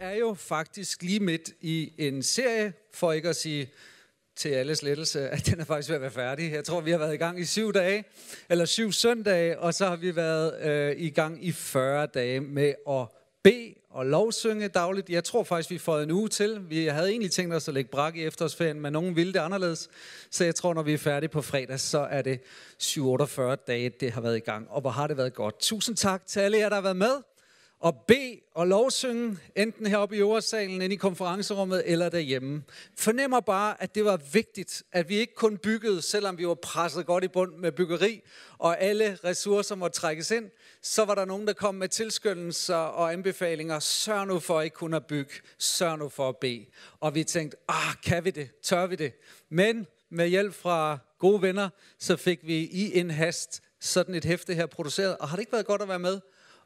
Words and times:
er 0.00 0.14
jo 0.14 0.34
faktisk 0.34 1.02
lige 1.02 1.20
midt 1.20 1.50
i 1.60 1.92
en 1.98 2.22
serie, 2.22 2.72
for 2.92 3.12
ikke 3.12 3.28
at 3.28 3.36
sige 3.36 3.70
til 4.36 4.48
alles 4.48 4.82
lettelse, 4.82 5.28
at 5.28 5.46
den 5.46 5.60
er 5.60 5.64
faktisk 5.64 5.88
ved 5.88 5.96
at 5.96 6.02
være 6.02 6.10
færdig. 6.10 6.52
Jeg 6.52 6.64
tror, 6.64 6.80
vi 6.80 6.90
har 6.90 6.98
været 6.98 7.14
i 7.14 7.16
gang 7.16 7.40
i 7.40 7.44
syv 7.44 7.72
dage, 7.72 8.04
eller 8.48 8.64
syv 8.64 8.92
søndage, 8.92 9.58
og 9.58 9.74
så 9.74 9.86
har 9.86 9.96
vi 9.96 10.16
været 10.16 10.62
øh, 10.62 10.94
i 10.98 11.10
gang 11.10 11.44
i 11.44 11.52
40 11.52 12.06
dage 12.06 12.40
med 12.40 12.74
at 12.88 13.06
bede 13.42 13.74
og 13.90 14.06
lovsynge 14.06 14.68
dagligt. 14.68 15.10
Jeg 15.10 15.24
tror 15.24 15.44
faktisk, 15.44 15.70
vi 15.70 15.78
får 15.78 15.98
en 15.98 16.10
uge 16.10 16.28
til. 16.28 16.70
Vi 16.70 16.86
havde 16.86 17.10
egentlig 17.10 17.30
tænkt 17.30 17.54
os 17.54 17.68
at 17.68 17.74
lægge 17.74 17.90
brak 17.90 18.16
i 18.16 18.24
efterårsferien, 18.24 18.80
men 18.80 18.92
nogen 18.92 19.16
ville 19.16 19.32
det 19.32 19.38
anderledes. 19.38 19.88
Så 20.30 20.44
jeg 20.44 20.54
tror, 20.54 20.74
når 20.74 20.82
vi 20.82 20.92
er 20.92 20.98
færdige 20.98 21.30
på 21.30 21.42
fredag, 21.42 21.80
så 21.80 21.98
er 21.98 22.22
det 22.22 22.40
7-48 22.82 23.54
dage, 23.54 23.88
det 23.88 24.12
har 24.12 24.20
været 24.20 24.36
i 24.36 24.40
gang. 24.40 24.70
Og 24.70 24.80
hvor 24.80 24.90
har 24.90 25.06
det 25.06 25.16
været 25.16 25.34
godt. 25.34 25.60
Tusind 25.60 25.96
tak 25.96 26.26
til 26.26 26.40
alle 26.40 26.58
jer, 26.58 26.68
der 26.68 26.76
har 26.76 26.82
været 26.82 26.96
med 26.96 27.29
at 27.84 27.94
bede 28.08 28.40
og 28.54 28.66
lovsynge, 28.66 29.38
enten 29.56 29.86
heroppe 29.86 30.16
i 30.16 30.18
øversalen, 30.18 30.82
inde 30.82 30.94
i 30.94 30.98
konferencerummet 30.98 31.82
eller 31.86 32.08
derhjemme. 32.08 32.62
Fornemmer 32.98 33.40
bare, 33.40 33.82
at 33.82 33.94
det 33.94 34.04
var 34.04 34.20
vigtigt, 34.32 34.82
at 34.92 35.08
vi 35.08 35.16
ikke 35.16 35.34
kun 35.34 35.58
byggede, 35.58 36.02
selvom 36.02 36.38
vi 36.38 36.46
var 36.46 36.54
presset 36.54 37.06
godt 37.06 37.24
i 37.24 37.28
bund 37.28 37.54
med 37.54 37.72
byggeri, 37.72 38.22
og 38.58 38.80
alle 38.80 39.18
ressourcer 39.24 39.74
måtte 39.74 40.00
trækkes 40.00 40.30
ind, 40.30 40.50
så 40.82 41.04
var 41.04 41.14
der 41.14 41.24
nogen, 41.24 41.46
der 41.46 41.52
kom 41.52 41.74
med 41.74 41.88
tilskyndelser 41.88 42.74
og 42.74 43.12
anbefalinger. 43.12 43.78
Sørg 43.78 44.26
nu 44.26 44.38
for 44.38 44.60
ikke 44.60 44.74
kun 44.74 44.94
at 44.94 45.06
bygge, 45.06 45.32
sørg 45.58 45.98
nu 45.98 46.08
for 46.08 46.28
at 46.28 46.36
bede. 46.36 46.66
Og 47.00 47.14
vi 47.14 47.24
tænkte, 47.24 47.56
ah, 47.68 47.94
kan 48.04 48.24
vi 48.24 48.30
det? 48.30 48.50
Tør 48.62 48.86
vi 48.86 48.96
det? 48.96 49.12
Men 49.48 49.86
med 50.10 50.28
hjælp 50.28 50.54
fra 50.54 50.98
gode 51.18 51.42
venner, 51.42 51.68
så 51.98 52.16
fik 52.16 52.38
vi 52.42 52.56
i 52.58 52.98
en 52.98 53.10
hast 53.10 53.62
sådan 53.80 54.14
et 54.14 54.24
hæfte 54.24 54.54
her 54.54 54.66
produceret. 54.66 55.16
Og 55.16 55.28
har 55.28 55.36
det 55.36 55.42
ikke 55.42 55.52
været 55.52 55.66
godt 55.66 55.82
at 55.82 55.88
være 55.88 55.98
med? 55.98 56.20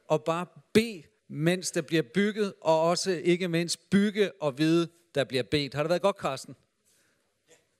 Og 0.09 0.25
bare 0.25 0.47
bede, 0.73 1.03
mens 1.29 1.71
der 1.71 1.83
bliver 1.83 2.03
bygget, 2.15 2.55
og 2.61 2.83
også 2.83 3.11
ikke 3.11 3.49
mindst 3.49 3.91
bygge 3.91 4.33
og 4.41 4.59
vide, 4.59 4.89
der 5.15 5.25
bliver 5.25 5.43
bedt. 5.43 5.75
Har 5.75 5.83
det 5.83 5.91
været 5.91 6.03
godt, 6.03 6.17
Carsten? 6.17 6.55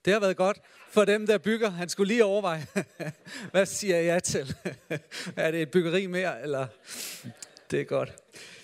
Det 0.05 0.13
har 0.13 0.21
været 0.21 0.37
godt 0.37 0.61
for 0.91 1.05
dem, 1.05 1.27
der 1.27 1.39
bygger. 1.39 1.71
Han 1.71 1.89
skulle 1.89 2.09
lige 2.09 2.25
overveje, 2.25 2.67
hvad 3.53 3.67
siger 3.67 3.97
jeg 3.97 4.23
til? 4.23 4.55
er 5.37 5.51
det 5.51 5.63
et 5.63 5.71
byggeri 5.71 6.07
mere, 6.07 6.43
eller? 6.43 6.67
Det 7.71 7.81
er 7.81 7.85
godt. 7.85 8.13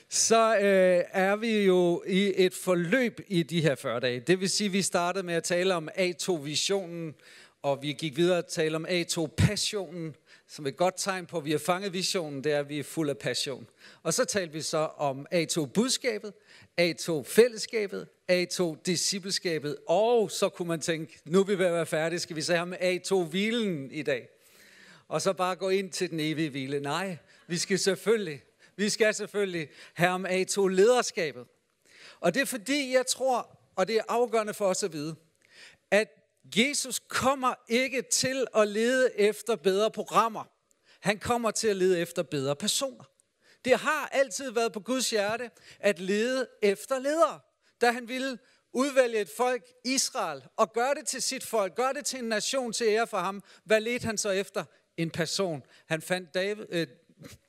Så 0.09 0.57
øh, 0.57 1.05
er 1.13 1.37
vi 1.37 1.65
jo 1.65 2.03
i 2.07 2.33
et 2.37 2.55
forløb 2.55 3.21
i 3.29 3.43
de 3.43 3.61
her 3.61 3.75
40 3.75 4.01
dage. 4.01 4.21
Det 4.21 4.41
vil 4.41 4.51
sige, 4.51 4.67
at 4.67 4.73
vi 4.73 4.83
startede 4.83 5.27
med 5.27 5.35
at 5.35 5.43
tale 5.43 5.75
om 5.75 5.89
A2-visionen, 5.99 7.15
og 7.63 7.83
vi 7.83 7.93
gik 7.93 8.17
videre 8.17 8.39
at 8.39 8.47
tale 8.47 8.77
om 8.77 8.87
A2-passionen, 8.87 10.15
som 10.53 10.67
et 10.67 10.77
godt 10.77 10.95
tegn 10.97 11.27
på, 11.27 11.39
at 11.39 11.45
vi 11.45 11.51
har 11.51 11.59
fanget 11.59 11.93
visionen, 11.93 12.45
det 12.45 12.53
er, 12.53 12.59
at 12.59 12.69
vi 12.69 12.79
er 12.79 12.83
fuld 12.83 13.11
af 13.11 13.19
passion. 13.19 13.67
Og 14.03 14.15
så 14.15 14.25
talte 14.25 14.53
vi 14.53 14.63
så 14.63 14.79
om 14.79 15.27
A2-budskabet, 15.35 16.33
A2-fællesskabet, 16.81 18.07
A2-discipleskabet, 18.33 19.77
og 19.89 20.31
så 20.31 20.49
kunne 20.49 20.69
man 20.69 20.81
tænke, 20.81 21.19
nu 21.25 21.41
er 21.41 21.45
vi 21.45 21.59
ved 21.59 21.67
at 21.67 21.73
være 21.73 21.87
færdige, 21.87 22.19
skal 22.19 22.37
vi 22.37 22.43
så 22.43 22.55
have 22.55 22.67
med 22.67 22.79
A2-hvilen 22.79 23.91
i 23.91 24.03
dag? 24.03 24.29
Og 25.09 25.23
så 25.23 25.33
bare 25.33 25.57
gå 25.57 25.69
ind 25.69 25.91
til 25.91 26.11
den 26.11 26.21
evige 26.21 26.51
hvile. 26.51 26.81
Nej, 26.81 27.17
vi 27.47 27.59
skal 27.59 27.79
selvfølgelig, 27.79 28.43
vi 28.77 28.89
skal 28.89 29.15
selvfølgelig 29.15 29.69
have 29.95 30.11
om 30.11 30.27
A2-lederskabet. 30.27 31.45
Og 32.21 32.35
det 32.35 32.43
er 32.43 32.47
fordi, 32.47 32.93
jeg 32.95 33.07
tror, 33.07 33.59
og 33.77 33.89
det 33.89 33.97
er 33.97 34.03
afgørende 34.09 34.55
for 34.55 34.65
os 34.65 34.83
at 34.83 34.93
vide, 34.93 35.17
Jesus 36.57 36.99
kommer 37.09 37.55
ikke 37.69 38.03
til 38.03 38.47
at 38.57 38.69
lede 38.69 39.19
efter 39.19 39.57
bedre 39.57 39.91
programmer. 39.91 40.45
Han 41.01 41.19
kommer 41.19 41.51
til 41.51 41.69
at 41.69 41.77
lede 41.77 42.01
efter 42.01 42.23
bedre 42.23 42.57
personer. 42.57 43.05
Det 43.65 43.79
har 43.79 44.09
altid 44.13 44.51
været 44.51 44.73
på 44.73 44.81
Guds 44.81 45.11
hjerte 45.11 45.51
at 45.81 45.99
lede 45.99 46.49
efter 46.63 46.99
ledere. 46.99 47.41
Da 47.81 47.91
han 47.91 48.09
ville 48.09 48.39
udvælge 48.73 49.21
et 49.21 49.31
folk, 49.37 49.63
Israel, 49.85 50.43
og 50.57 50.73
gøre 50.73 50.95
det 50.95 51.07
til 51.07 51.23
sit 51.23 51.45
folk, 51.45 51.75
gøre 51.75 51.93
det 51.93 52.05
til 52.05 52.19
en 52.19 52.25
nation 52.25 52.73
til 52.73 52.87
ære 52.87 53.07
for 53.07 53.19
ham, 53.19 53.43
hvad 53.65 53.81
ledte 53.81 54.07
han 54.07 54.19
så 54.19 54.31
efter? 54.31 54.65
En 54.97 55.11
person. 55.11 55.63
Han 55.87 56.03
fandt, 56.03 56.35
David, 56.35 56.67
øh, 56.69 56.87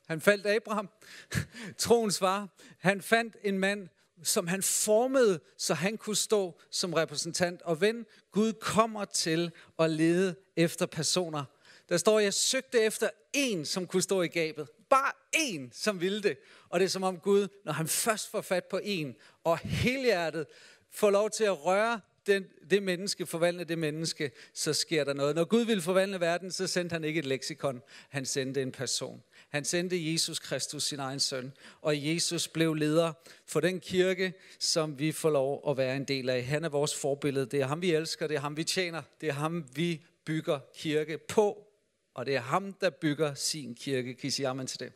han 0.08 0.22
faldt 0.22 0.48
Abraham, 0.48 0.90
troens 1.78 2.20
far. 2.20 2.50
Han 2.80 3.02
fandt 3.02 3.38
en 3.44 3.60
mand, 3.60 3.90
som 4.24 4.48
han 4.48 4.64
formede, 4.64 5.40
så 5.58 5.74
han 5.74 5.98
kunne 5.98 6.16
stå 6.16 6.60
som 6.72 6.94
repræsentant. 6.94 7.62
Og 7.62 7.82
ven, 7.82 8.06
Gud 8.32 8.54
kommer 8.54 9.06
til 9.06 9.52
at 9.80 9.90
lede 9.90 10.36
efter 10.56 10.86
personer. 10.86 11.44
Der 11.90 11.98
står, 11.98 12.20
jeg 12.20 12.34
søgte 12.34 12.80
efter 12.80 13.10
en, 13.34 13.66
som 13.66 13.88
kunne 13.88 14.02
stå 14.02 14.22
i 14.22 14.28
gabet. 14.28 14.70
Bare 14.90 15.12
en, 15.34 15.72
som 15.74 16.02
ville 16.02 16.24
det. 16.24 16.38
Og 16.70 16.80
det 16.80 16.86
er 16.86 16.90
som 16.90 17.04
om 17.04 17.20
Gud, 17.20 17.48
når 17.66 17.74
han 17.74 17.88
først 17.88 18.32
får 18.32 18.42
fat 18.42 18.66
på 18.66 18.80
en, 18.84 19.16
og 19.44 19.58
helhjertet 19.58 20.46
får 20.92 21.10
lov 21.10 21.30
til 21.30 21.44
at 21.44 21.66
røre 21.66 22.00
den, 22.28 22.46
det 22.70 22.84
menneske, 22.84 23.26
forvandle 23.26 23.64
det 23.64 23.78
menneske, 23.78 24.32
så 24.54 24.74
sker 24.74 25.04
der 25.04 25.14
noget. 25.14 25.36
Når 25.36 25.44
Gud 25.44 25.66
ville 25.66 25.82
forvandle 25.82 26.20
verden, 26.20 26.52
så 26.52 26.68
sendte 26.68 26.94
han 26.94 27.04
ikke 27.04 27.20
et 27.20 27.26
leksikon, 27.26 27.82
han 28.10 28.26
sendte 28.26 28.62
en 28.62 28.72
person. 28.72 29.24
Han 29.52 29.66
sendte 29.66 30.14
Jesus 30.14 30.40
Kristus, 30.40 30.84
sin 30.84 31.00
egen 31.00 31.20
søn, 31.20 31.52
og 31.82 32.08
Jesus 32.08 32.48
blev 32.48 32.74
leder 32.74 33.14
for 33.46 33.60
den 33.60 33.80
kirke, 33.80 34.34
som 34.60 35.00
vi 35.00 35.12
får 35.12 35.30
lov 35.30 35.70
at 35.70 35.78
være 35.78 35.96
en 35.96 36.04
del 36.04 36.30
af. 36.30 36.44
Han 36.44 36.64
er 36.64 36.70
vores 36.70 36.96
forbillede. 36.96 37.46
Det 37.46 37.62
er 37.62 37.66
ham, 37.66 37.82
vi 37.82 37.92
elsker. 37.92 38.28
Det 38.28 38.36
er 38.36 38.40
ham, 38.40 38.58
vi 38.58 38.64
tjener. 38.64 39.02
Det 39.22 39.30
er 39.30 39.34
ham, 39.34 39.66
vi 39.76 40.06
bygger 40.26 40.60
kirke 40.76 41.18
på. 41.18 41.68
Og 42.14 42.26
det 42.26 42.36
er 42.36 42.40
ham, 42.42 42.74
der 42.74 42.90
bygger 42.90 43.34
sin 43.34 43.76
kirke. 43.76 44.14
Kan 44.14 44.28
I 44.28 44.32
sige 44.32 44.48
amen 44.48 44.68
til 44.68 44.80
det? 44.80 44.94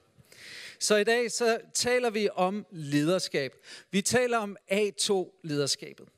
Så 0.79 0.95
i 0.95 1.03
dag 1.03 1.31
så 1.31 1.59
taler 1.73 2.09
vi 2.09 2.29
om 2.33 2.66
lederskab. 2.72 3.53
Vi 3.91 4.01
taler 4.01 4.37
om 4.37 4.57
A2-lederskabet. 4.72 6.14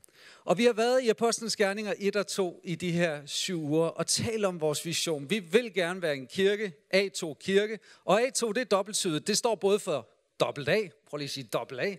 Og 0.48 0.58
vi 0.58 0.66
har 0.66 0.74
været 0.74 1.04
i 1.04 1.10
Apostlenes 1.10 1.56
Gerninger 1.56 1.94
1 1.98 2.16
og 2.16 2.28
2 2.28 2.62
i 2.64 2.76
de 2.76 2.92
her 2.92 3.26
syv 3.26 3.64
uger 3.64 3.88
og 3.88 4.08
talt 4.08 4.46
om 4.46 4.62
vores 4.62 4.86
vision. 4.86 5.30
Vi 5.30 5.40
vil 5.40 5.74
gerne 5.74 6.02
være 6.02 6.16
en 6.16 6.28
kirke, 6.28 6.74
A2 6.96 7.34
kirke, 7.34 7.80
og 8.06 8.22
A2 8.22 8.48
det 8.48 8.58
er 8.58 8.66
dobbeltsydet. 8.66 9.28
Det 9.28 9.38
står 9.38 9.56
både 9.56 9.80
for 9.80 10.10
dobbelt 10.40 10.70
A, 10.70 10.80
prøv 11.10 11.18
lige 11.18 11.26
at 11.26 11.30
sige 11.30 11.44
dobbelt 11.44 11.82
A, 11.82 11.96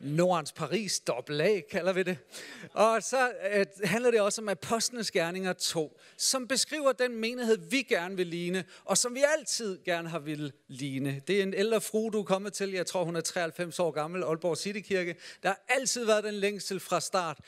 Nordens 0.00 0.52
Paris, 0.52 1.00
dobbelt 1.00 1.40
A, 1.40 1.60
kalder 1.70 1.92
vi 1.92 2.02
det. 2.02 2.18
Og 2.72 3.02
så 3.02 3.32
øh, 3.52 3.66
handler 3.84 4.10
det 4.10 4.20
også 4.20 4.40
om 4.40 4.48
Apostlenes 4.48 5.10
Gerninger 5.10 5.52
2, 5.52 6.00
som 6.16 6.48
beskriver 6.48 6.92
den 6.92 7.16
menighed, 7.16 7.58
vi 7.70 7.82
gerne 7.82 8.16
vil 8.16 8.26
ligne, 8.26 8.64
og 8.84 8.98
som 8.98 9.14
vi 9.14 9.24
altid 9.38 9.78
gerne 9.84 10.08
har 10.08 10.18
vil 10.18 10.52
ligne. 10.68 11.22
Det 11.26 11.38
er 11.38 11.42
en 11.42 11.54
ældre 11.54 11.80
fru, 11.80 12.10
du 12.10 12.18
er 12.20 12.24
kommet 12.24 12.52
til, 12.52 12.70
jeg 12.70 12.86
tror 12.86 13.04
hun 13.04 13.16
er 13.16 13.20
93 13.20 13.78
år 13.78 13.90
gammel, 13.90 14.22
Aalborg 14.22 14.58
Citykirke. 14.58 15.16
Der 15.42 15.48
har 15.48 15.60
altid 15.68 16.04
været 16.04 16.24
den 16.24 16.34
længsel 16.34 16.80
fra 16.80 17.00
start 17.00 17.38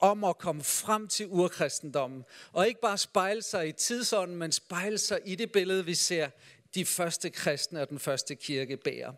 om 0.00 0.24
at 0.24 0.38
komme 0.38 0.64
frem 0.64 1.08
til 1.08 1.26
urkristendommen. 1.26 2.24
Og 2.52 2.68
ikke 2.68 2.80
bare 2.80 2.98
spejle 2.98 3.42
sig 3.42 3.68
i 3.68 3.72
tidsånden, 3.72 4.36
men 4.36 4.52
spejle 4.52 4.98
sig 4.98 5.20
i 5.24 5.34
det 5.34 5.52
billede, 5.52 5.84
vi 5.84 5.94
ser 5.94 6.28
de 6.74 6.84
første 6.84 7.30
kristne 7.30 7.80
og 7.82 7.88
den 7.88 7.98
første 7.98 8.34
kirke 8.34 8.76
bærer. 8.76 9.12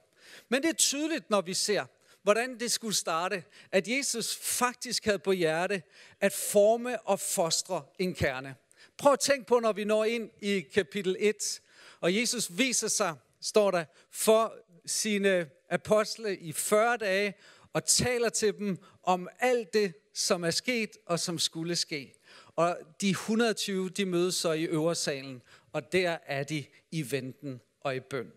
Men 0.49 0.63
det 0.63 0.69
er 0.69 0.75
tydeligt, 0.75 1.31
når 1.31 1.41
vi 1.41 1.55
ser, 1.55 1.85
hvordan 2.23 2.61
det 2.61 2.73
skulle 2.73 2.95
starte, 2.95 3.45
at 3.73 3.89
Jesus 3.89 4.37
faktisk 4.37 5.05
havde 5.05 5.19
på 5.19 5.33
hjerte 5.33 5.83
at 6.21 6.33
forme 6.33 7.01
og 7.01 7.21
fostre 7.21 7.85
en 7.99 8.15
kerne. 8.15 8.55
Prøv 8.99 9.13
at 9.13 9.21
tænke 9.21 9.47
på, 9.47 9.61
når 9.61 9.73
vi 9.73 9.85
når 9.85 10.05
ind 10.05 10.31
i 10.41 10.61
kapitel 10.61 11.17
1, 11.19 11.61
og 12.01 12.17
Jesus 12.17 12.59
viser 12.59 12.89
sig, 12.89 13.15
står 13.41 13.71
der, 13.71 13.85
for 14.11 14.55
sine 14.87 15.51
apostle 15.71 16.37
i 16.37 16.53
40 16.53 16.97
dage, 16.97 17.35
og 17.73 17.85
taler 17.85 18.29
til 18.29 18.59
dem 18.59 18.79
om 19.03 19.29
alt 19.39 19.73
det, 19.73 19.95
som 20.15 20.45
er 20.45 20.51
sket 20.51 20.91
og 21.07 21.21
som 21.21 21.39
skulle 21.39 21.77
ske. 21.77 22.15
Og 22.57 22.79
de 23.01 23.11
120, 23.11 23.89
de 23.89 24.05
mødes 24.05 24.35
så 24.35 24.53
i 24.53 24.65
øversalen, 24.65 25.43
og 25.73 25.93
der 25.93 26.19
er 26.27 26.45
de 26.45 26.65
i 26.91 27.13
venten 27.13 27.61
og 27.81 27.97
i 27.97 28.01
bøn. 28.01 28.33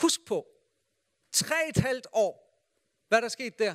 Husk 0.00 0.24
på, 0.26 0.46
tre 1.32 1.68
et 1.68 1.76
halvt 1.76 2.06
år, 2.12 2.51
hvad 3.12 3.22
der 3.22 3.28
sket 3.28 3.58
der? 3.58 3.74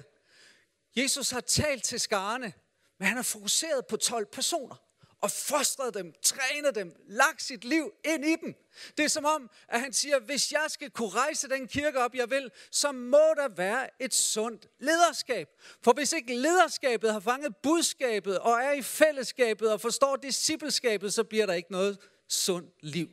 Jesus 0.95 1.29
har 1.29 1.41
talt 1.41 1.83
til 1.83 1.99
skarne, 1.99 2.53
men 2.99 3.07
han 3.07 3.15
har 3.15 3.23
fokuseret 3.23 3.85
på 3.85 3.97
12 3.97 4.25
personer 4.25 4.75
og 5.21 5.31
fostret 5.31 5.93
dem, 5.93 6.13
trænet 6.23 6.75
dem, 6.75 6.95
lagt 7.07 7.41
sit 7.41 7.63
liv 7.63 7.91
ind 8.05 8.25
i 8.25 8.35
dem. 8.35 8.55
Det 8.97 9.05
er 9.05 9.09
som 9.09 9.25
om, 9.25 9.49
at 9.67 9.79
han 9.79 9.93
siger, 9.93 10.19
hvis 10.19 10.51
jeg 10.51 10.65
skal 10.67 10.91
kunne 10.91 11.09
rejse 11.09 11.49
den 11.49 11.67
kirke 11.67 11.99
op, 11.99 12.15
jeg 12.15 12.29
vil, 12.29 12.51
så 12.71 12.91
må 12.91 13.33
der 13.35 13.47
være 13.47 13.89
et 13.99 14.13
sundt 14.13 14.67
lederskab. 14.79 15.47
For 15.83 15.93
hvis 15.93 16.13
ikke 16.13 16.35
lederskabet 16.35 17.13
har 17.13 17.19
fanget 17.19 17.55
budskabet 17.63 18.39
og 18.39 18.53
er 18.53 18.71
i 18.71 18.81
fællesskabet 18.81 19.71
og 19.71 19.81
forstår 19.81 20.15
discipleskabet, 20.15 21.13
så 21.13 21.23
bliver 21.23 21.45
der 21.45 21.53
ikke 21.53 21.71
noget 21.71 21.97
sundt 22.27 22.73
liv. 22.81 23.09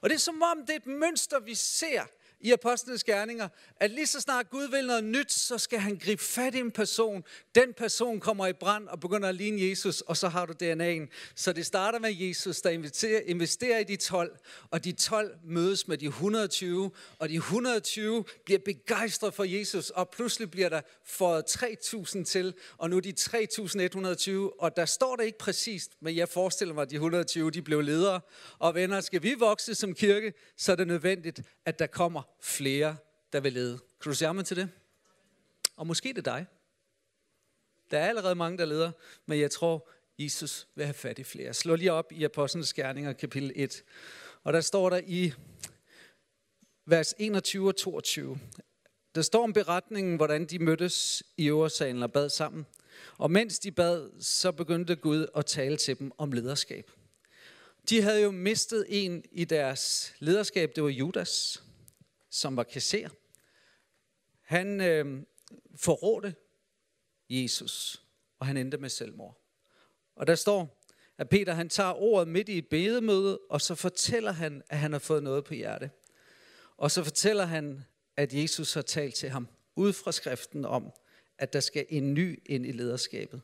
Og 0.00 0.10
det 0.10 0.14
er 0.14 0.20
som 0.20 0.42
om, 0.42 0.60
det 0.60 0.70
er 0.70 0.76
et 0.76 0.86
mønster, 0.86 1.40
vi 1.40 1.54
ser 1.54 2.04
i 2.40 2.52
Apostlenes 2.52 3.04
Gerninger, 3.04 3.48
at 3.80 3.90
lige 3.90 4.06
så 4.06 4.20
snart 4.20 4.50
Gud 4.50 4.68
vil 4.70 4.86
noget 4.86 5.04
nyt, 5.04 5.32
så 5.32 5.58
skal 5.58 5.78
han 5.78 5.96
gribe 5.96 6.22
fat 6.22 6.54
i 6.54 6.58
en 6.58 6.70
person. 6.70 7.24
Den 7.54 7.74
person 7.76 8.20
kommer 8.20 8.46
i 8.46 8.52
brand 8.52 8.88
og 8.88 9.00
begynder 9.00 9.28
at 9.28 9.34
ligne 9.34 9.68
Jesus, 9.68 10.00
og 10.00 10.16
så 10.16 10.28
har 10.28 10.46
du 10.46 10.52
DNA'en. 10.52 11.32
Så 11.34 11.52
det 11.52 11.66
starter 11.66 11.98
med 11.98 12.14
Jesus, 12.14 12.60
der 12.60 12.70
investerer, 12.70 13.20
investerer 13.26 13.78
i 13.78 13.84
de 13.84 13.96
12, 13.96 14.38
og 14.70 14.84
de 14.84 14.92
12 14.92 15.36
mødes 15.44 15.88
med 15.88 15.98
de 15.98 16.06
120, 16.06 16.90
og 17.18 17.28
de 17.28 17.34
120 17.34 18.24
bliver 18.44 18.60
begejstret 18.64 19.34
for 19.34 19.44
Jesus, 19.44 19.90
og 19.90 20.08
pludselig 20.10 20.50
bliver 20.50 20.68
der 20.68 20.80
fået 21.04 21.44
3.000 21.50 22.24
til, 22.24 22.54
og 22.78 22.90
nu 22.90 22.96
er 22.96 23.00
de 23.00 23.14
3.120, 23.20 24.62
og 24.62 24.76
der 24.76 24.84
står 24.84 25.16
det 25.16 25.24
ikke 25.24 25.38
præcist, 25.38 25.92
men 26.00 26.16
jeg 26.16 26.28
forestiller 26.28 26.74
mig, 26.74 26.82
at 26.82 26.90
de 26.90 26.94
120 26.94 27.50
de 27.50 27.62
blev 27.62 27.80
ledere. 27.80 28.20
Og 28.58 28.74
venner, 28.74 29.00
skal 29.00 29.22
vi 29.22 29.34
vokse 29.34 29.74
som 29.74 29.94
kirke, 29.94 30.32
så 30.56 30.72
er 30.72 30.76
det 30.76 30.86
nødvendigt, 30.86 31.40
at 31.66 31.78
der 31.78 31.86
kommer 31.86 32.27
flere, 32.40 32.96
der 33.32 33.40
vil 33.40 33.52
lede. 33.52 33.78
Kan 33.78 34.10
du 34.10 34.14
sige 34.14 34.42
til 34.42 34.56
det? 34.56 34.70
Og 35.76 35.86
måske 35.86 36.08
det 36.08 36.18
er 36.18 36.22
dig. 36.22 36.46
Der 37.90 37.98
er 37.98 38.08
allerede 38.08 38.34
mange, 38.34 38.58
der 38.58 38.64
leder, 38.64 38.92
men 39.26 39.40
jeg 39.40 39.50
tror, 39.50 39.88
Jesus 40.18 40.66
vil 40.74 40.84
have 40.84 40.94
fat 40.94 41.18
i 41.18 41.24
flere. 41.24 41.54
Slå 41.54 41.74
lige 41.74 41.92
op 41.92 42.12
i 42.12 42.24
Apostlenes 42.24 42.74
Gerninger, 42.74 43.12
kapitel 43.12 43.52
1. 43.56 43.84
Og 44.44 44.52
der 44.52 44.60
står 44.60 44.90
der 44.90 45.00
i 45.06 45.32
vers 46.86 47.14
21 47.18 47.68
og 47.68 47.76
22. 47.76 48.38
Der 49.14 49.22
står 49.22 49.42
om 49.42 49.52
beretningen, 49.52 50.16
hvordan 50.16 50.46
de 50.46 50.58
mødtes 50.58 51.22
i 51.36 51.48
øversalen 51.48 52.02
og 52.02 52.12
bad 52.12 52.28
sammen. 52.28 52.66
Og 53.18 53.30
mens 53.30 53.58
de 53.58 53.72
bad, 53.72 54.10
så 54.20 54.52
begyndte 54.52 54.96
Gud 54.96 55.26
at 55.36 55.46
tale 55.46 55.76
til 55.76 55.98
dem 55.98 56.12
om 56.18 56.32
lederskab. 56.32 56.90
De 57.88 58.02
havde 58.02 58.22
jo 58.22 58.30
mistet 58.30 58.84
en 58.88 59.24
i 59.32 59.44
deres 59.44 60.14
lederskab, 60.18 60.72
det 60.74 60.82
var 60.82 60.88
Judas, 60.88 61.62
som 62.30 62.56
var 62.56 62.62
kasser. 62.62 63.08
Han 64.42 64.80
øh, 64.80 65.22
forrådte 65.76 66.34
Jesus, 67.30 68.02
og 68.38 68.46
han 68.46 68.56
endte 68.56 68.78
med 68.78 68.88
selvmord. 68.88 69.40
Og 70.16 70.26
der 70.26 70.34
står, 70.34 70.84
at 71.18 71.28
Peter 71.28 71.52
han 71.52 71.68
tager 71.68 71.92
ordet 71.92 72.28
midt 72.28 72.48
i 72.48 72.58
et 72.58 72.68
bedemøde, 72.68 73.38
og 73.50 73.60
så 73.60 73.74
fortæller 73.74 74.32
han, 74.32 74.62
at 74.68 74.78
han 74.78 74.92
har 74.92 74.98
fået 74.98 75.22
noget 75.22 75.44
på 75.44 75.54
hjerte. 75.54 75.90
Og 76.76 76.90
så 76.90 77.04
fortæller 77.04 77.44
han, 77.44 77.84
at 78.16 78.34
Jesus 78.34 78.74
har 78.74 78.82
talt 78.82 79.14
til 79.14 79.28
ham 79.30 79.48
ud 79.76 79.92
fra 79.92 80.12
skriften 80.12 80.64
om, 80.64 80.92
at 81.38 81.52
der 81.52 81.60
skal 81.60 81.86
en 81.88 82.14
ny 82.14 82.42
ind 82.46 82.66
i 82.66 82.72
lederskabet. 82.72 83.40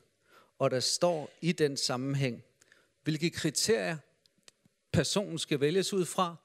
Og 0.59 0.71
der 0.71 0.79
står 0.79 1.29
i 1.41 1.51
den 1.51 1.77
sammenhæng, 1.77 2.43
hvilke 3.03 3.29
kriterier 3.29 3.97
personen 4.91 5.39
skal 5.39 5.59
vælges 5.59 5.93
ud 5.93 6.05
fra. 6.05 6.35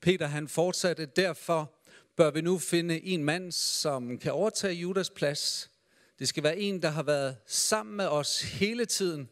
Peter 0.00 0.26
han 0.26 0.48
fortsatte, 0.48 1.06
derfor 1.06 1.74
bør 2.16 2.30
vi 2.30 2.40
nu 2.40 2.58
finde 2.58 3.00
en 3.00 3.24
mand, 3.24 3.52
som 3.52 4.18
kan 4.18 4.32
overtage 4.32 4.74
Judas 4.74 5.10
plads. 5.10 5.70
Det 6.18 6.28
skal 6.28 6.42
være 6.42 6.58
en, 6.58 6.82
der 6.82 6.88
har 6.88 7.02
været 7.02 7.36
sammen 7.46 7.96
med 7.96 8.06
os 8.06 8.40
hele 8.42 8.84
tiden, 8.84 9.28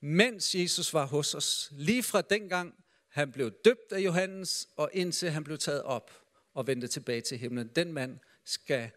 mens 0.00 0.54
Jesus 0.54 0.94
var 0.94 1.06
hos 1.06 1.34
os. 1.34 1.68
Lige 1.72 2.02
fra 2.02 2.20
dengang 2.20 2.74
han 3.08 3.32
blev 3.32 3.50
døbt 3.64 3.92
af 3.92 4.00
Johannes, 4.00 4.68
og 4.76 4.90
indtil 4.92 5.30
han 5.30 5.44
blev 5.44 5.58
taget 5.58 5.82
op 5.82 6.10
og 6.54 6.66
vendte 6.66 6.88
tilbage 6.88 7.20
til 7.20 7.38
himlen. 7.38 7.68
Den 7.76 7.92
mand 7.92 8.18
skal 8.44 8.90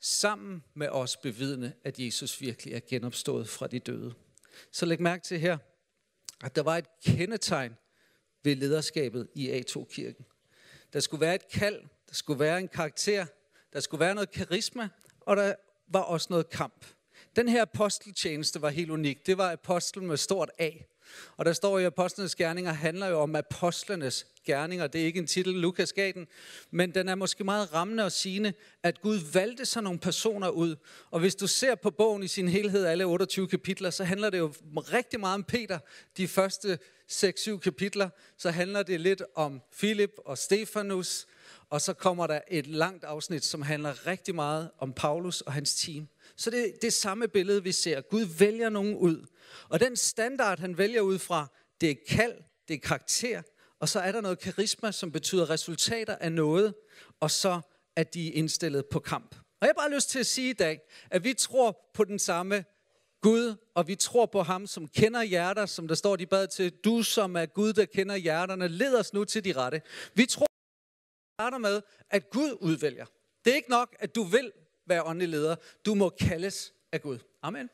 sammen 0.00 0.64
med 0.74 0.88
os 0.88 1.16
bevidne, 1.16 1.74
at 1.84 1.98
Jesus 1.98 2.40
virkelig 2.40 2.74
er 2.74 2.80
genopstået 2.88 3.48
fra 3.48 3.66
de 3.66 3.78
døde. 3.78 4.14
Så 4.72 4.86
læg 4.86 5.00
mærke 5.00 5.24
til 5.24 5.40
her, 5.40 5.58
at 6.44 6.56
der 6.56 6.62
var 6.62 6.76
et 6.76 6.86
kendetegn 7.04 7.74
ved 8.42 8.56
lederskabet 8.56 9.28
i 9.34 9.60
A2-kirken. 9.60 10.24
Der 10.92 11.00
skulle 11.00 11.20
være 11.20 11.34
et 11.34 11.48
kald, 11.48 11.82
der 12.08 12.14
skulle 12.14 12.40
være 12.40 12.58
en 12.58 12.68
karakter, 12.68 13.26
der 13.72 13.80
skulle 13.80 14.00
være 14.00 14.14
noget 14.14 14.30
karisma, 14.30 14.88
og 15.20 15.36
der 15.36 15.54
var 15.88 16.00
også 16.00 16.26
noget 16.30 16.50
kamp. 16.50 16.86
Den 17.36 17.48
her 17.48 17.62
aposteltjeneste 17.62 18.62
var 18.62 18.68
helt 18.68 18.90
unik. 18.90 19.26
Det 19.26 19.38
var 19.38 19.52
apostel 19.52 20.02
med 20.02 20.16
stort 20.16 20.50
A. 20.58 20.70
Og 21.36 21.44
der 21.44 21.52
står 21.52 21.78
i 21.78 21.84
Apostlenes 21.84 22.34
Gerninger, 22.34 22.72
handler 22.72 23.06
jo 23.06 23.20
om 23.20 23.36
apostlenes 23.36 24.26
gerninger. 24.44 24.86
Det 24.86 25.00
er 25.00 25.04
ikke 25.04 25.18
en 25.18 25.26
titel, 25.26 25.54
Lukas 25.54 25.92
gav 25.92 26.12
den, 26.12 26.26
men 26.70 26.94
den 26.94 27.08
er 27.08 27.14
måske 27.14 27.44
meget 27.44 27.74
rammende 27.74 28.04
og 28.04 28.12
sigende, 28.12 28.52
at 28.82 29.00
Gud 29.00 29.18
valgte 29.32 29.66
sådan 29.66 29.84
nogle 29.84 29.98
personer 29.98 30.48
ud. 30.48 30.76
Og 31.10 31.20
hvis 31.20 31.34
du 31.34 31.46
ser 31.46 31.74
på 31.74 31.90
bogen 31.90 32.22
i 32.22 32.28
sin 32.28 32.48
helhed, 32.48 32.84
alle 32.84 33.04
28 33.04 33.48
kapitler, 33.48 33.90
så 33.90 34.04
handler 34.04 34.30
det 34.30 34.38
jo 34.38 34.52
rigtig 34.76 35.20
meget 35.20 35.34
om 35.34 35.44
Peter. 35.44 35.78
De 36.16 36.28
første 36.28 36.78
6-7 37.12 37.58
kapitler, 37.58 38.08
så 38.38 38.50
handler 38.50 38.82
det 38.82 39.00
lidt 39.00 39.22
om 39.34 39.60
Filip 39.72 40.14
og 40.26 40.38
Stefanus, 40.38 41.26
og 41.70 41.80
så 41.80 41.92
kommer 41.92 42.26
der 42.26 42.40
et 42.48 42.66
langt 42.66 43.04
afsnit, 43.04 43.44
som 43.44 43.62
handler 43.62 44.06
rigtig 44.06 44.34
meget 44.34 44.70
om 44.78 44.92
Paulus 44.92 45.40
og 45.40 45.52
hans 45.52 45.74
team. 45.74 46.08
Så 46.36 46.50
det 46.50 46.68
er 46.68 46.72
det 46.82 46.92
samme 46.92 47.28
billede, 47.28 47.62
vi 47.62 47.72
ser. 47.72 48.00
Gud 48.00 48.24
vælger 48.38 48.68
nogen 48.68 48.96
ud. 48.96 49.26
Og 49.68 49.80
den 49.80 49.96
standard, 49.96 50.58
han 50.58 50.78
vælger 50.78 51.00
ud 51.00 51.18
fra, 51.18 51.46
det 51.80 51.90
er 51.90 51.94
kald, 52.08 52.34
det 52.68 52.74
er 52.74 52.78
karakter, 52.78 53.42
og 53.80 53.88
så 53.88 54.00
er 54.00 54.12
der 54.12 54.20
noget 54.20 54.38
karisma, 54.38 54.92
som 54.92 55.12
betyder 55.12 55.50
resultater 55.50 56.16
af 56.16 56.32
noget, 56.32 56.74
og 57.20 57.30
så 57.30 57.60
at 57.96 58.14
de 58.14 58.28
er 58.28 58.32
indstillet 58.32 58.86
på 58.86 58.98
kamp. 58.98 59.34
Og 59.34 59.66
jeg 59.66 59.68
har 59.68 59.82
bare 59.82 59.94
lyst 59.94 60.10
til 60.10 60.18
at 60.18 60.26
sige 60.26 60.50
i 60.50 60.52
dag, 60.52 60.80
at 61.10 61.24
vi 61.24 61.34
tror 61.34 61.90
på 61.94 62.04
den 62.04 62.18
samme 62.18 62.64
Gud, 63.20 63.54
og 63.74 63.88
vi 63.88 63.94
tror 63.94 64.26
på 64.26 64.42
ham, 64.42 64.66
som 64.66 64.88
kender 64.88 65.22
hjerter, 65.22 65.66
som 65.66 65.88
der 65.88 65.94
står, 65.94 66.16
de 66.16 66.26
bad 66.26 66.48
til, 66.48 66.70
du 66.70 67.02
som 67.02 67.36
er 67.36 67.46
Gud, 67.46 67.72
der 67.72 67.84
kender 67.84 68.16
hjerterne, 68.16 68.68
led 68.68 68.94
os 68.94 69.12
nu 69.12 69.24
til 69.24 69.44
de 69.44 69.52
rette. 69.52 69.82
Vi 70.14 70.26
tror 70.26 70.46
starter 71.40 71.58
med, 71.58 71.82
at 72.10 72.30
Gud 72.30 72.56
udvælger. 72.60 73.06
Det 73.44 73.50
er 73.50 73.56
ikke 73.56 73.70
nok, 73.70 73.96
at 73.98 74.14
du 74.14 74.22
vil 74.22 74.52
være 74.86 75.02
åndelig 75.02 75.28
leder. 75.28 75.56
Du 75.86 75.94
må 75.94 76.08
kaldes 76.08 76.72
af 76.92 77.02
Gud. 77.02 77.18
Amen. 77.42 77.70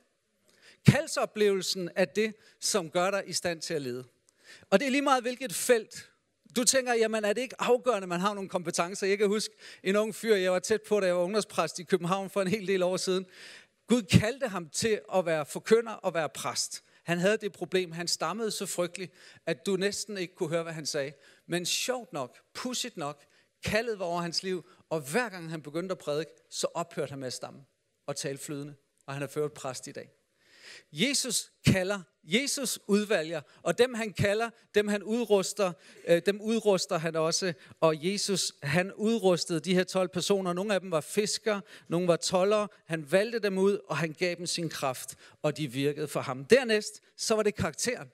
Kaldsoplevelsen 0.86 1.90
er 1.96 2.04
det, 2.04 2.34
som 2.60 2.90
gør 2.90 3.10
dig 3.10 3.22
i 3.26 3.32
stand 3.32 3.60
til 3.60 3.74
at 3.74 3.82
lede. 3.82 4.04
Og 4.70 4.80
det 4.80 4.86
er 4.86 4.90
lige 4.90 5.02
meget 5.02 5.22
hvilket 5.22 5.54
felt. 5.54 6.10
Du 6.56 6.64
tænker, 6.64 6.94
jamen 6.94 7.24
er 7.24 7.32
det 7.32 7.40
ikke 7.40 7.60
afgørende, 7.60 8.02
at 8.04 8.08
man 8.08 8.20
har 8.20 8.34
nogle 8.34 8.48
kompetencer? 8.48 9.06
Jeg 9.06 9.18
kan 9.18 9.28
huske 9.28 9.54
en 9.82 9.96
ung 9.96 10.14
fyr, 10.14 10.34
jeg 10.34 10.52
var 10.52 10.58
tæt 10.58 10.82
på, 10.82 11.00
da 11.00 11.06
jeg 11.06 11.16
var 11.16 11.22
ungdomspræst 11.22 11.78
i 11.78 11.82
København 11.82 12.30
for 12.30 12.42
en 12.42 12.48
hel 12.48 12.66
del 12.66 12.82
år 12.82 12.96
siden. 12.96 13.26
Gud 13.86 14.02
kaldte 14.02 14.48
ham 14.48 14.68
til 14.68 15.00
at 15.14 15.26
være 15.26 15.46
forkynder 15.46 15.92
og 15.92 16.14
være 16.14 16.28
præst. 16.28 16.82
Han 17.02 17.18
havde 17.18 17.36
det 17.36 17.52
problem, 17.52 17.92
han 17.92 18.08
stammede 18.08 18.50
så 18.50 18.66
frygteligt, 18.66 19.12
at 19.46 19.66
du 19.66 19.76
næsten 19.76 20.18
ikke 20.18 20.34
kunne 20.34 20.48
høre, 20.48 20.62
hvad 20.62 20.72
han 20.72 20.86
sagde. 20.86 21.12
Men 21.46 21.66
sjovt 21.66 22.12
nok, 22.12 22.38
pudsigt 22.54 22.96
nok, 22.96 23.24
kaldet 23.64 23.98
var 23.98 24.04
over 24.04 24.20
hans 24.20 24.42
liv, 24.42 24.66
og 24.90 25.00
hver 25.00 25.28
gang 25.28 25.50
han 25.50 25.62
begyndte 25.62 25.92
at 25.92 25.98
prædike, 25.98 26.30
så 26.50 26.66
ophørte 26.74 27.10
han 27.10 27.18
med 27.18 27.26
at 27.26 27.32
stamme 27.32 27.60
og 28.06 28.16
tale 28.16 28.38
flydende. 28.38 28.74
Og 29.06 29.14
han 29.14 29.22
er 29.22 29.26
ført 29.26 29.52
præst 29.52 29.86
i 29.86 29.92
dag. 29.92 30.10
Jesus 30.92 31.52
kalder, 31.66 32.00
Jesus 32.24 32.78
udvælger, 32.86 33.40
og 33.62 33.78
dem 33.78 33.94
han 33.94 34.12
kalder, 34.12 34.50
dem 34.74 34.88
han 34.88 35.02
udruster, 35.02 35.72
øh, 36.08 36.22
dem 36.26 36.40
udruster 36.40 36.98
han 36.98 37.16
også. 37.16 37.52
Og 37.80 38.06
Jesus, 38.06 38.52
han 38.62 38.92
udrustede 38.92 39.60
de 39.60 39.74
her 39.74 39.84
12 39.84 40.08
personer. 40.08 40.52
Nogle 40.52 40.74
af 40.74 40.80
dem 40.80 40.90
var 40.90 41.00
fiskere, 41.00 41.60
nogle 41.88 42.08
var 42.08 42.16
toller. 42.16 42.66
Han 42.86 43.12
valgte 43.12 43.38
dem 43.38 43.58
ud, 43.58 43.78
og 43.88 43.96
han 43.96 44.12
gav 44.12 44.34
dem 44.34 44.46
sin 44.46 44.68
kraft, 44.68 45.16
og 45.42 45.56
de 45.56 45.72
virkede 45.72 46.08
for 46.08 46.20
ham. 46.20 46.44
Dernæst, 46.44 47.00
så 47.16 47.34
var 47.34 47.42
det 47.42 47.54
karakteren. 47.54 48.08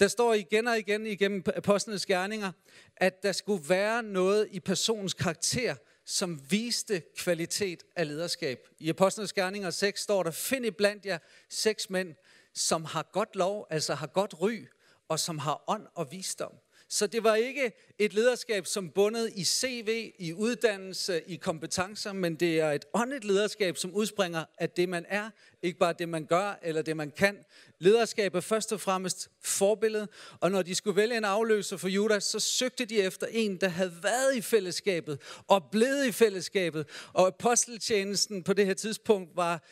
Der 0.00 0.08
står 0.08 0.34
igen 0.34 0.66
og 0.66 0.78
igen 0.78 1.06
igennem 1.06 1.44
apostlenes 1.56 2.06
gerninger, 2.06 2.52
at 2.96 3.22
der 3.22 3.32
skulle 3.32 3.68
være 3.68 4.02
noget 4.02 4.48
i 4.50 4.60
personens 4.60 5.14
karakter, 5.14 5.74
som 6.06 6.40
viste 6.50 7.02
kvalitet 7.16 7.82
af 7.96 8.08
lederskab. 8.08 8.68
I 8.78 8.88
Apostlenes 8.88 9.32
Gerninger 9.32 9.70
6 9.70 10.00
står 10.00 10.22
der, 10.22 10.30
find 10.30 10.66
i 10.66 10.70
blandt 10.70 11.06
jer 11.06 11.18
seks 11.48 11.90
mænd, 11.90 12.14
som 12.54 12.84
har 12.84 13.08
godt 13.12 13.36
lov, 13.36 13.66
altså 13.70 13.94
har 13.94 14.06
godt 14.06 14.40
ry, 14.40 14.66
og 15.08 15.20
som 15.20 15.38
har 15.38 15.64
ånd 15.66 15.86
og 15.94 16.12
visdom. 16.12 16.52
Så 16.88 17.06
det 17.06 17.24
var 17.24 17.34
ikke 17.34 17.72
et 17.98 18.14
lederskab, 18.14 18.66
som 18.66 18.90
bundet 18.90 19.32
i 19.34 19.44
CV, 19.44 20.12
i 20.18 20.32
uddannelse, 20.32 21.22
i 21.26 21.36
kompetencer, 21.36 22.12
men 22.12 22.34
det 22.34 22.60
er 22.60 22.72
et 22.72 22.84
åndeligt 22.94 23.24
lederskab, 23.24 23.76
som 23.76 23.94
udspringer 23.94 24.44
af 24.58 24.70
det, 24.70 24.88
man 24.88 25.06
er, 25.08 25.30
ikke 25.62 25.78
bare 25.78 25.94
det, 25.98 26.08
man 26.08 26.24
gør 26.24 26.58
eller 26.62 26.82
det, 26.82 26.96
man 26.96 27.10
kan. 27.10 27.36
Lederskab 27.78 28.34
er 28.34 28.40
først 28.40 28.72
og 28.72 28.80
fremmest 28.80 29.28
forbillede, 29.44 30.08
og 30.40 30.50
når 30.50 30.62
de 30.62 30.74
skulle 30.74 30.96
vælge 30.96 31.16
en 31.16 31.24
afløser 31.24 31.76
for 31.76 31.88
Judas, 31.88 32.24
så 32.24 32.38
søgte 32.38 32.84
de 32.84 33.02
efter 33.02 33.26
en, 33.30 33.56
der 33.56 33.68
havde 33.68 33.92
været 34.02 34.36
i 34.36 34.40
fællesskabet 34.40 35.20
og 35.48 35.64
blevet 35.72 36.06
i 36.06 36.12
fællesskabet. 36.12 36.86
Og 37.12 37.26
aposteltjenesten 37.26 38.42
på 38.42 38.52
det 38.52 38.66
her 38.66 38.74
tidspunkt 38.74 39.36
var 39.36 39.62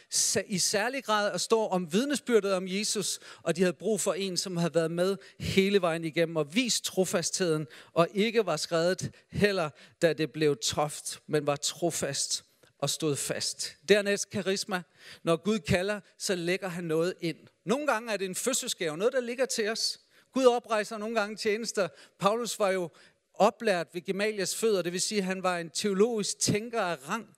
i 0.47 0.59
særlig 0.59 1.05
grad 1.05 1.33
at 1.33 1.41
stå 1.41 1.67
om 1.67 1.93
vidnesbyrdet 1.93 2.53
om 2.53 2.69
Jesus, 2.69 3.19
og 3.43 3.57
de 3.57 3.61
havde 3.61 3.77
brug 3.77 4.01
for 4.01 4.13
en, 4.13 4.37
som 4.37 4.57
havde 4.57 4.75
været 4.75 4.91
med 4.91 5.17
hele 5.41 5.81
vejen 5.81 6.05
igennem 6.05 6.37
og 6.37 6.55
vist 6.55 6.85
trofastheden, 6.85 7.67
og 7.93 8.09
ikke 8.15 8.47
var 8.47 8.57
skrevet 8.57 9.11
heller, 9.33 9.71
da 10.03 10.13
det 10.13 10.33
blev 10.33 10.57
toft, 10.57 11.21
men 11.27 11.47
var 11.47 11.57
trofast 11.57 12.48
og 12.79 12.91
stod 12.91 13.17
fast. 13.17 13.77
Dernæst 13.89 14.31
karisma. 14.31 14.83
Når 15.23 15.37
Gud 15.37 15.59
kalder, 15.59 16.01
så 16.19 16.35
lægger 16.35 16.69
han 16.69 16.85
noget 16.85 17.15
ind. 17.21 17.37
Nogle 17.65 17.87
gange 17.87 18.13
er 18.13 18.17
det 18.17 18.25
en 18.25 18.35
fødselsgave, 18.35 18.97
noget 18.97 19.13
der 19.13 19.21
ligger 19.21 19.47
til 19.47 19.69
os. 19.69 20.01
Gud 20.33 20.47
oprejser 20.47 20.99
nogle 20.99 21.21
gange 21.21 21.37
tjenester. 21.37 21.89
Paulus 22.19 22.59
var 22.59 22.71
jo 22.71 22.91
oplært 23.35 23.87
ved 23.93 24.03
Gemalias 24.03 24.57
fødder, 24.57 24.83
det 24.83 24.93
vil 24.93 25.01
sige, 25.01 25.19
at 25.19 25.25
han 25.25 25.43
var 25.43 25.59
en 25.59 25.71
teologisk 25.71 26.39
tænker 26.39 26.81
af 26.81 27.09
rang. 27.09 27.29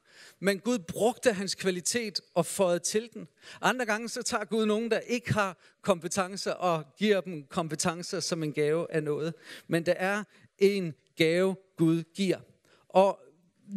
Men 0.40 0.58
Gud 0.58 0.78
brugte 0.78 1.32
hans 1.32 1.54
kvalitet 1.54 2.20
og 2.34 2.46
fåede 2.46 2.78
til 2.78 3.08
den. 3.14 3.28
Andre 3.60 3.86
gange 3.86 4.08
så 4.08 4.22
tager 4.22 4.44
Gud 4.44 4.66
nogen, 4.66 4.90
der 4.90 4.98
ikke 5.00 5.32
har 5.32 5.58
kompetencer 5.82 6.52
og 6.52 6.84
giver 6.98 7.20
dem 7.20 7.46
kompetencer 7.46 8.20
som 8.20 8.42
en 8.42 8.52
gave 8.52 8.92
af 8.92 9.02
noget. 9.02 9.34
Men 9.68 9.86
der 9.86 9.92
er 9.92 10.24
en 10.58 10.94
gave, 11.16 11.56
Gud 11.76 12.02
giver. 12.14 12.38
Og 12.88 13.20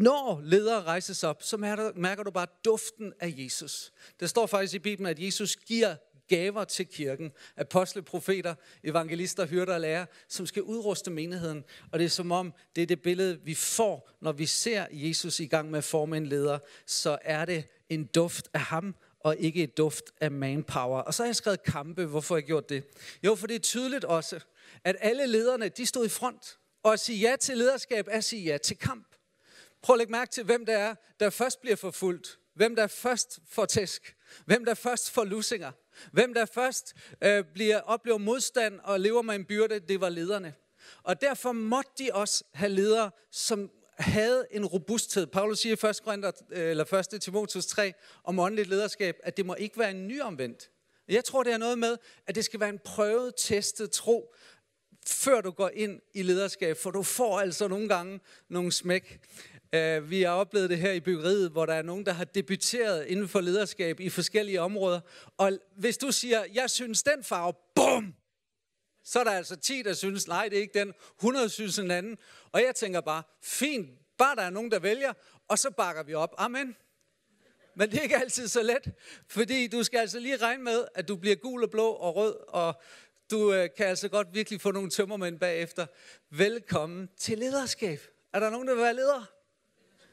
når 0.03 0.41
ledere 0.43 0.83
rejses 0.83 1.23
op, 1.23 1.43
så 1.43 1.57
mærker 1.95 2.23
du 2.23 2.31
bare 2.31 2.47
duften 2.65 3.13
af 3.19 3.33
Jesus. 3.37 3.91
Der 4.19 4.27
står 4.27 4.45
faktisk 4.45 4.73
i 4.73 4.79
Bibelen, 4.79 5.09
at 5.09 5.19
Jesus 5.19 5.55
giver 5.55 5.95
gaver 6.27 6.63
til 6.63 6.87
kirken. 6.87 7.31
Apostle, 7.57 8.01
profeter, 8.01 8.55
evangelister, 8.83 9.45
hyrder 9.45 9.73
og 9.73 9.81
lærer, 9.81 10.05
som 10.29 10.45
skal 10.45 10.61
udruste 10.61 11.11
menigheden. 11.11 11.63
Og 11.91 11.99
det 11.99 12.05
er 12.05 12.09
som 12.09 12.31
om, 12.31 12.53
det 12.75 12.81
er 12.81 12.85
det 12.85 13.01
billede, 13.01 13.39
vi 13.43 13.53
får, 13.53 14.09
når 14.21 14.31
vi 14.31 14.45
ser 14.45 14.85
Jesus 14.91 15.39
i 15.39 15.45
gang 15.45 15.71
med 15.71 15.77
at 15.77 15.83
forme 15.83 16.17
en 16.17 16.25
leder. 16.25 16.59
Så 16.85 17.17
er 17.21 17.45
det 17.45 17.63
en 17.89 18.05
duft 18.05 18.49
af 18.53 18.59
ham, 18.59 18.95
og 19.19 19.37
ikke 19.37 19.63
et 19.63 19.77
duft 19.77 20.03
af 20.21 20.31
manpower. 20.31 20.99
Og 20.99 21.13
så 21.13 21.23
har 21.23 21.27
jeg 21.27 21.35
skrevet 21.35 21.63
kampe. 21.63 22.05
Hvorfor 22.05 22.35
har 22.35 22.39
jeg 22.39 22.45
gjort 22.45 22.69
det? 22.69 22.83
Jo, 23.23 23.35
for 23.35 23.47
det 23.47 23.55
er 23.55 23.59
tydeligt 23.59 24.03
også, 24.03 24.39
at 24.83 24.95
alle 24.99 25.27
lederne, 25.27 25.69
de 25.69 25.85
stod 25.85 26.05
i 26.05 26.09
front. 26.09 26.57
Og 26.83 26.93
at 26.93 26.99
sige 26.99 27.19
ja 27.19 27.35
til 27.39 27.57
lederskab 27.57 28.07
er 28.07 28.17
at 28.17 28.23
sige 28.23 28.43
ja 28.43 28.57
til 28.57 28.77
kamp. 28.77 29.12
Prøv 29.83 29.93
at 29.93 29.97
lægge 29.97 30.11
mærke 30.11 30.31
til, 30.31 30.43
hvem 30.43 30.65
der 30.65 30.77
er, 30.77 30.95
der 31.19 31.29
først 31.29 31.61
bliver 31.61 31.75
forfulgt. 31.75 32.39
Hvem 32.55 32.75
der 32.75 32.87
først 32.87 33.39
får 33.49 33.65
tæsk. 33.65 34.15
Hvem 34.45 34.65
der 34.65 34.73
først 34.73 35.11
får 35.11 35.23
lusinger. 35.23 35.71
Hvem 36.11 36.33
der 36.33 36.45
først 36.45 36.93
øh, 37.21 37.43
bliver, 37.53 37.79
oplever 37.79 38.17
modstand 38.17 38.79
og 38.83 38.99
lever 38.99 39.21
med 39.21 39.35
en 39.35 39.45
byrde, 39.45 39.79
det 39.79 40.01
var 40.01 40.09
lederne. 40.09 40.53
Og 41.03 41.21
derfor 41.21 41.51
måtte 41.51 41.91
de 41.97 42.09
også 42.13 42.43
have 42.53 42.69
ledere, 42.69 43.11
som 43.31 43.71
havde 43.97 44.47
en 44.51 44.65
robusthed. 44.65 45.27
Paulus 45.27 45.59
siger 45.59 45.85
i 45.85 45.89
1. 45.89 46.03
Korinther, 46.03 46.31
øh, 46.51 46.69
eller 46.69 46.93
1. 47.13 47.21
Timotheus 47.21 47.65
3 47.65 47.93
om 48.23 48.39
åndeligt 48.39 48.69
lederskab, 48.69 49.15
at 49.23 49.37
det 49.37 49.45
må 49.45 49.55
ikke 49.55 49.79
være 49.79 49.91
en 49.91 50.07
nyomvendt. 50.07 50.69
Jeg 51.07 51.25
tror, 51.25 51.43
det 51.43 51.53
er 51.53 51.57
noget 51.57 51.79
med, 51.79 51.97
at 52.27 52.35
det 52.35 52.45
skal 52.45 52.59
være 52.59 52.69
en 52.69 52.79
prøvet, 52.79 53.33
testet 53.37 53.91
tro, 53.91 54.33
før 55.07 55.41
du 55.41 55.51
går 55.51 55.69
ind 55.73 56.01
i 56.13 56.21
lederskab, 56.21 56.77
for 56.77 56.91
du 56.91 57.03
får 57.03 57.39
altså 57.39 57.67
nogle 57.67 57.89
gange 57.89 58.19
nogle 58.49 58.71
smæk. 58.71 59.19
Uh, 59.75 60.09
vi 60.09 60.21
har 60.21 60.31
oplevet 60.31 60.69
det 60.69 60.77
her 60.77 60.91
i 60.91 60.99
byggeriet, 60.99 61.51
hvor 61.51 61.65
der 61.65 61.73
er 61.73 61.81
nogen, 61.81 62.05
der 62.05 62.11
har 62.11 62.23
debuteret 62.23 63.05
inden 63.05 63.27
for 63.27 63.41
lederskab 63.41 63.99
i 63.99 64.09
forskellige 64.09 64.61
områder. 64.61 64.99
Og 65.37 65.51
hvis 65.75 65.97
du 65.97 66.11
siger, 66.11 66.43
jeg 66.53 66.69
synes 66.69 67.03
den 67.03 67.23
farve, 67.23 67.53
bum! 67.75 68.13
Så 69.03 69.19
er 69.19 69.23
der 69.23 69.31
altså 69.31 69.55
10, 69.55 69.81
der 69.81 69.93
synes, 69.93 70.27
nej, 70.27 70.47
det 70.49 70.57
er 70.57 70.61
ikke 70.61 70.79
den. 70.79 70.93
100 71.19 71.49
synes 71.49 71.79
en 71.79 71.91
anden. 71.91 72.17
Og 72.51 72.61
jeg 72.61 72.75
tænker 72.75 73.01
bare, 73.01 73.23
fint, 73.43 73.89
bare 74.17 74.35
der 74.35 74.41
er 74.41 74.49
nogen, 74.49 74.71
der 74.71 74.79
vælger, 74.79 75.13
og 75.47 75.59
så 75.59 75.71
bakker 75.71 76.03
vi 76.03 76.13
op. 76.13 76.35
Amen. 76.37 76.75
Men 77.75 77.91
det 77.91 77.97
er 77.99 78.03
ikke 78.03 78.17
altid 78.17 78.47
så 78.47 78.63
let, 78.63 78.91
fordi 79.27 79.67
du 79.67 79.83
skal 79.83 79.97
altså 79.97 80.19
lige 80.19 80.37
regne 80.37 80.63
med, 80.63 80.85
at 80.95 81.07
du 81.07 81.15
bliver 81.15 81.35
gul 81.35 81.63
og 81.63 81.69
blå 81.69 81.87
og 81.87 82.15
rød, 82.15 82.35
og 82.47 82.81
du 83.31 83.53
øh, 83.53 83.69
kan 83.77 83.85
altså 83.85 84.09
godt 84.09 84.27
virkelig 84.33 84.61
få 84.61 84.71
nogle 84.71 84.89
tømmermænd 84.89 85.39
bagefter. 85.39 85.85
Velkommen 86.29 87.09
til 87.17 87.37
lederskab. 87.37 87.99
Er 88.33 88.39
der 88.39 88.49
nogen, 88.49 88.67
der 88.67 88.73
vil 88.73 88.83
være 88.83 88.95
leder? 88.95 89.32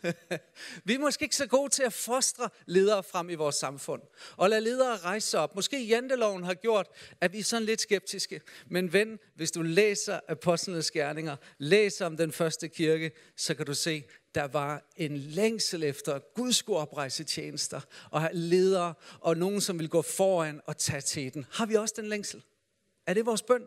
vi 0.85 0.95
er 0.95 0.99
måske 0.99 1.23
ikke 1.23 1.37
så 1.37 1.47
gode 1.47 1.71
til 1.71 1.83
at 1.83 1.92
fostre 1.92 2.49
ledere 2.66 3.02
frem 3.02 3.30
i 3.30 3.35
vores 3.35 3.57
samfund. 3.57 4.02
Og 4.37 4.50
lade 4.50 4.61
ledere 4.61 4.97
rejse 4.97 5.28
sig 5.28 5.40
op. 5.40 5.54
Måske 5.54 5.85
janteloven 5.85 6.45
har 6.45 6.54
gjort, 6.54 6.88
at 7.21 7.33
vi 7.33 7.38
er 7.38 7.45
sådan 7.45 7.66
lidt 7.66 7.80
skeptiske. 7.80 8.40
Men 8.66 8.92
ven, 8.92 9.19
hvis 9.35 9.50
du 9.50 9.62
læser 9.62 10.21
apostlenes 10.28 10.90
gerninger, 10.90 11.37
læser 11.59 12.07
om 12.07 12.16
den 12.16 12.33
første 12.33 12.69
kirke, 12.69 13.11
så 13.37 13.54
kan 13.54 13.66
du 13.66 13.75
se, 13.75 14.04
der 14.35 14.45
var 14.45 14.90
en 14.97 15.16
længsel 15.16 15.83
efter, 15.83 16.14
at 16.14 16.23
Gud 16.35 16.52
skulle 16.52 16.78
oprejse 16.78 17.25
tjenester, 17.25 17.80
og 18.11 18.21
have 18.21 18.35
ledere, 18.35 18.95
og 19.21 19.37
nogen, 19.37 19.61
som 19.61 19.78
vil 19.78 19.88
gå 19.88 20.02
foran 20.02 20.61
og 20.66 20.76
tage 20.76 21.00
til 21.00 21.35
den. 21.35 21.47
Har 21.50 21.66
vi 21.66 21.75
også 21.75 21.95
den 21.97 22.09
længsel? 22.09 22.42
Er 23.07 23.14
det 23.14 23.26
vores 23.26 23.42
bøn? 23.42 23.66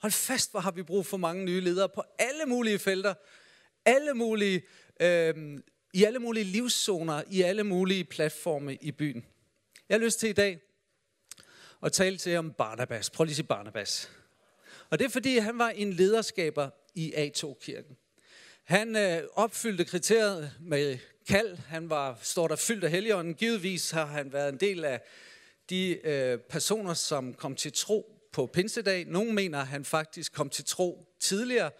Hold 0.00 0.12
fast, 0.12 0.50
hvor 0.50 0.60
har 0.60 0.70
vi 0.70 0.82
brug 0.82 1.06
for 1.06 1.16
mange 1.16 1.44
nye 1.44 1.60
ledere 1.60 1.88
på 1.88 2.02
alle 2.18 2.46
mulige 2.46 2.78
felter, 2.78 3.14
alle 3.84 4.14
mulige 4.14 4.62
øh, 5.00 5.58
i 5.94 6.04
alle 6.04 6.18
mulige 6.18 6.44
livszoner, 6.44 7.22
i 7.30 7.42
alle 7.42 7.64
mulige 7.64 8.04
platforme 8.04 8.74
i 8.74 8.92
byen. 8.92 9.24
Jeg 9.88 9.94
har 9.94 10.04
lyst 10.04 10.20
til 10.20 10.28
i 10.28 10.32
dag 10.32 10.60
at 11.82 11.92
tale 11.92 12.16
til 12.16 12.32
jer 12.32 12.38
om 12.38 12.52
Barnabas. 12.52 13.10
Prøv 13.10 13.24
lige 13.24 13.32
at 13.32 13.36
sige 13.36 13.46
Barnabas. 13.46 14.10
Og 14.90 14.98
det 14.98 15.04
er 15.04 15.08
fordi, 15.08 15.38
han 15.38 15.58
var 15.58 15.68
en 15.68 15.92
lederskaber 15.92 16.70
i 16.94 17.12
A2-kirken. 17.12 17.96
Han 18.64 18.96
øh, 18.96 19.22
opfyldte 19.34 19.84
kriteriet 19.84 20.52
med 20.60 20.98
kald. 21.28 21.56
Han 21.56 21.90
var, 21.90 22.18
står 22.22 22.48
der, 22.48 22.56
fyldt 22.56 22.84
af 22.84 22.90
helligånden. 22.90 23.34
Givetvis 23.34 23.90
har 23.90 24.06
han 24.06 24.32
været 24.32 24.48
en 24.48 24.60
del 24.60 24.84
af 24.84 25.00
de 25.70 26.06
øh, 26.06 26.38
personer, 26.38 26.94
som 26.94 27.34
kom 27.34 27.56
til 27.56 27.72
tro 27.72 28.20
på 28.32 28.46
pinsedag. 28.46 29.06
Nogle 29.06 29.32
mener, 29.32 29.60
at 29.60 29.66
han 29.66 29.84
faktisk 29.84 30.32
kom 30.32 30.50
til 30.50 30.64
tro 30.64 31.06
tidligere, 31.20 31.70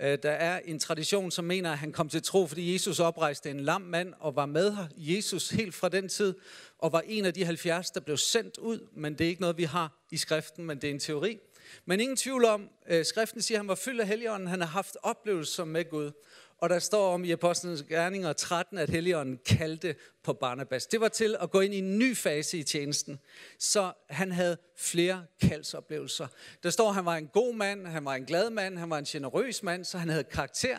Øh, 0.00 0.18
der 0.22 0.30
er 0.30 0.60
en 0.64 0.78
tradition, 0.78 1.30
som 1.30 1.44
mener, 1.44 1.72
at 1.72 1.78
han 1.78 1.92
kom 1.92 2.08
til 2.08 2.22
tro, 2.22 2.46
fordi 2.46 2.72
Jesus 2.72 3.00
oprejste 3.00 3.50
en 3.50 3.60
lam 3.60 3.80
mand 3.80 4.14
og 4.20 4.36
var 4.36 4.46
med 4.46 4.76
her. 4.76 4.86
Jesus 4.96 5.50
helt 5.50 5.74
fra 5.74 5.88
den 5.88 6.08
tid, 6.08 6.34
og 6.78 6.92
var 6.92 7.02
en 7.06 7.24
af 7.24 7.34
de 7.34 7.44
70, 7.44 7.90
der 7.90 8.00
blev 8.00 8.16
sendt 8.16 8.58
ud. 8.58 8.88
Men 8.92 9.14
det 9.14 9.24
er 9.24 9.28
ikke 9.28 9.40
noget, 9.40 9.56
vi 9.56 9.64
har 9.64 10.06
i 10.10 10.16
skriften, 10.16 10.64
men 10.64 10.80
det 10.80 10.90
er 10.90 10.94
en 10.94 11.00
teori. 11.00 11.38
Men 11.86 12.00
ingen 12.00 12.16
tvivl 12.16 12.44
om, 12.44 12.68
øh, 12.88 13.04
skriften 13.04 13.42
siger, 13.42 13.58
at 13.58 13.60
han 13.60 13.68
var 13.68 13.74
fyldt 13.74 14.00
af 14.00 14.06
helligånden. 14.06 14.48
Han 14.48 14.60
har 14.60 14.68
haft 14.68 14.96
oplevelser 15.02 15.64
med 15.64 15.90
Gud. 15.90 16.10
Og 16.60 16.70
der 16.70 16.78
står 16.78 17.14
om 17.14 17.24
i 17.24 17.30
Apostlenes 17.30 17.82
Gerninger 17.82 18.32
13, 18.32 18.78
at 18.78 18.90
Helligånden 18.90 19.38
kaldte 19.46 19.94
på 20.22 20.32
Barnabas. 20.32 20.86
Det 20.86 21.00
var 21.00 21.08
til 21.08 21.36
at 21.40 21.50
gå 21.50 21.60
ind 21.60 21.74
i 21.74 21.78
en 21.78 21.98
ny 21.98 22.16
fase 22.16 22.58
i 22.58 22.62
tjenesten. 22.62 23.18
Så 23.58 23.92
han 24.10 24.32
havde 24.32 24.56
flere 24.76 25.24
kaldsoplevelser. 25.40 26.26
Der 26.62 26.70
står, 26.70 26.88
at 26.88 26.94
han 26.94 27.04
var 27.04 27.16
en 27.16 27.26
god 27.26 27.54
mand, 27.54 27.86
han 27.86 28.04
var 28.04 28.14
en 28.14 28.24
glad 28.24 28.50
mand, 28.50 28.78
han 28.78 28.90
var 28.90 28.98
en 28.98 29.04
generøs 29.04 29.62
mand, 29.62 29.84
så 29.84 29.98
han 29.98 30.08
havde 30.08 30.24
karakter. 30.24 30.78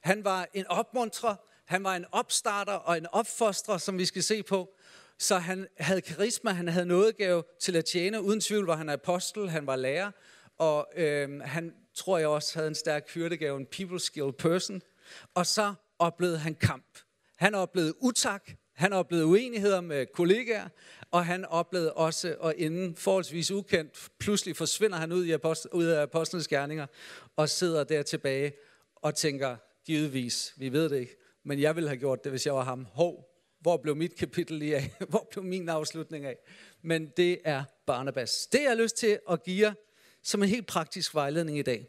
Han 0.00 0.24
var 0.24 0.48
en 0.54 0.66
opmuntrer, 0.66 1.34
han 1.64 1.84
var 1.84 1.96
en 1.96 2.04
opstarter 2.12 2.72
og 2.72 2.98
en 2.98 3.06
opfostrer, 3.12 3.78
som 3.78 3.98
vi 3.98 4.04
skal 4.04 4.22
se 4.22 4.42
på. 4.42 4.74
Så 5.18 5.38
han 5.38 5.68
havde 5.78 6.00
karisma, 6.00 6.50
han 6.50 6.68
havde 6.68 6.86
nådegave 6.86 7.44
til 7.60 7.76
at 7.76 7.84
tjene. 7.84 8.22
Uden 8.22 8.40
tvivl 8.40 8.66
var 8.66 8.76
han 8.76 8.88
apostel, 8.88 9.50
han 9.50 9.66
var 9.66 9.76
lærer. 9.76 10.10
Og 10.58 10.88
øh, 10.96 11.40
han 11.40 11.74
tror 11.94 12.18
jeg 12.18 12.28
også 12.28 12.54
havde 12.54 12.68
en 12.68 12.74
stærk 12.74 13.10
hyrdegave, 13.14 13.56
en 13.56 13.66
people 13.66 14.00
skill 14.00 14.32
person. 14.32 14.82
Og 15.34 15.46
så 15.46 15.74
oplevede 15.98 16.38
han 16.38 16.54
kamp. 16.54 16.98
Han 17.36 17.54
oplevede 17.54 18.02
utak, 18.02 18.50
han 18.74 18.92
oplevede 18.92 19.26
uenigheder 19.26 19.80
med 19.80 20.06
kollegaer, 20.14 20.68
og 21.10 21.26
han 21.26 21.44
oplevede 21.44 21.92
også, 21.92 22.36
og 22.40 22.54
inden 22.56 22.96
forholdsvis 22.96 23.50
ukendt, 23.50 24.08
pludselig 24.18 24.56
forsvinder 24.56 24.96
han 24.96 25.12
ud, 25.12 25.24
i 25.24 25.32
apost- 25.32 25.68
ud 25.72 25.84
af 25.84 26.02
apostlenes 26.02 26.48
gerninger, 26.48 26.86
og 27.36 27.48
sidder 27.48 27.84
der 27.84 28.02
tilbage 28.02 28.52
og 28.96 29.14
tænker, 29.14 29.56
givetvis, 29.86 30.54
vi 30.56 30.72
ved 30.72 30.88
det 30.88 31.00
ikke, 31.00 31.16
men 31.44 31.60
jeg 31.60 31.76
ville 31.76 31.88
have 31.88 31.98
gjort 31.98 32.24
det, 32.24 32.32
hvis 32.32 32.46
jeg 32.46 32.54
var 32.54 32.64
ham. 32.64 32.84
Hov, 32.84 33.28
hvor 33.60 33.76
blev 33.76 33.96
mit 33.96 34.16
kapitel 34.16 34.56
lige 34.56 34.76
af? 34.76 34.94
Hvor 35.08 35.28
blev 35.30 35.44
min 35.44 35.68
afslutning 35.68 36.24
af? 36.24 36.36
Men 36.82 37.06
det 37.16 37.40
er 37.44 37.64
Barnabas. 37.86 38.46
Det 38.52 38.62
jeg 38.62 38.70
har 38.70 38.76
lyst 38.76 38.96
til 38.96 39.18
at 39.30 39.42
give 39.42 39.66
jer 39.66 39.72
som 40.22 40.42
en 40.42 40.48
helt 40.48 40.66
praktisk 40.66 41.14
vejledning 41.14 41.58
i 41.58 41.62
dag, 41.62 41.86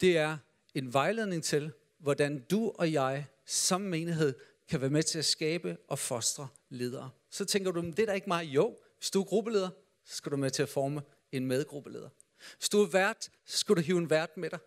det 0.00 0.18
er 0.18 0.36
en 0.74 0.92
vejledning 0.92 1.44
til, 1.44 1.72
hvordan 1.98 2.44
du 2.50 2.72
og 2.74 2.92
jeg 2.92 3.26
som 3.46 3.80
menighed 3.80 4.34
kan 4.68 4.80
være 4.80 4.90
med 4.90 5.02
til 5.02 5.18
at 5.18 5.24
skabe 5.24 5.76
og 5.88 5.98
fostre 5.98 6.48
ledere. 6.68 7.10
Så 7.30 7.44
tænker 7.44 7.70
du, 7.70 7.80
det 7.80 7.98
er 7.98 8.06
da 8.06 8.12
ikke 8.12 8.28
mig. 8.28 8.44
Jo, 8.44 8.76
hvis 8.98 9.10
du 9.10 9.20
er 9.20 9.24
gruppeleder, 9.24 9.70
så 10.04 10.16
skal 10.16 10.32
du 10.32 10.36
med 10.36 10.50
til 10.50 10.62
at 10.62 10.68
forme 10.68 11.02
en 11.32 11.46
medgruppeleder. 11.46 12.08
Hvis 12.58 12.68
du 12.68 12.82
er 12.82 12.86
vært, 12.86 13.28
så 13.46 13.58
skal 13.58 13.76
du 13.76 13.80
hive 13.80 13.98
en 13.98 14.10
vært 14.10 14.36
med 14.36 14.50
dig. 14.50 14.58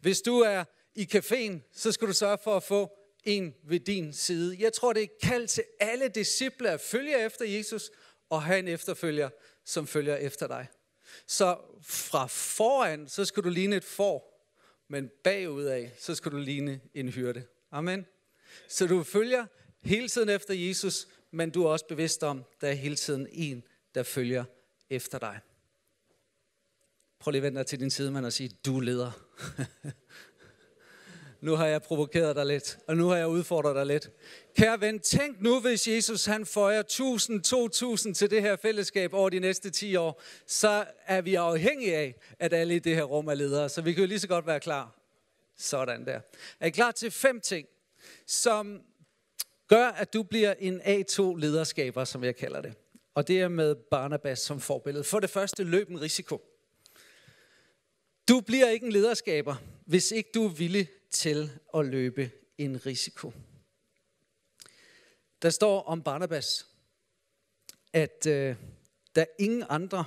Hvis 0.00 0.22
du 0.22 0.38
er 0.38 0.64
i 0.94 1.08
caféen, 1.14 1.70
så 1.72 1.92
skal 1.92 2.08
du 2.08 2.12
sørge 2.12 2.38
for 2.44 2.56
at 2.56 2.62
få 2.62 2.96
en 3.24 3.54
ved 3.64 3.80
din 3.80 4.12
side. 4.12 4.56
Jeg 4.58 4.72
tror, 4.72 4.92
det 4.92 5.02
er 5.02 5.08
kaldt 5.22 5.50
til 5.50 5.64
alle 5.80 6.08
disciple 6.08 6.70
at 6.70 6.80
følge 6.80 7.24
efter 7.24 7.44
Jesus 7.44 7.90
og 8.30 8.42
have 8.42 8.58
en 8.58 8.68
efterfølger, 8.68 9.30
som 9.64 9.86
følger 9.86 10.16
efter 10.16 10.46
dig. 10.46 10.66
Så 11.26 11.58
fra 11.82 12.26
foran, 12.26 13.08
så 13.08 13.24
skal 13.24 13.42
du 13.42 13.48
ligne 13.48 13.76
et 13.76 13.84
får, 13.84 14.33
men 14.88 15.10
bagudaf, 15.24 15.90
så 15.98 16.14
skal 16.14 16.32
du 16.32 16.36
ligne 16.36 16.80
en 16.94 17.08
hyrde. 17.08 17.44
Amen. 17.70 18.06
Så 18.68 18.86
du 18.86 19.02
følger 19.02 19.46
hele 19.82 20.08
tiden 20.08 20.28
efter 20.28 20.54
Jesus, 20.54 21.08
men 21.30 21.50
du 21.50 21.64
er 21.64 21.68
også 21.68 21.86
bevidst 21.88 22.22
om, 22.22 22.44
der 22.60 22.68
er 22.68 22.72
hele 22.72 22.96
tiden 22.96 23.26
en, 23.32 23.62
der 23.94 24.02
følger 24.02 24.44
efter 24.90 25.18
dig. 25.18 25.40
Prøv 27.18 27.30
lige 27.30 27.38
at 27.38 27.42
vende 27.42 27.58
dig 27.58 27.66
til 27.66 27.80
din 27.80 27.90
sidemand 27.90 28.26
og 28.26 28.32
sige, 28.32 28.50
du 28.66 28.80
leder. 28.80 29.10
nu 31.44 31.56
har 31.56 31.66
jeg 31.66 31.82
provokeret 31.82 32.36
dig 32.36 32.46
lidt, 32.46 32.78
og 32.86 32.96
nu 32.96 33.08
har 33.08 33.16
jeg 33.16 33.28
udfordret 33.28 33.76
dig 33.76 33.86
lidt. 33.86 34.10
Kære 34.56 34.80
ven, 34.80 35.00
tænk 35.00 35.40
nu, 35.40 35.60
hvis 35.60 35.88
Jesus 35.88 36.24
han 36.24 36.46
føjer 36.46 36.80
1000, 36.80 37.42
2000 37.42 38.14
til 38.14 38.30
det 38.30 38.42
her 38.42 38.56
fællesskab 38.56 39.14
over 39.14 39.30
de 39.30 39.38
næste 39.38 39.70
10 39.70 39.96
år, 39.96 40.22
så 40.46 40.84
er 41.06 41.20
vi 41.20 41.34
afhængige 41.34 41.96
af, 41.96 42.14
at 42.38 42.52
alle 42.52 42.76
i 42.76 42.78
det 42.78 42.94
her 42.94 43.02
rum 43.02 43.28
er 43.28 43.34
ledere. 43.34 43.68
Så 43.68 43.82
vi 43.82 43.92
kan 43.92 44.02
jo 44.02 44.06
lige 44.06 44.18
så 44.18 44.28
godt 44.28 44.46
være 44.46 44.60
klar. 44.60 45.00
Sådan 45.56 46.06
der. 46.06 46.20
Er 46.60 46.66
I 46.66 46.70
klar 46.70 46.90
til 46.90 47.10
fem 47.10 47.40
ting, 47.40 47.68
som 48.26 48.82
gør, 49.68 49.86
at 49.86 50.12
du 50.12 50.22
bliver 50.22 50.54
en 50.58 50.80
A2-lederskaber, 50.80 52.04
som 52.04 52.24
jeg 52.24 52.36
kalder 52.36 52.60
det. 52.60 52.74
Og 53.14 53.28
det 53.28 53.40
er 53.40 53.48
med 53.48 53.74
Barnabas 53.74 54.38
som 54.38 54.60
forbillede. 54.60 55.04
For 55.04 55.20
det 55.20 55.30
første, 55.30 55.64
løb 55.64 55.90
en 55.90 56.00
risiko. 56.00 56.42
Du 58.28 58.40
bliver 58.40 58.68
ikke 58.68 58.86
en 58.86 58.92
lederskaber, 58.92 59.56
hvis 59.84 60.10
ikke 60.10 60.30
du 60.34 60.44
er 60.44 60.48
villig 60.48 60.88
til 61.10 61.50
at 61.74 61.86
løbe 61.86 62.30
en 62.58 62.86
risiko. 62.86 63.32
Der 65.42 65.50
står 65.50 65.82
om 65.82 66.02
Barnabas, 66.02 66.66
at 67.92 68.26
øh, 68.26 68.56
der 69.14 69.24
ingen 69.38 69.64
andre 69.68 70.04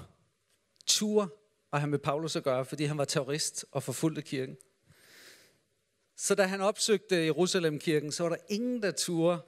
tur 0.85 1.37
at 1.73 1.79
have 1.79 1.89
med 1.89 1.99
Paulus 1.99 2.35
at 2.35 2.43
gøre, 2.43 2.65
fordi 2.65 2.83
han 2.83 2.97
var 2.97 3.05
terrorist 3.05 3.65
og 3.71 3.83
forfulgte 3.83 4.21
kirken. 4.21 4.57
Så 6.15 6.35
da 6.35 6.43
han 6.43 6.61
opsøgte 6.61 7.25
Jerusalem-kirken, 7.25 8.11
så 8.11 8.23
var 8.23 8.29
der 8.29 8.37
ingen, 8.49 8.81
der 8.81 8.91
turde 8.91 9.41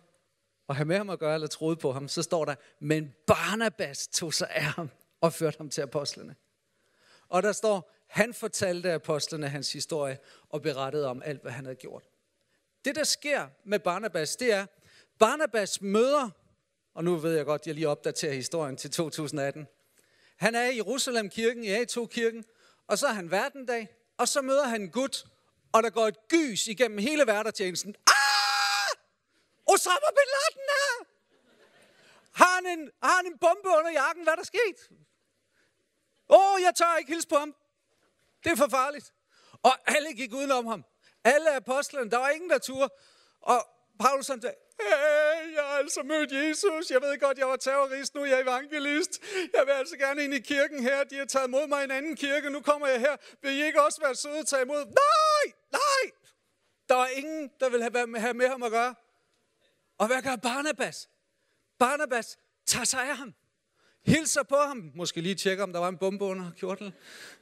at 0.70 0.76
have 0.76 0.86
med 0.86 0.98
ham 0.98 1.10
at 1.10 1.20
gøre, 1.20 1.34
eller 1.34 1.48
troede 1.48 1.76
på 1.76 1.92
ham. 1.92 2.08
Så 2.08 2.24
står 2.24 2.46
der, 2.46 2.56
men 2.80 3.14
Barnabas 3.28 4.08
tog 4.08 4.34
sig 4.34 4.50
af 4.50 4.64
ham 4.64 4.90
og 5.22 5.34
førte 5.34 5.58
ham 5.58 5.70
til 5.70 5.82
apostlene. 5.82 6.36
Og 7.30 7.44
der 7.44 7.52
står, 7.52 7.92
han 8.10 8.34
fortalte 8.34 8.92
apostlene 8.94 9.50
hans 9.50 9.74
historie 9.74 10.20
og 10.50 10.62
berettede 10.62 11.08
om 11.08 11.22
alt, 11.26 11.42
hvad 11.42 11.52
han 11.52 11.66
havde 11.66 11.76
gjort. 11.76 12.04
Det, 12.86 12.96
der 12.96 13.04
sker 13.04 13.48
med 13.66 13.80
Barnabas, 13.80 14.36
det 14.36 14.54
er, 14.54 14.66
Barnabas 15.20 15.82
møder, 15.82 16.30
og 16.94 17.04
nu 17.04 17.16
ved 17.16 17.36
jeg 17.36 17.46
godt, 17.46 17.68
jeg 17.68 17.76
lige 17.76 17.90
opdaterer 17.90 18.34
historien 18.34 18.78
til 18.78 18.92
2018. 18.92 19.68
Han 20.38 20.56
er 20.56 20.64
i 20.64 20.76
Jerusalem-kirken, 20.76 21.64
i 21.64 21.76
A2-kirken, 21.76 22.46
og 22.88 22.98
så 22.98 23.08
er 23.08 23.12
han 23.12 23.28
hverdendag, 23.28 23.88
og 24.18 24.28
så 24.28 24.42
møder 24.42 24.68
han 24.68 24.82
en 24.82 24.92
gut, 24.92 25.26
og 25.72 25.84
der 25.84 25.90
går 25.90 26.08
et 26.08 26.28
gys 26.28 26.68
igennem 26.68 26.98
hele 26.98 27.24
hverdertjenesten. 27.24 27.96
Ah! 28.08 28.98
Osama 29.66 30.10
Bin 30.10 30.30
Laden 30.36 30.70
er! 30.70 31.06
Har 32.32 32.56
han, 32.56 32.80
en, 32.80 32.92
har 33.04 33.16
han 33.16 33.26
en 33.26 33.38
bombe 33.38 33.70
under 33.70 33.92
jakken? 33.92 34.24
Hvad 34.24 34.34
er 34.34 34.38
der 34.38 34.44
sket? 34.44 34.90
Åh, 36.30 36.54
oh, 36.54 36.62
jeg 36.62 36.76
tør 36.76 36.98
ikke 36.98 37.12
hilse 37.12 37.28
på 37.28 37.36
ham. 37.36 37.56
Det 38.44 38.52
er 38.52 38.56
for 38.56 38.68
farligt. 38.68 39.14
Og 39.64 39.72
alle 39.96 40.14
gik 40.14 40.34
udenom 40.34 40.66
ham. 40.66 40.86
Alle 41.24 41.56
apostlene, 41.56 42.12
der 42.12 42.18
var 42.18 42.30
ingen, 42.30 42.50
der 42.50 42.58
turde. 42.58 42.90
Og 43.42 43.68
Paulus 44.00 44.28
han 44.28 44.42
sagde, 44.42 44.56
hey, 44.80 45.56
jeg 45.56 45.64
har 45.64 45.78
altså 45.78 46.04
mødt 46.04 46.32
Jesus. 46.32 46.92
Jeg 46.92 47.02
ved 47.02 47.20
godt, 47.20 47.38
jeg 47.38 47.48
var 47.48 47.56
terrorist, 47.56 48.16
nu 48.16 48.22
er 48.22 48.26
jeg 48.26 48.42
evangelist. 48.42 49.22
Jeg 49.54 49.66
vil 49.66 49.72
altså 49.72 49.98
gerne 49.98 50.24
ind 50.24 50.34
i 50.34 50.40
kirken 50.40 50.84
her. 50.84 51.04
De 51.04 51.18
har 51.18 51.26
taget 51.26 51.50
mod 51.50 51.68
mig 51.68 51.82
i 51.82 51.84
en 51.84 51.92
anden 51.92 52.16
kirke. 52.16 52.50
Nu 52.50 52.62
kommer 52.62 52.88
jeg 52.88 53.00
her. 53.00 53.18
Vil 53.42 53.52
I 53.52 53.66
ikke 53.66 53.82
også 53.82 54.02
være 54.02 54.16
søde 54.16 54.40
at 54.40 54.48
tage 54.48 54.62
imod? 54.62 54.86
Nej, 54.86 55.54
nej. 55.72 56.12
Der 56.90 56.96
var 56.96 57.08
ingen, 57.08 57.52
der 57.60 57.70
ville 57.70 57.84
have, 57.84 58.20
have 58.20 58.34
med 58.34 58.48
ham 58.48 58.64
at 58.64 58.72
gøre. 58.72 58.96
Og 59.98 60.08
hvad 60.08 60.22
gør 60.22 60.36
Barnabas? 60.36 61.10
Barnabas 61.80 62.38
tager 62.66 62.86
sig 62.86 63.10
af 63.10 63.18
ham 63.18 63.34
hilser 64.06 64.44
på 64.44 64.56
ham, 64.56 64.92
måske 64.96 65.22
lige 65.22 65.36
tjekker, 65.36 65.64
om 65.64 65.74
der 65.74 65.80
var 65.80 65.90
en 65.90 65.98
bombe 65.98 66.26
under 66.26 66.52
kjortlen, 66.60 66.94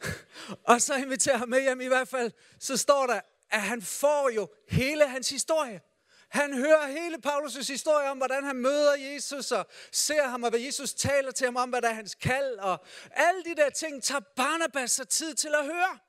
og 0.71 0.81
så 0.81 0.95
inviterer 0.95 1.37
ham 1.37 1.49
med 1.49 1.61
hjem 1.61 1.81
i 1.81 1.87
hvert 1.87 2.07
fald, 2.07 2.31
så 2.59 2.77
står 2.77 3.07
der, 3.07 3.19
at 3.49 3.61
han 3.61 3.81
får 3.81 4.29
jo 4.29 4.49
hele 4.69 5.07
hans 5.07 5.29
historie. 5.29 5.81
Han 6.29 6.53
hører 6.57 6.87
hele 6.87 7.17
Paulus' 7.25 7.67
historie 7.67 8.09
om, 8.09 8.17
hvordan 8.17 8.43
han 8.43 8.55
møder 8.55 8.95
Jesus 8.95 9.51
og 9.51 9.67
ser 9.91 10.27
ham, 10.27 10.43
og 10.43 10.49
hvad 10.49 10.59
Jesus 10.59 10.93
taler 10.93 11.31
til 11.31 11.45
ham 11.45 11.55
om, 11.55 11.69
hvad 11.69 11.81
der 11.81 11.89
er 11.89 11.93
hans 11.93 12.15
kald. 12.15 12.57
Og 12.59 12.85
alle 13.11 13.43
de 13.43 13.55
der 13.55 13.69
ting 13.69 14.03
tager 14.03 14.21
Barnabas 14.35 14.91
sig 14.91 15.07
tid 15.07 15.33
til 15.33 15.55
at 15.59 15.65
høre. 15.65 15.99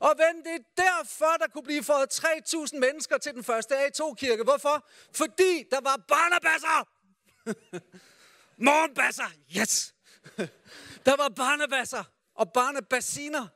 Og 0.00 0.14
ven, 0.18 0.44
det 0.44 0.54
er 0.54 0.82
derfor, 0.82 1.36
der 1.38 1.46
kunne 1.52 1.62
blive 1.62 1.84
fået 1.84 2.24
3.000 2.24 2.78
mennesker 2.78 3.18
til 3.18 3.34
den 3.34 3.44
første 3.44 3.74
A2-kirke. 3.86 4.42
Hvorfor? 4.42 4.88
Fordi 5.14 5.64
der 5.70 5.80
var 5.80 5.96
Barnabasser. 6.08 6.88
Morgenbasser, 8.62 9.30
yes! 9.58 9.94
Der 11.06 11.16
var 11.16 11.28
barnebasser 11.28 12.04
og 12.34 12.52
barnebassiner. 12.52 13.48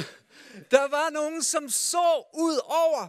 Der 0.70 0.88
var 0.88 1.10
nogen, 1.10 1.42
som 1.42 1.68
så 1.68 2.30
ud 2.34 2.60
over 2.64 3.08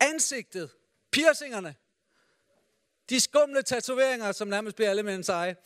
ansigtet, 0.00 0.70
piercingerne, 1.12 1.74
de 3.10 3.20
skumle 3.20 3.62
tatoveringer, 3.62 4.32
som 4.32 4.48
nærmest 4.48 4.76
bliver 4.76 4.90
alle 4.90 5.02
mænds 5.02 5.26
seje. 5.26 5.56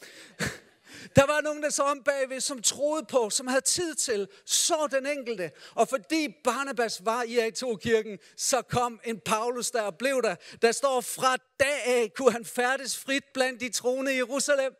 Der 1.17 1.27
var 1.27 1.41
nogen, 1.41 1.63
der 1.63 1.71
så 1.71 1.83
om 1.83 2.03
bagved, 2.03 2.41
som 2.41 2.63
troede 2.63 3.07
på, 3.11 3.31
som 3.31 3.47
havde 3.47 3.61
tid 3.61 3.95
til, 3.95 4.29
så 4.45 4.89
den 4.91 5.07
enkelte. 5.07 5.51
Og 5.75 5.89
fordi 5.89 6.29
Barnabas 6.45 7.05
var 7.05 7.23
i 7.23 7.49
A2-kirken, 7.49 8.19
så 8.37 8.63
kom 8.63 9.01
en 9.05 9.21
Paulus 9.21 9.71
der 9.71 9.83
og 9.83 9.99
blev 9.99 10.23
der. 10.23 10.35
Der 10.63 10.73
står, 10.73 11.01
fra 11.01 11.37
dag 11.61 11.85
af 11.87 12.13
kunne 12.15 12.33
han 12.33 12.45
færdes 12.45 12.99
frit 12.99 13.25
blandt 13.35 13.61
de 13.61 13.69
troende 13.69 14.13
i 14.13 14.17
Jerusalem. 14.17 14.75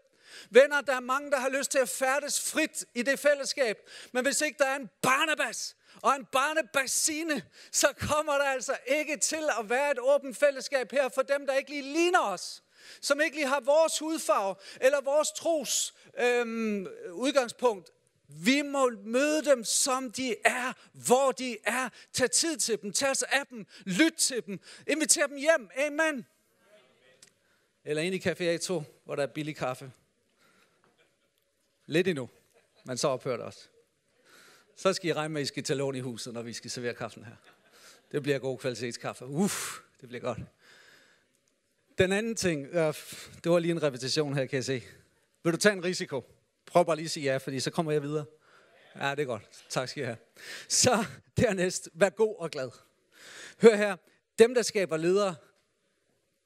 Venner, 0.51 0.81
der 0.81 0.97
er 0.97 1.01
mange, 1.01 1.31
der 1.31 1.37
har 1.37 1.49
lyst 1.49 1.71
til 1.71 1.79
at 1.79 1.89
færdes 1.89 2.51
frit 2.51 2.85
i 2.95 3.03
det 3.03 3.19
fællesskab. 3.19 3.77
Men 4.13 4.25
hvis 4.25 4.41
ikke 4.41 4.59
der 4.59 4.67
er 4.67 4.77
en 4.77 4.91
Barnabas 5.03 5.77
og 6.03 6.17
en 6.17 6.25
barnebassine, 6.33 7.43
så 7.73 7.89
kommer 8.01 8.33
der 8.33 8.45
altså 8.45 8.77
ikke 8.87 9.17
til 9.17 9.49
at 9.61 9.71
være 9.71 9.91
et 9.91 9.99
åbent 10.01 10.37
fællesskab 10.37 10.93
her 10.93 11.09
for 11.09 11.23
dem, 11.23 11.47
der 11.47 11.55
ikke 11.55 11.71
lige 11.71 11.83
ligner 11.83 12.21
os 12.21 12.63
som 13.01 13.21
ikke 13.21 13.37
lige 13.37 13.49
har 13.49 13.61
vores 13.61 13.99
hudfarve 13.99 14.55
eller 14.81 15.01
vores 15.01 15.33
tros 15.33 15.95
øhm, 16.19 16.87
udgangspunkt. 17.13 17.91
Vi 18.29 18.63
må 18.63 18.91
møde 19.05 19.45
dem, 19.45 19.65
som 19.65 20.13
de 20.13 20.37
er, 20.45 20.73
hvor 20.93 21.33
de 21.33 21.57
er. 21.65 21.89
Tag 22.13 22.31
tid 22.31 22.57
til 22.57 22.83
dem, 22.83 22.93
tag 22.93 23.11
os 23.11 23.23
af 23.23 23.47
dem, 23.51 23.67
lyt 23.85 24.13
til 24.13 24.47
dem, 24.47 24.61
inviter 24.87 25.27
dem 25.27 25.37
hjem. 25.37 25.71
Amen. 25.77 26.27
Eller 27.85 28.03
ind 28.03 28.15
i 28.15 28.19
Café 28.19 28.59
A2, 28.59 28.83
hvor 29.05 29.17
der 29.17 29.23
er 29.23 29.27
billig 29.27 29.57
kaffe. 29.57 29.93
Lidt 31.87 32.09
endnu, 32.09 32.29
men 32.85 32.99
så 32.99 33.09
ophører 33.09 33.37
det 33.37 33.47
også. 33.47 33.69
Så 34.77 34.93
skal 34.93 35.11
I 35.11 35.13
regne 35.13 35.33
med, 35.33 35.41
at 35.41 35.45
I 35.45 35.49
skal 35.49 35.65
tage 35.65 35.77
lån 35.77 35.95
i 35.95 36.01
huset, 36.01 36.35
når 36.35 36.43
vi 36.43 36.53
skal 36.53 36.71
servere 36.71 36.95
kaffen 36.95 37.25
her. 37.25 37.37
Det 38.13 38.23
bliver 38.23 38.39
god 38.39 38.59
kvalitetskaffe. 38.59 39.27
Uff, 39.27 39.79
det 40.01 40.09
bliver 40.09 40.23
godt. 40.23 40.39
Den 41.99 42.13
anden 42.13 42.37
ting, 42.37 42.67
øh, 42.67 42.95
det 43.45 43.53
var 43.53 43.59
lige 43.59 43.73
en 43.73 43.83
repetition 43.83 44.35
her, 44.35 44.47
kan 44.47 44.57
jeg 44.57 44.65
se. 44.65 44.83
Vil 45.45 45.53
du 45.53 45.59
tage 45.59 45.73
en 45.73 45.85
risiko? 45.85 46.25
Prøv 46.67 46.87
bare 46.87 46.97
lige 46.97 47.05
at 47.05 47.11
sige 47.11 47.25
ja, 47.25 47.37
fordi 47.37 47.61
så 47.61 47.71
kommer 47.71 47.93
jeg 47.93 48.03
videre. 48.03 48.25
Ja, 48.97 49.11
det 49.11 49.21
er 49.21 49.25
godt. 49.25 49.43
Tak 49.69 49.89
skal 49.89 50.03
I 50.03 50.07
have. 50.07 50.17
Så 50.69 51.05
dernæst, 51.37 51.89
vær 51.95 52.09
god 52.09 52.35
og 52.39 52.51
glad. 52.51 52.71
Hør 53.63 53.77
her, 53.77 53.97
dem 54.39 54.55
der 54.55 54.63
skaber 54.63 54.97
ledere, 54.97 55.35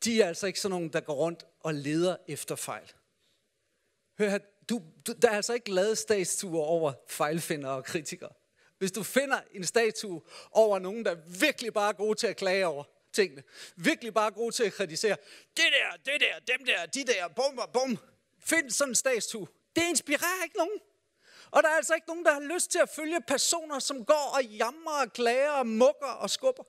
de 0.05 0.23
er 0.23 0.29
altså 0.29 0.47
ikke 0.47 0.61
sådan 0.61 0.71
nogen, 0.71 0.89
der 0.89 1.01
går 1.01 1.15
rundt 1.15 1.45
og 1.61 1.75
leder 1.75 2.17
efter 2.29 2.57
fejl. 2.57 2.93
Hør 4.19 4.29
her, 4.29 4.39
du, 4.69 4.83
du, 5.07 5.13
der 5.23 5.31
er 5.31 5.37
altså 5.37 5.53
ikke 5.53 5.75
lavet 5.75 5.99
statuer 5.99 6.65
over 6.65 6.93
fejlfindere 7.09 7.73
og 7.73 7.85
kritikere. 7.85 8.33
Hvis 8.79 8.93
du 8.93 9.03
finder 9.03 9.41
en 9.53 9.65
statue 9.65 10.23
over 10.51 10.79
nogen, 10.79 11.05
der 11.05 11.17
virkelig 11.41 11.73
bare 11.73 11.93
gode 11.93 12.19
til 12.19 12.27
at 12.27 12.37
klage 12.37 12.67
over, 12.67 12.85
tingene. 13.13 13.43
Virkelig 13.77 14.15
bare 14.15 14.31
gode 14.31 14.55
til 14.55 14.65
at 14.65 14.73
kritisere. 14.73 15.17
Det 15.57 15.65
der, 15.73 16.13
det 16.13 16.21
der, 16.21 16.55
dem 16.57 16.67
der, 16.67 16.87
de 16.87 17.05
der, 17.05 17.29
bum, 17.29 17.61
bum. 17.73 17.99
Find 18.45 18.71
sådan 18.71 18.91
en 18.91 18.95
statue. 18.95 19.47
Det 19.77 19.83
inspirerer 19.83 20.45
ikke 20.45 20.57
nogen. 20.57 20.81
Og 21.51 21.63
der 21.63 21.69
er 21.69 21.77
altså 21.77 21.95
ikke 21.95 22.09
nogen, 22.09 22.25
der 22.25 22.33
har 22.33 22.55
lyst 22.55 22.71
til 22.71 22.79
at 22.79 22.89
følge 22.89 23.21
personer, 23.29 23.79
som 23.79 24.05
går 24.05 24.35
og 24.37 24.45
jammer 24.45 24.91
og 24.91 25.13
klager 25.13 25.51
og 25.51 25.67
mukker 25.67 26.07
og 26.07 26.31
skubber. 26.31 26.65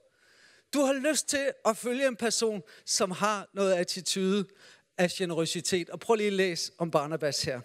Du 0.73 0.81
har 0.81 0.93
lyst 0.93 1.27
til 1.27 1.53
at 1.65 1.77
følge 1.77 2.07
en 2.07 2.15
person, 2.15 2.63
som 2.85 3.11
har 3.11 3.49
noget 3.53 3.73
attitude 3.73 4.47
af 4.97 5.09
generøsitet. 5.09 5.89
Og 5.89 5.99
prøv 5.99 6.15
lige 6.15 6.27
at 6.27 6.33
læse 6.33 6.71
om 6.77 6.91
Barnabas 6.91 7.43
her. 7.43 7.61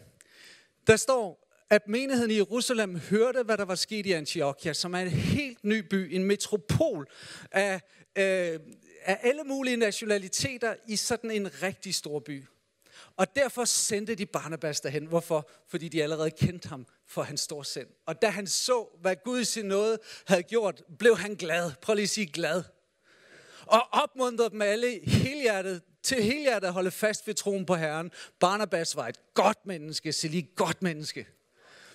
Der 0.86 0.96
står, 0.96 1.37
at 1.70 1.88
menigheden 1.88 2.30
i 2.30 2.36
Jerusalem 2.36 2.98
hørte, 2.98 3.42
hvad 3.42 3.58
der 3.58 3.64
var 3.64 3.74
sket 3.74 4.06
i 4.06 4.12
Antiochia, 4.12 4.72
som 4.72 4.94
er 4.94 4.98
en 4.98 5.08
helt 5.08 5.64
ny 5.64 5.78
by, 5.78 6.14
en 6.14 6.24
metropol 6.24 7.06
af 7.52 7.80
øh, 8.18 8.60
af 9.08 9.18
alle 9.22 9.44
mulige 9.44 9.76
nationaliteter 9.76 10.74
i 10.86 10.96
sådan 10.96 11.30
en 11.30 11.62
rigtig 11.62 11.94
stor 11.94 12.18
by. 12.20 12.44
Og 13.16 13.36
derfor 13.36 13.64
sendte 13.64 14.14
de 14.14 14.26
Barnabas 14.26 14.80
derhen. 14.80 15.06
Hvorfor? 15.06 15.50
Fordi 15.68 15.88
de 15.88 16.02
allerede 16.02 16.30
kendte 16.30 16.68
ham 16.68 16.86
for 17.06 17.22
hans 17.22 17.40
store 17.40 17.64
sind. 17.64 17.88
Og 18.06 18.22
da 18.22 18.28
han 18.28 18.46
så, 18.46 18.98
hvad 19.00 19.16
Gud 19.24 19.40
i 19.40 19.44
sin 19.44 19.64
nåde 19.64 19.98
havde 20.26 20.42
gjort, 20.42 20.82
blev 20.98 21.16
han 21.16 21.34
glad. 21.34 21.72
Prøv 21.82 21.94
lige 21.94 22.02
at 22.02 22.10
sige 22.10 22.26
glad. 22.26 22.62
Og 23.66 23.88
opmuntrede 23.92 24.50
dem 24.50 24.62
alle 24.62 25.00
helhjertet, 25.04 25.82
til 26.02 26.22
helhjertet 26.22 26.66
at 26.68 26.72
holde 26.72 26.90
fast 26.90 27.26
ved 27.26 27.34
troen 27.34 27.66
på 27.66 27.74
Herren. 27.74 28.10
Barnabas 28.40 28.96
var 28.96 29.08
et 29.08 29.34
godt 29.34 29.66
menneske, 29.66 30.12
så 30.12 30.28
lige 30.28 30.50
godt 30.56 30.82
menneske. 30.82 31.26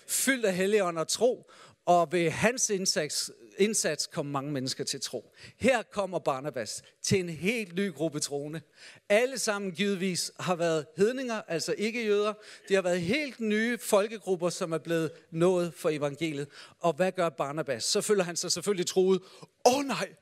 Fyldt 0.08 0.46
af 0.46 0.56
helligånd 0.56 0.98
og 0.98 1.08
tro, 1.08 1.52
og 1.86 2.12
ved 2.12 2.30
hans 2.30 2.70
indsats, 2.70 3.32
indsats 3.58 4.08
kom 4.08 4.26
mange 4.26 4.52
mennesker 4.52 4.84
til 4.84 5.02
tro. 5.02 5.34
Her 5.58 5.84
kommer 5.84 6.20
Barnabas 6.20 6.84
til 7.02 7.20
en 7.20 7.30
helt 7.30 7.76
ny 7.76 7.94
gruppe 7.94 8.20
troende. 8.20 8.62
Alle 9.10 9.40
sammen 9.40 9.72
givetvis 9.72 10.32
har 10.40 10.56
været 10.56 10.86
hedninger, 10.98 11.42
altså 11.48 11.76
ikke 11.78 12.06
jøder. 12.06 12.34
De 12.70 12.74
har 12.74 12.82
været 12.82 13.02
helt 13.02 13.40
nye 13.40 13.78
folkegrupper, 13.78 14.50
som 14.50 14.72
er 14.72 14.78
blevet 14.78 15.12
nået 15.32 15.74
for 15.74 15.90
evangeliet. 15.90 16.48
Og 16.80 16.94
hvad 16.94 17.12
gør 17.12 17.30
Barnabas? 17.30 17.84
Så 17.84 18.02
føler 18.02 18.24
han 18.24 18.36
sig 18.36 18.52
selvfølgelig 18.52 18.88
troet. 18.88 19.22
Åh 19.66 19.78
oh, 19.78 19.86
nej, 19.86 20.14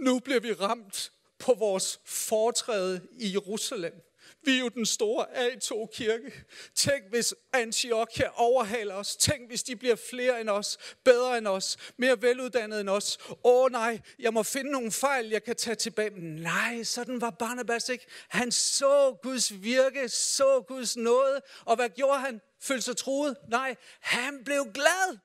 nu 0.00 0.18
bliver 0.18 0.40
vi 0.40 0.52
ramt 0.52 1.12
på 1.38 1.54
vores 1.54 2.00
fortræde 2.04 3.00
i 3.12 3.32
Jerusalem. 3.32 4.11
Vi 4.44 4.56
er 4.56 4.60
jo 4.60 4.68
den 4.68 4.86
store 4.86 5.48
A2-kirke. 5.48 6.44
Tænk, 6.74 7.04
hvis 7.08 7.34
Antiochia 7.52 8.28
overhaler 8.34 8.94
os. 8.94 9.16
Tænk, 9.16 9.48
hvis 9.48 9.62
de 9.62 9.76
bliver 9.76 9.96
flere 10.10 10.40
end 10.40 10.50
os, 10.50 10.78
bedre 11.04 11.38
end 11.38 11.46
os, 11.48 11.76
mere 11.96 12.22
veluddannede 12.22 12.80
end 12.80 12.88
os. 12.88 13.18
Åh 13.44 13.70
nej, 13.70 14.00
jeg 14.18 14.32
må 14.32 14.42
finde 14.42 14.70
nogle 14.70 14.92
fejl, 14.92 15.28
jeg 15.28 15.44
kan 15.44 15.56
tage 15.56 15.74
tilbage. 15.74 16.10
Nej, 16.20 16.82
sådan 16.82 17.20
var 17.20 17.30
Barnabas 17.30 17.88
ikke. 17.88 18.06
Han 18.28 18.52
så 18.52 19.18
Guds 19.22 19.62
virke, 19.62 20.08
så 20.08 20.64
Guds 20.68 20.96
nåde. 20.96 21.40
Og 21.64 21.76
hvad 21.76 21.88
gjorde 21.88 22.20
han? 22.20 22.40
Følte 22.60 22.82
sig 22.82 22.96
truet? 22.96 23.36
Nej, 23.48 23.76
han 24.00 24.44
blev 24.44 24.66
glad. 24.74 25.18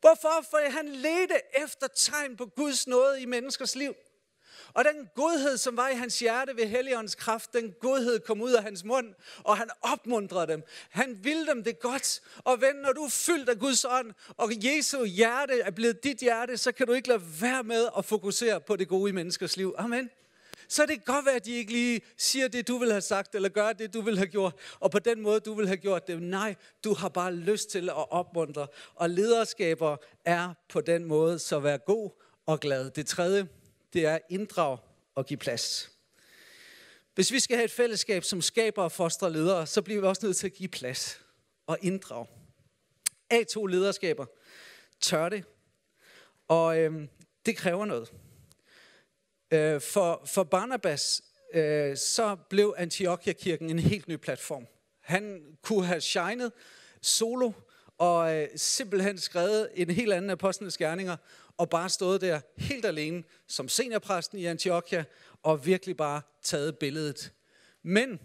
Hvorfor? 0.00 0.44
For 0.50 0.70
han 0.70 0.88
ledte 0.88 1.40
efter 1.64 1.86
tegn 1.86 2.36
på 2.36 2.46
Guds 2.46 2.86
nåde 2.86 3.20
i 3.20 3.24
menneskers 3.24 3.74
liv. 3.74 3.94
Og 4.76 4.84
den 4.84 5.08
godhed, 5.14 5.56
som 5.56 5.76
var 5.76 5.88
i 5.88 5.94
hans 5.94 6.18
hjerte 6.18 6.56
ved 6.56 6.66
Helligåndens 6.66 7.14
kraft, 7.14 7.52
den 7.52 7.74
godhed 7.80 8.20
kom 8.20 8.42
ud 8.42 8.52
af 8.52 8.62
hans 8.62 8.84
mund, 8.84 9.14
og 9.44 9.56
han 9.56 9.68
opmuntrede 9.82 10.46
dem. 10.46 10.62
Han 10.90 11.18
ville 11.22 11.46
dem 11.46 11.64
det 11.64 11.80
godt. 11.80 12.20
Og 12.44 12.60
ven, 12.60 12.76
når 12.82 12.92
du 12.92 13.04
er 13.04 13.10
fyldt 13.10 13.48
af 13.48 13.58
Guds 13.58 13.84
ånd, 13.84 14.12
og 14.28 14.52
Jesu 14.64 15.04
hjerte 15.04 15.60
er 15.60 15.70
blevet 15.70 16.04
dit 16.04 16.18
hjerte, 16.18 16.56
så 16.56 16.72
kan 16.72 16.86
du 16.86 16.92
ikke 16.92 17.08
lade 17.08 17.22
være 17.40 17.62
med 17.62 17.88
at 17.98 18.04
fokusere 18.04 18.60
på 18.60 18.76
det 18.76 18.88
gode 18.88 19.10
i 19.10 19.12
menneskers 19.12 19.56
liv. 19.56 19.74
Amen. 19.78 20.10
Så 20.68 20.82
det 20.86 21.04
kan 21.04 21.14
godt 21.14 21.26
være, 21.26 21.34
at 21.34 21.44
de 21.44 21.52
ikke 21.52 21.72
lige 21.72 22.00
siger 22.16 22.48
det, 22.48 22.68
du 22.68 22.78
vil 22.78 22.90
have 22.90 23.00
sagt, 23.00 23.34
eller 23.34 23.48
gør 23.48 23.72
det, 23.72 23.94
du 23.94 24.00
vil 24.00 24.16
have 24.16 24.26
gjort, 24.26 24.54
og 24.80 24.90
på 24.90 24.98
den 24.98 25.20
måde, 25.20 25.40
du 25.40 25.54
vil 25.54 25.66
have 25.66 25.76
gjort 25.76 26.06
det. 26.06 26.22
Nej, 26.22 26.54
du 26.84 26.94
har 26.94 27.08
bare 27.08 27.32
lyst 27.34 27.70
til 27.70 27.88
at 27.88 28.12
opmuntre. 28.12 28.66
Og 28.94 29.10
lederskaber 29.10 29.96
er 30.24 30.54
på 30.68 30.80
den 30.80 31.04
måde, 31.04 31.38
så 31.38 31.58
vær 31.58 31.76
god 31.76 32.10
og 32.46 32.60
glad. 32.60 32.90
Det 32.90 33.06
tredje, 33.06 33.48
det 33.96 34.06
er 34.06 34.18
inddrag 34.28 34.78
og 35.14 35.26
give 35.26 35.38
plads. 35.38 35.92
Hvis 37.14 37.32
vi 37.32 37.40
skal 37.40 37.56
have 37.56 37.64
et 37.64 37.70
fællesskab, 37.70 38.24
som 38.24 38.42
skaber 38.42 38.82
og 38.82 38.92
fostrer 38.92 39.28
ledere, 39.28 39.66
så 39.66 39.82
bliver 39.82 40.00
vi 40.00 40.06
også 40.06 40.26
nødt 40.26 40.36
til 40.36 40.46
at 40.46 40.52
give 40.52 40.68
plads 40.68 41.20
og 41.66 41.78
inddrag. 41.82 42.26
A2 43.34 43.66
lederskaber 43.66 44.26
tør 45.00 45.28
det, 45.28 45.44
og 46.48 46.78
øhm, 46.78 47.08
det 47.46 47.56
kræver 47.56 47.84
noget. 47.84 48.12
Øh, 49.50 49.80
for, 49.80 50.22
for 50.26 50.44
Barnabas, 50.44 51.22
øh, 51.54 51.96
så 51.96 52.36
blev 52.50 52.74
Antiochia-kirken 52.76 53.70
en 53.70 53.78
helt 53.78 54.08
ny 54.08 54.16
platform. 54.16 54.66
Han 55.00 55.56
kunne 55.62 55.86
have 55.86 56.00
shined 56.00 56.50
solo, 57.02 57.52
og 57.98 58.34
øh, 58.34 58.48
simpelthen 58.56 59.18
skrevet 59.18 59.68
en 59.74 59.90
helt 59.90 60.12
anden 60.12 60.30
apostlenes 60.30 60.78
gerninger, 60.78 61.16
og 61.58 61.70
bare 61.70 61.88
stået 61.88 62.20
der 62.20 62.40
helt 62.56 62.84
alene 62.84 63.24
som 63.46 63.68
seniorpræsten 63.68 64.38
i 64.38 64.44
Antiochia, 64.44 65.04
og 65.42 65.66
virkelig 65.66 65.96
bare 65.96 66.22
taget 66.42 66.78
billedet. 66.78 67.32
Men 67.82 68.20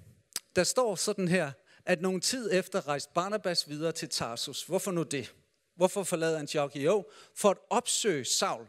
der 0.55 0.63
står 0.63 0.95
sådan 0.95 1.27
her, 1.27 1.51
at 1.85 2.01
nogen 2.01 2.21
tid 2.21 2.49
efter 2.53 2.87
rejste 2.87 3.11
Barnabas 3.13 3.69
videre 3.69 3.91
til 3.91 4.09
Tarsus. 4.09 4.63
Hvorfor 4.63 4.91
nu 4.91 5.03
det? 5.03 5.33
Hvorfor 5.75 6.03
forlade 6.03 6.39
Antiochia? 6.39 6.81
Jo, 6.81 7.05
for 7.35 7.49
at 7.49 7.57
opsøge 7.69 8.25
Saul. 8.25 8.67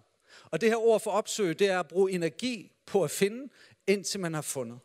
Og 0.50 0.60
det 0.60 0.68
her 0.68 0.76
ord 0.76 1.00
for 1.00 1.10
opsøge, 1.10 1.54
det 1.54 1.68
er 1.68 1.80
at 1.80 1.88
bruge 1.88 2.12
energi 2.12 2.72
på 2.86 3.04
at 3.04 3.10
finde, 3.10 3.52
indtil 3.86 4.20
man 4.20 4.34
har 4.34 4.42
fundet. 4.42 4.78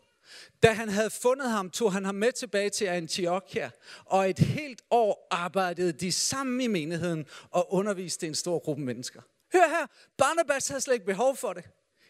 Da 0.63 0.71
han 0.71 0.89
havde 0.89 1.09
fundet 1.09 1.49
ham, 1.49 1.69
tog 1.69 1.93
han 1.93 2.05
ham 2.05 2.15
med 2.15 2.31
tilbage 2.31 2.69
til 2.69 2.85
Antiochia, 2.85 3.69
og 4.05 4.29
et 4.29 4.39
helt 4.39 4.81
år 4.91 5.27
arbejdede 5.31 5.91
de 5.91 6.11
sammen 6.11 6.61
i 6.61 6.67
menigheden 6.67 7.25
og 7.51 7.73
underviste 7.73 8.27
en 8.27 8.35
stor 8.35 8.59
gruppe 8.59 8.81
mennesker. 8.81 9.21
Hør 9.53 9.67
her, 9.67 9.87
Barnabas 10.17 10.67
havde 10.67 10.81
slet 10.81 10.93
ikke 10.93 11.05
behov 11.05 11.35
for 11.35 11.53
det. 11.53 11.65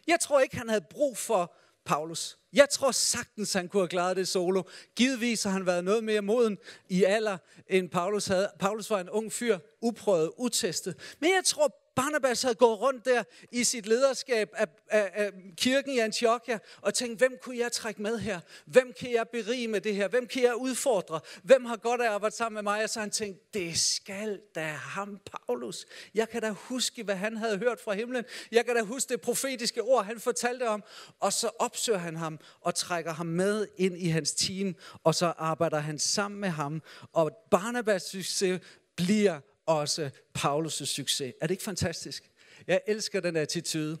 Jeg 0.06 0.20
tror 0.20 0.40
ikke, 0.40 0.56
han 0.56 0.68
havde 0.68 0.84
brug 0.90 1.18
for 1.18 1.54
Paulus. 1.86 2.38
Jeg 2.52 2.68
tror 2.70 2.90
sagtens, 2.90 3.52
han 3.52 3.68
kunne 3.68 3.80
have 3.80 3.88
klaret 3.88 4.16
det 4.16 4.28
solo. 4.28 4.62
Givetvis 4.96 5.42
har 5.42 5.50
han 5.50 5.66
været 5.66 5.84
noget 5.84 6.04
mere 6.04 6.22
moden 6.22 6.58
i 6.88 7.04
alder, 7.04 7.38
end 7.66 7.90
Paulus 7.90 8.26
havde. 8.26 8.50
Paulus 8.60 8.90
var 8.90 9.00
en 9.00 9.10
ung 9.10 9.32
fyr, 9.32 9.58
uprøvet, 9.82 10.32
utestet. 10.36 11.16
Men 11.20 11.30
jeg 11.30 11.44
tror, 11.44 11.74
Barnabas 11.98 12.42
havde 12.42 12.54
gået 12.54 12.80
rundt 12.80 13.04
der 13.04 13.22
i 13.52 13.64
sit 13.64 13.86
lederskab 13.86 14.50
af, 14.54 14.66
af, 14.88 15.10
af 15.14 15.32
kirken 15.56 15.92
i 15.92 15.98
Antiochia 15.98 16.58
og 16.80 16.94
tænkt, 16.94 17.18
hvem 17.18 17.38
kunne 17.42 17.58
jeg 17.58 17.72
trække 17.72 18.02
med 18.02 18.18
her? 18.18 18.40
Hvem 18.66 18.92
kan 19.00 19.12
jeg 19.12 19.28
berige 19.28 19.68
med 19.68 19.80
det 19.80 19.94
her? 19.94 20.08
Hvem 20.08 20.26
kan 20.26 20.42
jeg 20.42 20.56
udfordre? 20.56 21.20
Hvem 21.42 21.64
har 21.64 21.76
godt 21.76 22.00
af 22.00 22.04
at 22.04 22.10
arbejde 22.10 22.36
sammen 22.36 22.54
med 22.54 22.62
mig? 22.62 22.82
Og 22.82 22.90
så 22.90 23.00
han 23.00 23.10
tænkt, 23.10 23.54
det 23.54 23.78
skal 23.78 24.40
da 24.54 24.64
ham, 24.66 25.20
Paulus. 25.32 25.86
Jeg 26.14 26.28
kan 26.28 26.42
da 26.42 26.50
huske, 26.50 27.02
hvad 27.02 27.14
han 27.14 27.36
havde 27.36 27.58
hørt 27.58 27.80
fra 27.80 27.94
himlen. 27.94 28.24
Jeg 28.52 28.64
kan 28.64 28.74
da 28.76 28.82
huske 28.82 29.08
det 29.08 29.20
profetiske 29.20 29.82
ord, 29.82 30.04
han 30.04 30.20
fortalte 30.20 30.68
om. 30.68 30.84
Og 31.20 31.32
så 31.32 31.50
opsøger 31.58 31.98
han 31.98 32.16
ham 32.16 32.38
og 32.60 32.74
trækker 32.74 33.12
ham 33.12 33.26
med 33.26 33.66
ind 33.76 33.98
i 33.98 34.08
hans 34.08 34.32
team. 34.32 34.74
Og 35.04 35.14
så 35.14 35.32
arbejder 35.38 35.78
han 35.78 35.98
sammen 35.98 36.40
med 36.40 36.48
ham. 36.48 36.82
Og 37.12 37.32
Barnabas 37.50 38.02
succes 38.02 38.60
bliver 38.96 39.40
også 39.68 40.10
Paulus' 40.38 40.84
succes. 40.84 41.34
Er 41.40 41.46
det 41.46 41.50
ikke 41.50 41.62
fantastisk? 41.62 42.30
Jeg 42.66 42.80
elsker 42.86 43.20
den 43.20 43.36
attitude. 43.36 43.98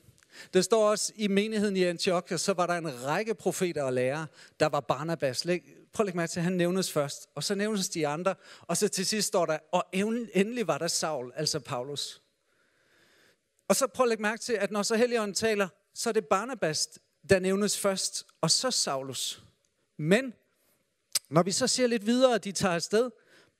Der 0.54 0.60
står 0.60 0.90
også 0.90 1.12
i 1.16 1.28
menigheden 1.28 1.76
i 1.76 1.82
Antiochia, 1.82 2.36
så 2.36 2.52
var 2.52 2.66
der 2.66 2.74
en 2.74 3.04
række 3.04 3.34
profeter 3.34 3.82
og 3.82 3.92
lærere, 3.92 4.26
der 4.60 4.66
var 4.66 4.80
Barnabas. 4.80 5.42
Prøv 5.92 6.04
at 6.04 6.06
lægge 6.06 6.16
mærke 6.16 6.30
til, 6.30 6.40
at 6.40 6.44
han 6.44 6.52
nævnes 6.52 6.92
først, 6.92 7.28
og 7.34 7.44
så 7.44 7.54
nævnes 7.54 7.88
de 7.88 8.06
andre, 8.06 8.34
og 8.62 8.76
så 8.76 8.88
til 8.88 9.06
sidst 9.06 9.28
står 9.28 9.46
der, 9.46 9.58
og 9.72 9.84
endelig 9.92 10.66
var 10.66 10.78
der 10.78 10.88
Saul, 10.88 11.32
altså 11.36 11.60
Paulus. 11.60 12.22
Og 13.68 13.76
så 13.76 13.86
prøv 13.86 14.04
at 14.04 14.08
lægge 14.08 14.22
mærke 14.22 14.40
til, 14.40 14.52
at 14.52 14.70
når 14.70 14.82
så 14.82 14.96
Helligånden 14.96 15.34
taler, 15.34 15.68
så 15.94 16.08
er 16.08 16.12
det 16.12 16.26
Barnabas, 16.26 16.88
der 17.30 17.38
nævnes 17.38 17.78
først, 17.78 18.26
og 18.40 18.50
så 18.50 18.70
Saulus. 18.70 19.42
Men 19.96 20.34
når 21.30 21.42
vi 21.42 21.52
så 21.52 21.66
ser 21.66 21.86
lidt 21.86 22.06
videre, 22.06 22.34
at 22.34 22.44
de 22.44 22.52
tager 22.52 22.74
afsted, 22.74 23.10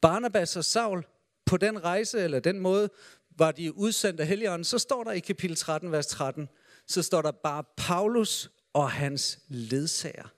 Barnabas 0.01 0.57
og 0.57 0.65
Saul, 0.65 1.07
på 1.49 1.57
den 1.57 1.85
rejse, 1.85 2.21
eller 2.21 2.41
den 2.41 2.61
måde, 2.61 2.91
var 3.39 3.53
de 3.53 3.77
udsendt 3.77 4.21
af 4.21 4.27
Helligånden, 4.27 4.65
så 4.65 4.79
står 4.79 5.05
der 5.05 5.13
i 5.13 5.19
kapitel 5.19 5.57
13, 5.57 5.93
vers 5.93 6.07
13, 6.07 6.49
så 6.87 7.03
står 7.03 7.23
der 7.23 7.31
bare 7.31 7.65
Paulus 7.77 8.51
og 8.73 8.91
hans 8.91 9.39
ledsager. 9.49 10.29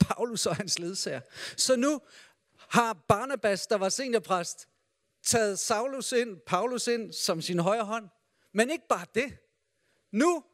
Paulus 0.00 0.46
og 0.46 0.56
hans 0.56 0.78
ledsager. 0.78 1.20
Så 1.56 1.76
nu 1.76 2.00
har 2.68 3.04
Barnabas, 3.08 3.66
der 3.66 3.76
var 3.76 3.88
seniorpræst, 3.88 4.68
taget 5.24 5.58
Saulus 5.58 6.12
ind, 6.12 6.40
Paulus 6.46 6.86
ind 6.86 7.12
som 7.12 7.42
sin 7.42 7.58
højre 7.58 7.84
hånd. 7.84 8.08
Men 8.54 8.70
ikke 8.70 8.88
bare 8.88 9.06
det. 9.14 9.32
Nu 10.12 10.44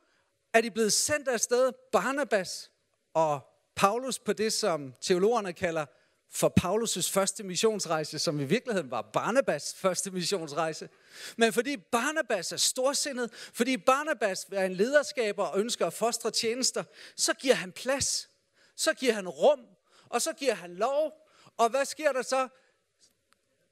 er 0.54 0.60
de 0.60 0.70
blevet 0.70 0.92
sendt 0.92 1.28
afsted, 1.28 1.72
Barnabas 1.92 2.70
og 3.14 3.40
Paulus 3.76 4.18
på 4.18 4.32
det, 4.32 4.52
som 4.52 4.94
teologerne 5.00 5.52
kalder 5.52 5.86
for 6.30 6.54
Paulus' 6.60 7.12
første 7.12 7.42
missionsrejse, 7.42 8.18
som 8.18 8.40
i 8.40 8.44
virkeligheden 8.44 8.90
var 8.90 9.02
Barnabas 9.02 9.74
første 9.74 10.10
missionsrejse. 10.10 10.88
Men 11.36 11.52
fordi 11.52 11.76
Barnabas 11.76 12.52
er 12.52 12.56
storsindet, 12.56 13.32
fordi 13.32 13.76
Barnabas 13.76 14.46
er 14.52 14.64
en 14.64 14.74
lederskaber 14.74 15.44
og 15.44 15.60
ønsker 15.60 15.86
at 15.86 15.92
fostre 15.92 16.30
tjenester, 16.30 16.84
så 17.16 17.34
giver 17.34 17.54
han 17.54 17.72
plads, 17.72 18.28
så 18.76 18.94
giver 18.94 19.12
han 19.12 19.28
rum, 19.28 19.60
og 20.08 20.22
så 20.22 20.32
giver 20.32 20.54
han 20.54 20.74
lov. 20.74 21.12
Og 21.56 21.70
hvad 21.70 21.84
sker 21.84 22.12
der 22.12 22.22
så? 22.22 22.48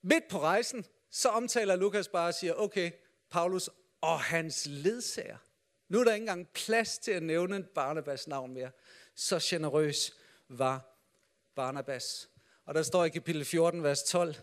Midt 0.02 0.28
på 0.28 0.40
rejsen, 0.40 0.84
så 1.10 1.28
omtaler 1.28 1.76
Lukas 1.76 2.08
bare 2.08 2.28
og 2.28 2.34
siger, 2.34 2.54
okay, 2.54 2.90
Paulus 3.30 3.70
og 4.00 4.20
hans 4.20 4.66
ledsager. 4.66 5.36
Nu 5.88 6.00
er 6.00 6.04
der 6.04 6.12
ikke 6.12 6.22
engang 6.22 6.48
plads 6.48 6.98
til 6.98 7.10
at 7.10 7.22
nævne 7.22 7.62
Barnabas 7.62 8.26
navn 8.26 8.54
mere. 8.54 8.70
Så 9.14 9.38
generøs 9.42 10.12
var 10.48 10.96
Barnabas. 11.54 12.28
Og 12.66 12.74
der 12.74 12.82
står 12.82 13.04
i 13.04 13.08
kapitel 13.08 13.44
14, 13.44 13.82
vers 13.82 14.02
12, 14.02 14.34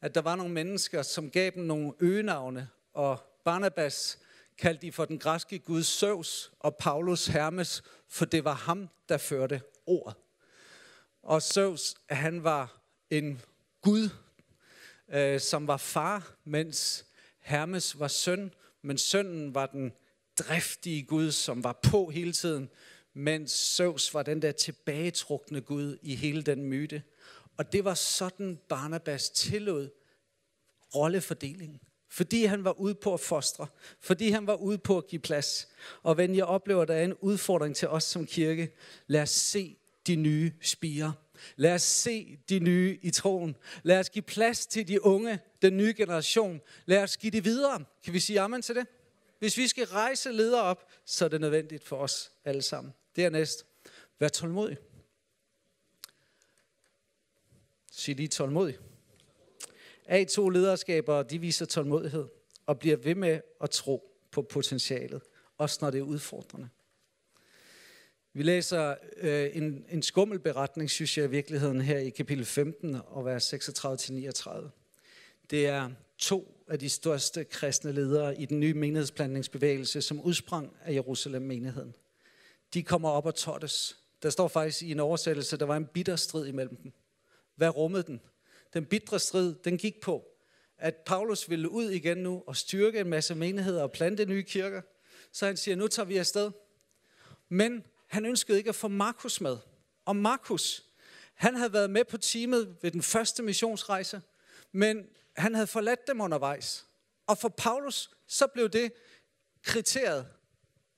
at 0.00 0.14
der 0.14 0.20
var 0.20 0.36
nogle 0.36 0.52
mennesker, 0.52 1.02
som 1.02 1.30
gav 1.30 1.50
dem 1.54 1.62
nogle 1.62 1.92
øgenavne, 2.00 2.68
og 2.92 3.18
Barnabas 3.44 4.18
kaldte 4.58 4.86
de 4.86 4.92
for 4.92 5.04
den 5.04 5.18
græske 5.18 5.58
gud 5.58 5.82
Zeus, 5.82 6.52
og 6.58 6.76
Paulus 6.76 7.26
Hermes, 7.26 7.82
for 8.08 8.24
det 8.24 8.44
var 8.44 8.54
ham, 8.54 8.88
der 9.08 9.18
førte 9.18 9.60
ordet. 9.86 10.16
Og 11.22 11.42
Zeus, 11.42 11.94
han 12.10 12.44
var 12.44 12.80
en 13.10 13.42
gud, 13.82 14.08
øh, 15.08 15.40
som 15.40 15.66
var 15.66 15.76
far, 15.76 16.36
mens 16.44 17.06
Hermes 17.40 17.98
var 17.98 18.08
søn, 18.08 18.54
men 18.82 18.98
sønnen 18.98 19.54
var 19.54 19.66
den 19.66 19.92
driftige 20.38 21.02
Gud, 21.02 21.32
som 21.32 21.64
var 21.64 21.80
på 21.82 22.10
hele 22.10 22.32
tiden, 22.32 22.70
mens 23.14 23.50
Zeus 23.50 24.14
var 24.14 24.22
den 24.22 24.42
der 24.42 24.52
tilbagetrukne 24.52 25.60
Gud 25.60 25.98
i 26.02 26.14
hele 26.14 26.42
den 26.42 26.64
myte. 26.64 27.02
Og 27.58 27.72
det 27.72 27.84
var 27.84 27.94
sådan, 27.94 28.58
Barnabas 28.68 29.30
tillod 29.30 29.88
rollefordelingen. 30.94 31.80
Fordi 32.10 32.44
han 32.44 32.64
var 32.64 32.72
ude 32.72 32.94
på 32.94 33.14
at 33.14 33.20
fostre. 33.20 33.66
Fordi 34.00 34.30
han 34.30 34.46
var 34.46 34.54
ude 34.54 34.78
på 34.78 34.98
at 34.98 35.06
give 35.06 35.20
plads. 35.20 35.68
Og 36.02 36.16
ven, 36.16 36.34
jeg 36.34 36.44
oplever, 36.44 36.82
at 36.82 36.88
der 36.88 36.94
er 36.94 37.04
en 37.04 37.14
udfordring 37.14 37.76
til 37.76 37.88
os 37.88 38.04
som 38.04 38.26
kirke. 38.26 38.74
Lad 39.06 39.22
os 39.22 39.30
se 39.30 39.76
de 40.06 40.16
nye 40.16 40.52
spire. 40.62 41.14
Lad 41.56 41.74
os 41.74 41.82
se 41.82 42.38
de 42.48 42.58
nye 42.58 42.98
i 43.02 43.10
troen. 43.10 43.56
Lad 43.82 43.98
os 43.98 44.10
give 44.10 44.22
plads 44.22 44.66
til 44.66 44.88
de 44.88 45.04
unge, 45.04 45.38
den 45.62 45.76
nye 45.76 45.94
generation. 45.96 46.60
Lad 46.86 47.02
os 47.02 47.16
give 47.16 47.32
det 47.32 47.44
videre. 47.44 47.84
Kan 48.04 48.12
vi 48.12 48.20
sige 48.20 48.40
amen 48.40 48.62
til 48.62 48.74
det? 48.74 48.86
Hvis 49.38 49.56
vi 49.56 49.68
skal 49.68 49.86
rejse 49.86 50.32
ledere 50.32 50.62
op, 50.62 50.90
så 51.04 51.24
er 51.24 51.28
det 51.28 51.40
nødvendigt 51.40 51.84
for 51.84 51.96
os 51.96 52.32
alle 52.44 52.62
sammen. 52.62 52.94
Dernæst, 53.16 53.66
vær 54.20 54.28
tålmodig. 54.28 54.76
Sig 57.98 58.16
lige 58.16 58.28
tålmodig. 58.28 58.78
A2-lederskaber, 60.08 61.22
de 61.22 61.38
viser 61.38 61.66
tålmodighed 61.66 62.26
og 62.66 62.78
bliver 62.78 62.96
ved 62.96 63.14
med 63.14 63.40
at 63.60 63.70
tro 63.70 64.16
på 64.30 64.42
potentialet, 64.42 65.22
også 65.58 65.78
når 65.80 65.90
det 65.90 65.98
er 65.98 66.02
udfordrende. 66.02 66.68
Vi 68.32 68.42
læser 68.42 68.94
øh, 69.16 69.50
en, 69.52 69.84
en 69.88 70.02
skummel 70.02 70.38
beretning, 70.38 70.90
synes 70.90 71.18
jeg 71.18 71.24
i 71.24 71.30
virkeligheden, 71.30 71.80
her 71.80 71.98
i 71.98 72.10
kapitel 72.10 72.44
15 72.44 72.96
og 73.06 73.24
vers 73.24 73.54
36-39. 73.54 74.50
Det 75.50 75.66
er 75.66 75.90
to 76.18 76.64
af 76.68 76.78
de 76.78 76.88
største 76.88 77.44
kristne 77.44 77.92
ledere 77.92 78.40
i 78.40 78.46
den 78.46 78.60
nye 78.60 78.74
menighedsplantningsbevægelse, 78.74 80.02
som 80.02 80.20
udsprang 80.20 80.76
af 80.84 80.92
Jerusalem-menigheden. 80.92 81.94
De 82.74 82.82
kommer 82.82 83.08
op 83.08 83.26
og 83.26 83.34
tottes. 83.34 83.96
Der 84.22 84.30
står 84.30 84.48
faktisk 84.48 84.82
i 84.82 84.90
en 84.90 85.00
oversættelse, 85.00 85.56
der 85.56 85.66
var 85.66 85.76
en 85.76 85.86
bitter 85.86 86.16
strid 86.16 86.46
imellem 86.46 86.76
dem. 86.76 86.92
Hvad 87.58 87.76
rummede 87.76 88.02
den? 88.02 88.20
Den 88.74 88.86
bitre 88.86 89.18
strid, 89.18 89.54
den 89.54 89.78
gik 89.78 90.00
på, 90.00 90.24
at 90.78 90.96
Paulus 90.96 91.50
ville 91.50 91.70
ud 91.70 91.90
igen 91.90 92.18
nu 92.18 92.44
og 92.46 92.56
styrke 92.56 93.00
en 93.00 93.08
masse 93.08 93.34
menigheder 93.34 93.82
og 93.82 93.92
plante 93.92 94.24
nye 94.24 94.42
kirker. 94.42 94.82
Så 95.32 95.46
han 95.46 95.56
siger, 95.56 95.76
nu 95.76 95.88
tager 95.88 96.06
vi 96.06 96.16
afsted. 96.16 96.50
Men 97.48 97.86
han 98.06 98.24
ønskede 98.26 98.58
ikke 98.58 98.68
at 98.68 98.74
få 98.74 98.88
Markus 98.88 99.40
med. 99.40 99.56
Og 100.04 100.16
Markus, 100.16 100.84
han 101.34 101.54
havde 101.54 101.72
været 101.72 101.90
med 101.90 102.04
på 102.04 102.16
teamet 102.16 102.76
ved 102.82 102.90
den 102.90 103.02
første 103.02 103.42
missionsrejse, 103.42 104.22
men 104.72 105.06
han 105.36 105.54
havde 105.54 105.66
forladt 105.66 106.06
dem 106.06 106.20
undervejs. 106.20 106.86
Og 107.26 107.38
for 107.38 107.48
Paulus, 107.48 108.10
så 108.26 108.46
blev 108.46 108.68
det 108.68 108.92
kriteriet 109.62 110.26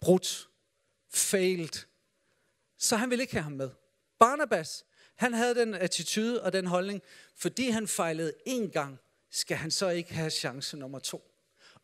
brudt, 0.01 0.49
failed. 1.11 1.87
Så 2.79 2.97
han 2.97 3.11
ville 3.11 3.23
ikke 3.23 3.35
have 3.35 3.43
ham 3.43 3.53
med. 3.53 3.71
Barnabas, 4.19 4.85
han 5.21 5.35
havde 5.35 5.55
den 5.55 5.75
attitude 5.75 6.43
og 6.43 6.53
den 6.53 6.67
holdning, 6.67 7.03
fordi 7.37 7.71
han 7.71 7.89
fejlede 7.89 8.33
en 8.47 8.71
gang, 8.71 8.99
skal 9.31 9.57
han 9.57 9.71
så 9.71 9.89
ikke 9.89 10.15
have 10.15 10.31
chance 10.31 10.77
nummer 10.77 10.99
to. 10.99 11.23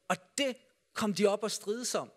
Og 0.08 0.16
det 0.38 0.56
kom 0.94 1.14
de 1.14 1.26
op 1.26 1.42
og 1.42 1.50
strides 1.50 1.94
om. 1.94 2.12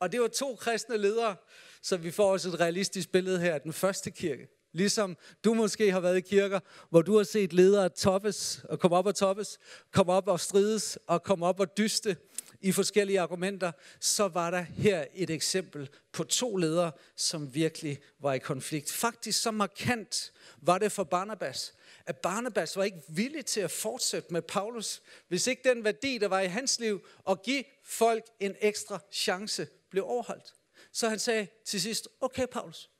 Og 0.00 0.12
det 0.12 0.20
var 0.20 0.28
to 0.28 0.54
kristne 0.54 0.96
ledere, 0.96 1.36
så 1.82 1.96
vi 1.96 2.10
får 2.10 2.32
også 2.32 2.48
et 2.48 2.60
realistisk 2.60 3.12
billede 3.12 3.40
her 3.40 3.54
af 3.54 3.60
den 3.60 3.72
første 3.72 4.10
kirke. 4.10 4.48
Ligesom 4.72 5.16
du 5.44 5.54
måske 5.54 5.92
har 5.92 6.00
været 6.00 6.16
i 6.16 6.20
kirker, 6.20 6.60
hvor 6.90 7.02
du 7.02 7.16
har 7.16 7.24
set 7.24 7.52
ledere 7.52 7.88
toppes 7.88 8.60
og 8.64 8.80
komme 8.80 8.96
op 8.96 9.06
og 9.06 9.14
toppes, 9.14 9.58
komme 9.92 10.12
op 10.12 10.28
og 10.28 10.40
strides 10.40 10.98
og 11.06 11.22
komme 11.22 11.46
op 11.46 11.60
og 11.60 11.78
dyste 11.78 12.16
i 12.60 12.72
forskellige 12.72 13.20
argumenter, 13.20 13.72
så 14.00 14.28
var 14.28 14.50
der 14.50 14.60
her 14.60 15.04
et 15.14 15.30
eksempel 15.30 15.90
på 16.12 16.24
to 16.24 16.56
ledere, 16.56 16.92
som 17.16 17.54
virkelig 17.54 17.98
var 18.18 18.32
i 18.32 18.38
konflikt. 18.38 18.92
Faktisk 18.92 19.42
så 19.42 19.50
markant 19.50 20.32
var 20.62 20.78
det 20.78 20.92
for 20.92 21.04
Barnabas, 21.04 21.74
at 22.06 22.16
Barnabas 22.16 22.76
var 22.76 22.84
ikke 22.84 23.02
villig 23.08 23.46
til 23.46 23.60
at 23.60 23.70
fortsætte 23.70 24.32
med 24.32 24.42
Paulus, 24.42 25.02
hvis 25.28 25.46
ikke 25.46 25.68
den 25.68 25.84
værdi, 25.84 26.18
der 26.18 26.28
var 26.28 26.40
i 26.40 26.46
hans 26.46 26.80
liv, 26.80 27.06
at 27.28 27.42
give 27.42 27.64
folk 27.84 28.24
en 28.40 28.56
ekstra 28.60 28.98
chance, 29.12 29.68
blev 29.90 30.04
overholdt. 30.06 30.54
Så 30.92 31.08
han 31.08 31.18
sagde 31.18 31.46
til 31.64 31.80
sidst, 31.80 32.08
okay 32.20 32.46
Paulus, 32.46 32.90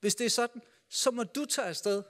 hvis 0.00 0.14
det 0.14 0.24
er 0.24 0.30
sådan, 0.30 0.62
så 0.90 1.10
må 1.10 1.22
du 1.22 1.44
tage 1.44 1.68
afsted. 1.68 2.02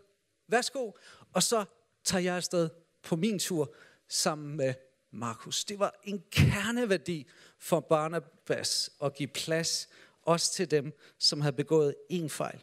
Værsgo. 0.48 0.90
Og 1.32 1.42
så 1.42 1.64
tager 2.04 2.22
jeg 2.22 2.36
afsted 2.36 2.70
på 3.02 3.16
min 3.16 3.38
tur 3.38 3.74
sammen 4.08 4.56
med 4.56 4.74
Markus. 5.14 5.64
Det 5.64 5.78
var 5.78 5.94
en 6.04 6.24
kerneværdi 6.30 7.26
for 7.58 7.80
Barnabas 7.80 8.90
at 9.02 9.14
give 9.14 9.28
plads 9.28 9.88
også 10.22 10.52
til 10.52 10.70
dem, 10.70 10.92
som 11.18 11.40
havde 11.40 11.56
begået 11.56 11.94
en 12.08 12.30
fejl. 12.30 12.62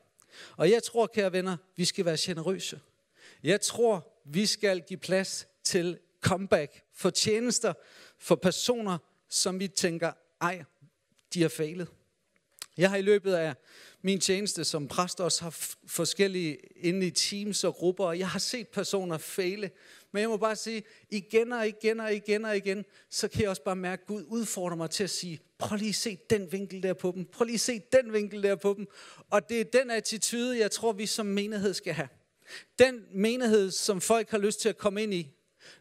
Og 0.57 0.71
jeg 0.71 0.83
tror, 0.83 1.07
kære 1.07 1.31
venner, 1.31 1.57
vi 1.75 1.85
skal 1.85 2.05
være 2.05 2.17
generøse. 2.19 2.79
Jeg 3.43 3.61
tror, 3.61 4.13
vi 4.25 4.45
skal 4.45 4.81
give 4.81 4.99
plads 4.99 5.47
til 5.63 5.99
comeback 6.21 6.83
for 6.93 7.09
tjenester, 7.09 7.73
for 8.19 8.35
personer, 8.35 8.97
som 9.29 9.59
vi 9.59 9.67
tænker, 9.67 10.11
ej, 10.41 10.63
de 11.33 11.41
har 11.41 11.49
fejlet. 11.49 11.87
Jeg 12.77 12.89
har 12.89 12.97
i 12.97 13.01
løbet 13.01 13.33
af 13.33 13.55
min 14.01 14.19
tjeneste 14.19 14.63
som 14.63 14.87
præst 14.87 15.21
også 15.21 15.43
haft 15.43 15.77
forskellige 15.87 16.57
inde 16.75 17.07
i 17.07 17.11
teams 17.11 17.63
og 17.63 17.75
grupper, 17.75 18.05
og 18.05 18.19
jeg 18.19 18.29
har 18.29 18.39
set 18.39 18.67
personer 18.67 19.17
fejle. 19.17 19.71
Men 20.11 20.21
jeg 20.21 20.29
må 20.29 20.37
bare 20.37 20.55
sige, 20.55 20.83
igen 21.09 21.51
og 21.51 21.67
igen 21.67 21.99
og 21.99 22.13
igen 22.13 22.45
og 22.45 22.57
igen, 22.57 22.85
så 23.09 23.27
kan 23.27 23.41
jeg 23.41 23.49
også 23.49 23.63
bare 23.63 23.75
mærke, 23.75 24.01
at 24.01 24.07
Gud 24.07 24.23
udfordrer 24.27 24.77
mig 24.77 24.89
til 24.89 25.03
at 25.03 25.09
sige, 25.09 25.39
prøv 25.57 25.77
lige 25.77 25.89
at 25.89 25.95
se 25.95 26.17
den 26.29 26.51
vinkel 26.51 26.83
der 26.83 26.93
på 26.93 27.11
dem, 27.15 27.25
prøv 27.25 27.45
lige 27.45 27.53
at 27.53 27.59
se 27.59 27.81
den 27.91 28.13
vinkel 28.13 28.43
der 28.43 28.55
på 28.55 28.73
dem. 28.77 28.87
Og 29.29 29.49
det 29.49 29.61
er 29.61 29.63
den 29.63 29.91
attitude, 29.91 30.59
jeg 30.59 30.71
tror, 30.71 30.93
vi 30.93 31.05
som 31.05 31.25
menighed 31.25 31.73
skal 31.73 31.93
have. 31.93 32.07
Den 32.79 33.05
menighed, 33.13 33.71
som 33.71 34.01
folk 34.01 34.29
har 34.29 34.37
lyst 34.37 34.61
til 34.61 34.69
at 34.69 34.77
komme 34.77 35.03
ind 35.03 35.13
i, 35.13 35.31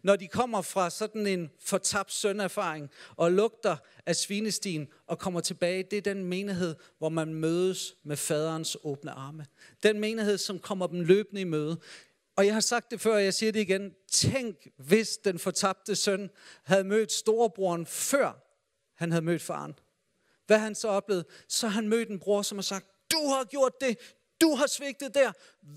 når 0.02 0.16
de 0.16 0.28
kommer 0.28 0.62
fra 0.62 0.90
sådan 0.90 1.26
en 1.26 1.50
fortabt 1.60 2.12
sønderfaring 2.12 2.90
og 3.16 3.32
lugter 3.32 3.76
af 4.06 4.16
svinestien 4.16 4.88
og 5.06 5.18
kommer 5.18 5.40
tilbage, 5.40 5.82
det 5.82 5.96
er 5.96 6.00
den 6.00 6.24
menighed, 6.24 6.74
hvor 6.98 7.08
man 7.08 7.34
mødes 7.34 7.96
med 8.04 8.16
faderens 8.16 8.76
åbne 8.84 9.10
arme. 9.10 9.46
Den 9.82 10.00
menighed, 10.00 10.38
som 10.38 10.58
kommer 10.58 10.86
dem 10.86 11.00
løbende 11.00 11.40
i 11.40 11.44
møde. 11.44 11.80
Og 12.36 12.46
jeg 12.46 12.54
har 12.54 12.60
sagt 12.60 12.90
det 12.90 13.00
før, 13.00 13.14
og 13.14 13.24
jeg 13.24 13.34
siger 13.34 13.52
det 13.52 13.60
igen. 13.60 13.94
Tænk, 14.12 14.56
hvis 14.76 15.16
den 15.16 15.38
fortabte 15.38 15.96
søn 15.96 16.30
havde 16.64 16.84
mødt 16.84 17.12
storebroren 17.12 17.86
før 17.86 18.46
han 18.94 19.10
havde 19.10 19.24
mødt 19.24 19.42
faren. 19.42 19.74
Hvad 20.46 20.58
han 20.58 20.74
så 20.74 20.88
oplevede? 20.88 21.24
Så 21.48 21.68
han 21.68 21.88
mødt 21.88 22.08
en 22.08 22.18
bror, 22.18 22.42
som 22.42 22.58
har 22.58 22.62
sagt, 22.62 22.86
du 23.12 23.26
har 23.28 23.44
gjort 23.44 23.80
det, 23.80 23.98
du 24.40 24.54
har 24.54 24.66
svigtet 24.66 25.14
der. 25.14 25.32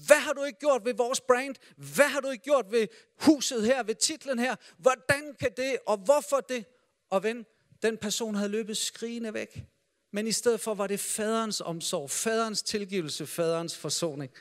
Hvad 0.05 0.17
har 0.17 0.33
du 0.33 0.43
ikke 0.43 0.59
gjort 0.59 0.85
ved 0.85 0.93
vores 0.93 1.21
brand? 1.21 1.55
Hvad 1.77 2.05
har 2.05 2.19
du 2.19 2.29
ikke 2.29 2.43
gjort 2.43 2.71
ved 2.71 2.87
huset 3.19 3.65
her, 3.65 3.83
ved 3.83 3.95
titlen 3.95 4.39
her? 4.39 4.55
Hvordan 4.77 5.35
kan 5.39 5.51
det, 5.57 5.77
og 5.87 5.97
hvorfor 5.97 6.39
det? 6.39 6.65
Og 7.09 7.23
ven, 7.23 7.45
den 7.81 7.97
person 7.97 8.35
havde 8.35 8.49
løbet 8.49 8.77
skrigende 8.77 9.33
væk. 9.33 9.63
Men 10.11 10.27
i 10.27 10.31
stedet 10.31 10.59
for 10.59 10.73
var 10.73 10.87
det 10.87 10.99
faderens 10.99 11.61
omsorg, 11.61 12.09
faderens 12.09 12.63
tilgivelse, 12.63 13.27
faderens 13.27 13.77
forsoning. 13.77 14.31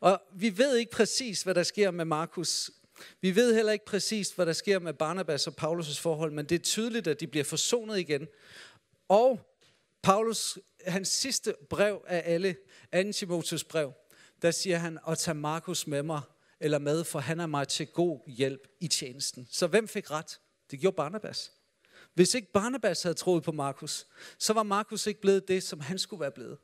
Og 0.00 0.22
vi 0.32 0.58
ved 0.58 0.76
ikke 0.76 0.92
præcis, 0.92 1.42
hvad 1.42 1.54
der 1.54 1.62
sker 1.62 1.90
med 1.90 2.04
Markus. 2.04 2.70
Vi 3.20 3.36
ved 3.36 3.54
heller 3.54 3.72
ikke 3.72 3.84
præcis, 3.84 4.30
hvad 4.30 4.46
der 4.46 4.52
sker 4.52 4.78
med 4.78 4.94
Barnabas 4.94 5.46
og 5.46 5.54
Paulus' 5.60 6.00
forhold, 6.00 6.32
men 6.32 6.44
det 6.44 6.54
er 6.54 6.62
tydeligt, 6.62 7.06
at 7.06 7.20
de 7.20 7.26
bliver 7.26 7.44
forsonet 7.44 7.98
igen. 7.98 8.28
Og 9.08 9.40
Paulus, 10.02 10.58
hans 10.86 11.08
sidste 11.08 11.54
brev 11.70 12.04
af 12.06 12.22
alle, 12.26 12.56
2. 13.06 13.12
Timotheus 13.12 13.64
brev, 13.64 13.92
der 14.42 14.50
siger 14.50 14.78
han, 14.78 14.98
at 15.08 15.18
tage 15.18 15.34
Markus 15.34 15.86
med 15.86 16.02
mig, 16.02 16.20
eller 16.60 16.78
med, 16.78 17.04
for 17.04 17.18
han 17.18 17.40
er 17.40 17.46
mig 17.46 17.68
til 17.68 17.86
god 17.86 18.30
hjælp 18.30 18.68
i 18.80 18.88
tjenesten. 18.88 19.48
Så 19.50 19.66
hvem 19.66 19.88
fik 19.88 20.10
ret? 20.10 20.40
Det 20.70 20.80
gjorde 20.80 20.96
Barnabas. 20.96 21.52
Hvis 22.14 22.34
ikke 22.34 22.52
Barnabas 22.52 23.02
havde 23.02 23.14
troet 23.14 23.42
på 23.42 23.52
Markus, 23.52 24.06
så 24.38 24.52
var 24.52 24.62
Markus 24.62 25.06
ikke 25.06 25.20
blevet 25.20 25.48
det, 25.48 25.62
som 25.62 25.80
han 25.80 25.98
skulle 25.98 26.20
være 26.20 26.30
blevet. 26.30 26.58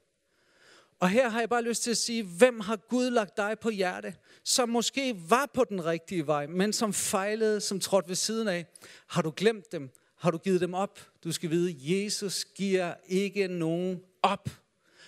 Og 1.01 1.09
her 1.09 1.29
har 1.29 1.41
jeg 1.41 1.49
bare 1.49 1.63
lyst 1.63 1.83
til 1.83 1.91
at 1.91 1.97
sige, 1.97 2.23
hvem 2.23 2.61
har 2.61 2.77
Gud 2.77 3.11
lagt 3.11 3.37
dig 3.37 3.59
på 3.61 3.71
hjerte, 3.71 4.15
som 4.45 4.69
måske 4.69 5.17
var 5.29 5.51
på 5.55 5.65
den 5.65 5.85
rigtige 5.85 6.27
vej, 6.27 6.47
men 6.47 6.73
som 6.73 6.93
fejlede, 6.93 7.61
som 7.61 7.81
trådte 7.81 8.09
ved 8.09 8.17
siden 8.17 8.49
af. 8.49 8.67
Har 9.07 9.23
du 9.23 9.33
glemt 9.37 9.73
dem? 9.73 9.91
Har 10.19 10.31
du 10.31 10.39
givet 10.39 10.61
dem 10.61 10.75
op? 10.75 11.01
Du 11.25 11.33
skal 11.33 11.51
vide, 11.51 11.77
Jesus 11.81 12.45
giver 12.45 12.95
ikke 13.07 13.49
nogen 13.49 14.01
op. 14.23 14.49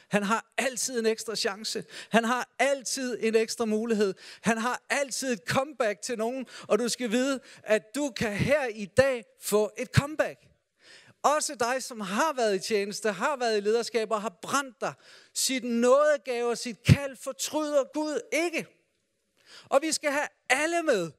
Han 0.08 0.22
har 0.22 0.52
altid 0.58 0.98
en 0.98 1.06
ekstra 1.06 1.36
chance. 1.36 1.84
Han 2.10 2.24
har 2.24 2.54
altid 2.58 3.18
en 3.20 3.34
ekstra 3.34 3.64
mulighed. 3.64 4.14
Han 4.40 4.58
har 4.58 4.82
altid 4.90 5.32
et 5.32 5.40
comeback 5.48 6.02
til 6.02 6.18
nogen. 6.18 6.46
Og 6.62 6.78
du 6.78 6.88
skal 6.88 7.10
vide, 7.10 7.40
at 7.62 7.82
du 7.94 8.12
kan 8.16 8.32
her 8.32 8.66
i 8.66 8.84
dag 8.84 9.24
få 9.40 9.70
et 9.78 9.88
comeback. 9.88 10.38
Også 11.36 11.54
dig, 11.54 11.82
som 11.82 12.00
har 12.00 12.32
været 12.36 12.54
i 12.54 12.58
tjeneste, 12.58 13.12
har 13.12 13.36
været 13.36 13.56
i 13.56 13.60
lederskab 13.60 14.10
og 14.10 14.22
har 14.22 14.38
brændt 14.42 14.80
dig. 14.80 14.92
Sit 15.34 15.64
nådegave 15.64 16.50
og 16.50 16.58
sit 16.58 16.82
kald 16.82 17.16
fortryder 17.16 17.84
Gud 17.94 18.20
ikke. 18.32 18.66
Og 19.64 19.78
vi 19.82 19.92
skal 19.92 20.10
have 20.10 20.28
alle 20.50 20.82
med 20.82 21.10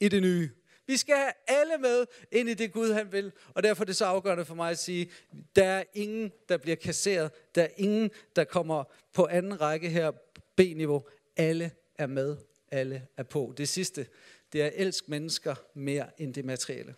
i 0.00 0.08
det 0.08 0.22
nye. 0.22 0.50
Vi 0.86 0.96
skal 0.96 1.16
have 1.16 1.32
alle 1.46 1.78
med 1.78 2.06
ind 2.32 2.48
i 2.48 2.54
det 2.54 2.72
Gud, 2.72 2.92
han 2.92 3.12
vil. 3.12 3.32
Og 3.54 3.62
derfor 3.62 3.82
er 3.82 3.86
det 3.86 3.96
så 3.96 4.04
afgørende 4.04 4.44
for 4.44 4.54
mig 4.54 4.70
at 4.70 4.78
sige, 4.78 5.10
der 5.56 5.64
er 5.64 5.84
ingen, 5.94 6.32
der 6.48 6.56
bliver 6.56 6.76
kasseret. 6.76 7.30
Der 7.54 7.62
er 7.62 7.68
ingen, 7.76 8.10
der 8.36 8.44
kommer 8.44 8.84
på 9.12 9.26
anden 9.26 9.60
række 9.60 9.88
her, 9.88 10.10
B-niveau. 10.56 11.04
Alle 11.36 11.70
er 11.94 12.06
med. 12.06 12.36
Alle 12.70 13.06
er 13.16 13.22
på. 13.22 13.54
Det 13.56 13.68
sidste, 13.68 14.06
det 14.52 14.62
er 14.62 14.66
at 14.66 14.72
elske 14.76 15.10
mennesker 15.10 15.54
mere 15.74 16.20
end 16.20 16.34
det 16.34 16.44
materielle. 16.44 16.94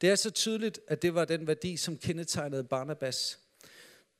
Det 0.00 0.10
er 0.10 0.14
så 0.14 0.30
tydeligt, 0.30 0.80
at 0.88 1.02
det 1.02 1.14
var 1.14 1.24
den 1.24 1.46
værdi, 1.46 1.76
som 1.76 1.98
kendetegnede 1.98 2.64
Barnabas. 2.64 3.38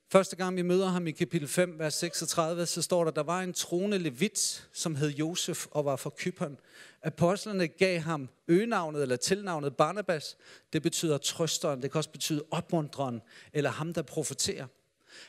Første 0.09 0.37
gang 0.37 0.57
vi 0.57 0.62
møder 0.62 0.87
ham 0.87 1.07
i 1.07 1.11
kapitel 1.11 1.49
5, 1.49 1.79
vers 1.79 1.95
36, 1.95 2.66
så 2.66 2.83
står 2.83 3.05
der, 3.05 3.11
der 3.11 3.23
var 3.23 3.40
en 3.42 3.53
troende 3.53 3.99
levit, 3.99 4.69
som 4.73 4.95
hed 4.95 5.09
Josef 5.09 5.66
og 5.71 5.85
var 5.85 5.97
fra 5.97 6.11
Kypern. 6.16 6.59
Apostlerne 7.03 7.69
gav 7.69 8.01
ham 8.01 8.29
øgenavnet 8.49 9.03
eller 9.03 9.16
tilnavnet 9.16 9.77
Barnabas. 9.77 10.37
Det 10.73 10.83
betyder 10.83 11.19
trøsteren, 11.19 11.83
det 11.83 11.92
kan 11.92 11.99
også 11.99 12.11
betyde 12.11 12.45
opmuntreren, 12.51 13.23
eller 13.53 13.71
ham, 13.71 13.95
der 13.95 14.03
profeterer. 14.03 14.66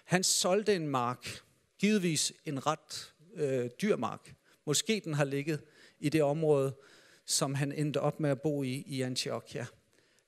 Han 0.04 0.24
solgte 0.24 0.76
en 0.76 0.88
mark, 0.88 1.42
givetvis 1.80 2.34
en 2.46 2.68
ret 2.68 3.14
øh, 3.36 3.70
dyr 3.82 3.96
mark. 3.96 4.34
Måske 4.66 5.02
den 5.06 5.14
har 5.14 5.26
ligget 5.26 5.62
i 6.00 6.10
det 6.10 6.24
område, 6.24 6.76
som 7.26 7.56
han 7.56 7.72
endte 7.72 8.02
op 8.02 8.20
med 8.20 8.30
at 8.30 8.42
bo 8.42 8.64
i 8.64 8.84
i 8.88 9.02
Antiochia. 9.02 9.66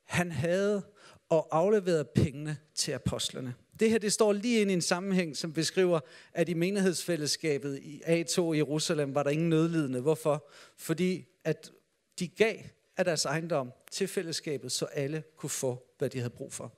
Han 0.09 0.31
havde 0.31 0.83
og 1.29 1.47
afleverede 1.51 2.05
pengene 2.05 2.57
til 2.75 2.91
apostlerne. 2.91 3.55
Det 3.79 3.89
her 3.89 3.97
det 3.97 4.13
står 4.13 4.33
lige 4.33 4.61
ind 4.61 4.71
i 4.71 4.73
en 4.73 4.81
sammenhæng, 4.81 5.37
som 5.37 5.53
beskriver, 5.53 5.99
at 6.33 6.49
i 6.49 6.53
menighedsfællesskabet 6.53 7.79
i 7.81 8.01
A2 8.01 8.41
i 8.41 8.57
Jerusalem 8.57 9.15
var 9.15 9.23
der 9.23 9.29
ingen 9.29 9.49
nødlidende. 9.49 10.01
Hvorfor? 10.01 10.49
Fordi 10.77 11.25
at 11.43 11.71
de 12.19 12.27
gav 12.27 12.55
af 12.97 13.05
deres 13.05 13.25
ejendom 13.25 13.71
til 13.91 14.07
fællesskabet, 14.07 14.71
så 14.71 14.85
alle 14.85 15.23
kunne 15.37 15.49
få, 15.49 15.93
hvad 15.97 16.09
de 16.09 16.17
havde 16.17 16.29
brug 16.29 16.53
for. 16.53 16.73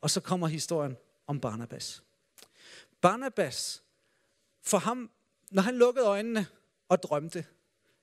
Og 0.00 0.10
så 0.10 0.20
kommer 0.20 0.46
historien 0.46 0.96
om 1.26 1.40
Barnabas. 1.40 2.02
Barnabas, 3.00 3.82
for 4.62 4.78
ham, 4.78 5.10
når 5.50 5.62
han 5.62 5.74
lukkede 5.74 6.06
øjnene 6.06 6.46
og 6.88 7.02
drømte, 7.02 7.44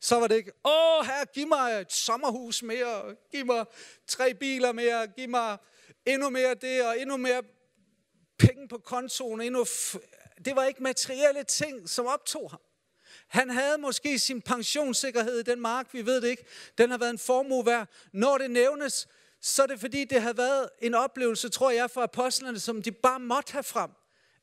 så 0.01 0.19
var 0.19 0.27
det 0.27 0.35
ikke, 0.35 0.51
åh 0.65 1.05
her, 1.05 1.25
giv 1.33 1.47
mig 1.47 1.81
et 1.81 1.93
sommerhus 1.93 2.63
mere, 2.63 3.15
giv 3.31 3.45
mig 3.45 3.65
tre 4.07 4.33
biler 4.33 4.71
mere, 4.71 5.07
giv 5.07 5.29
mig 5.29 5.57
endnu 6.05 6.29
mere 6.29 6.53
det, 6.53 6.87
og 6.87 7.01
endnu 7.01 7.17
mere 7.17 7.43
penge 8.39 8.67
på 8.67 8.77
kontoen. 8.77 9.41
Endnu 9.41 9.65
det 10.45 10.55
var 10.55 10.63
ikke 10.63 10.83
materielle 10.83 11.43
ting, 11.43 11.89
som 11.89 12.05
optog 12.05 12.51
ham. 12.51 12.59
Han 13.27 13.49
havde 13.49 13.77
måske 13.77 14.19
sin 14.19 14.41
pensionssikkerhed 14.41 15.39
i 15.39 15.43
den 15.43 15.61
mark, 15.61 15.93
vi 15.93 16.05
ved 16.05 16.21
det 16.21 16.27
ikke. 16.27 16.45
Den 16.77 16.91
har 16.91 16.97
været 16.97 17.09
en 17.09 17.19
formue 17.19 17.65
værd. 17.65 17.87
Når 18.13 18.37
det 18.37 18.51
nævnes, 18.51 19.07
så 19.41 19.63
er 19.63 19.67
det 19.67 19.79
fordi, 19.79 20.05
det 20.05 20.21
har 20.21 20.33
været 20.33 20.69
en 20.81 20.93
oplevelse, 20.93 21.49
tror 21.49 21.71
jeg, 21.71 21.91
for 21.91 22.01
apostlerne, 22.01 22.59
som 22.59 22.81
de 22.81 22.91
bare 22.91 23.19
måtte 23.19 23.53
have 23.53 23.63
frem. 23.63 23.89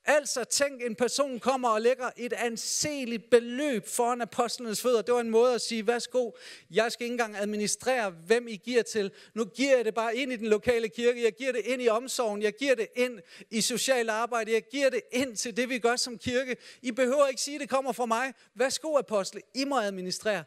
Altså 0.06 0.44
tænk, 0.44 0.82
en 0.82 0.94
person 0.94 1.40
kommer 1.40 1.68
og 1.68 1.80
lægger 1.80 2.10
et 2.16 2.32
anseligt 2.32 3.30
beløb 3.30 3.86
foran 3.86 4.20
apostlenes 4.20 4.82
fødder. 4.82 5.02
Det 5.02 5.14
var 5.14 5.20
en 5.20 5.30
måde 5.30 5.54
at 5.54 5.60
sige, 5.60 5.86
værsgo, 5.86 6.30
jeg 6.70 6.92
skal 6.92 7.04
ikke 7.04 7.12
engang 7.12 7.36
administrere, 7.36 8.10
hvem 8.10 8.48
I 8.48 8.56
giver 8.56 8.82
til. 8.82 9.10
Nu 9.34 9.44
giver 9.44 9.76
jeg 9.76 9.84
det 9.84 9.94
bare 9.94 10.16
ind 10.16 10.32
i 10.32 10.36
den 10.36 10.46
lokale 10.46 10.88
kirke, 10.88 11.24
jeg 11.24 11.32
giver 11.32 11.52
det 11.52 11.60
ind 11.64 11.82
i 11.82 11.88
omsorgen, 11.88 12.42
jeg 12.42 12.52
giver 12.52 12.74
det 12.74 12.86
ind 12.96 13.20
i 13.50 13.60
social 13.60 14.10
arbejde, 14.10 14.52
jeg 14.52 14.62
giver 14.70 14.90
det 14.90 15.00
ind 15.12 15.36
til 15.36 15.56
det, 15.56 15.68
vi 15.68 15.78
gør 15.78 15.96
som 15.96 16.18
kirke. 16.18 16.56
I 16.82 16.92
behøver 16.92 17.26
ikke 17.26 17.42
sige, 17.42 17.54
at 17.54 17.60
det 17.60 17.68
kommer 17.68 17.92
fra 17.92 18.06
mig. 18.06 18.34
Værsgo, 18.54 18.96
apostle, 18.96 19.40
I 19.54 19.64
må 19.64 19.78
administrere. 19.78 20.44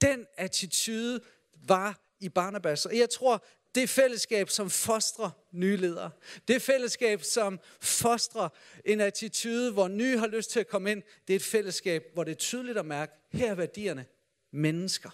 Den 0.00 0.26
attitude 0.36 1.20
var 1.66 2.00
i 2.20 2.28
Barnabas. 2.28 2.86
Og 2.86 2.98
jeg 2.98 3.10
tror, 3.10 3.44
det 3.74 3.88
fællesskab, 3.88 4.48
som 4.48 4.70
fostrer 4.70 5.30
nye 5.52 5.76
ledere. 5.76 6.10
Det 6.48 6.62
fællesskab, 6.62 7.22
som 7.22 7.60
fostrer 7.80 8.48
en 8.84 9.00
attitude, 9.00 9.72
hvor 9.72 9.88
nye 9.88 10.18
har 10.18 10.26
lyst 10.26 10.50
til 10.50 10.60
at 10.60 10.68
komme 10.68 10.90
ind. 10.90 11.02
Det 11.28 11.32
er 11.32 11.36
et 11.36 11.42
fællesskab, 11.42 12.04
hvor 12.14 12.24
det 12.24 12.30
er 12.30 12.36
tydeligt 12.36 12.78
at 12.78 12.86
mærke, 12.86 13.12
her 13.32 13.50
er 13.50 13.54
værdierne 13.54 14.06
mennesker. 14.50 15.10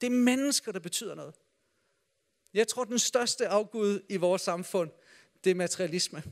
Det 0.00 0.06
er 0.06 0.10
mennesker, 0.10 0.72
der 0.72 0.80
betyder 0.80 1.14
noget. 1.14 1.34
Jeg 2.54 2.68
tror, 2.68 2.84
den 2.84 2.98
største 2.98 3.48
afgud 3.48 4.00
i 4.08 4.16
vores 4.16 4.42
samfund, 4.42 4.90
det 5.44 5.50
er 5.50 5.54
materialisme. 5.54 6.22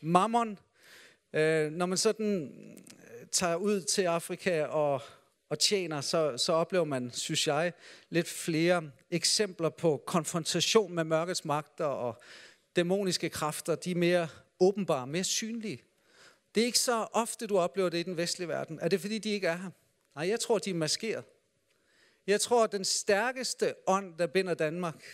Mammon, 0.00 0.58
øh, 1.32 1.70
når 1.72 1.86
man 1.86 1.98
sådan 1.98 2.42
øh, 2.42 3.26
tager 3.32 3.56
ud 3.56 3.80
til 3.80 4.02
Afrika 4.02 4.64
og 4.64 5.02
og 5.50 5.58
tjener, 5.58 6.00
så, 6.00 6.38
så 6.38 6.52
oplever 6.52 6.84
man, 6.84 7.10
synes 7.12 7.46
jeg, 7.46 7.72
lidt 8.08 8.28
flere 8.28 8.90
eksempler 9.10 9.68
på 9.68 10.02
konfrontation 10.06 10.92
med 10.92 11.04
mørkets 11.04 11.44
magter 11.44 11.84
og 11.84 12.22
dæmoniske 12.76 13.28
kræfter. 13.28 13.74
De 13.74 13.90
er 13.90 13.94
mere 13.94 14.28
åbenbare, 14.60 15.06
mere 15.06 15.24
synlige. 15.24 15.82
Det 16.54 16.60
er 16.60 16.64
ikke 16.64 16.78
så 16.78 17.06
ofte, 17.12 17.46
du 17.46 17.58
oplever 17.58 17.88
det 17.88 17.98
i 17.98 18.02
den 18.02 18.16
vestlige 18.16 18.48
verden. 18.48 18.78
Er 18.82 18.88
det 18.88 19.00
fordi, 19.00 19.18
de 19.18 19.30
ikke 19.30 19.46
er 19.46 19.56
her? 19.56 19.70
Nej, 20.14 20.28
jeg 20.28 20.40
tror, 20.40 20.58
de 20.58 20.70
er 20.70 20.74
maskeret. 20.74 21.24
Jeg 22.26 22.40
tror, 22.40 22.64
at 22.64 22.72
den 22.72 22.84
stærkeste 22.84 23.74
ånd, 23.86 24.18
der 24.18 24.26
binder 24.26 24.54
Danmark 24.54 25.04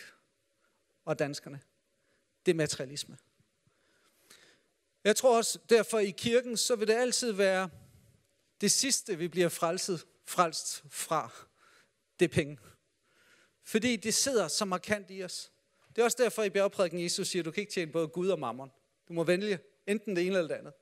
og 1.05 1.19
danskerne, 1.19 1.61
det 2.47 2.53
er 2.53 2.57
materialisme. 2.57 3.19
Jeg 5.05 5.17
tror 5.17 5.37
også, 5.37 5.59
derfor 5.71 5.99
i 5.99 6.11
kirken, 6.11 6.57
så 6.57 6.77
vil 6.77 6.89
det 6.89 6.95
altid 6.95 7.33
være 7.33 7.71
det 8.61 8.73
sidste, 8.73 9.19
vi 9.19 9.29
bliver 9.29 9.49
frelset 9.49 10.07
frelst 10.27 10.85
fra, 10.91 11.31
det 12.21 12.31
penge. 12.31 12.59
Fordi 13.65 13.97
det 13.97 14.15
sidder 14.15 14.49
så 14.49 14.65
markant 14.65 15.07
i 15.11 15.25
os. 15.25 15.53
Det 15.89 15.99
er 15.99 16.05
også 16.05 16.17
derfor 16.21 16.43
i 16.43 16.51
bjergprædiken 16.51 17.03
Jesus 17.03 17.29
siger, 17.29 17.43
at 17.43 17.45
du 17.45 17.51
kan 17.51 17.61
ikke 17.61 17.73
tjene 17.73 17.93
både 17.93 18.09
Gud 18.09 18.29
og 18.29 18.39
mammon. 18.39 18.71
Du 19.09 19.13
må 19.13 19.25
vælge 19.25 19.59
enten 19.87 20.17
det 20.17 20.27
ene 20.27 20.37
eller 20.37 20.49
det 20.49 20.55
andet. 20.55 20.73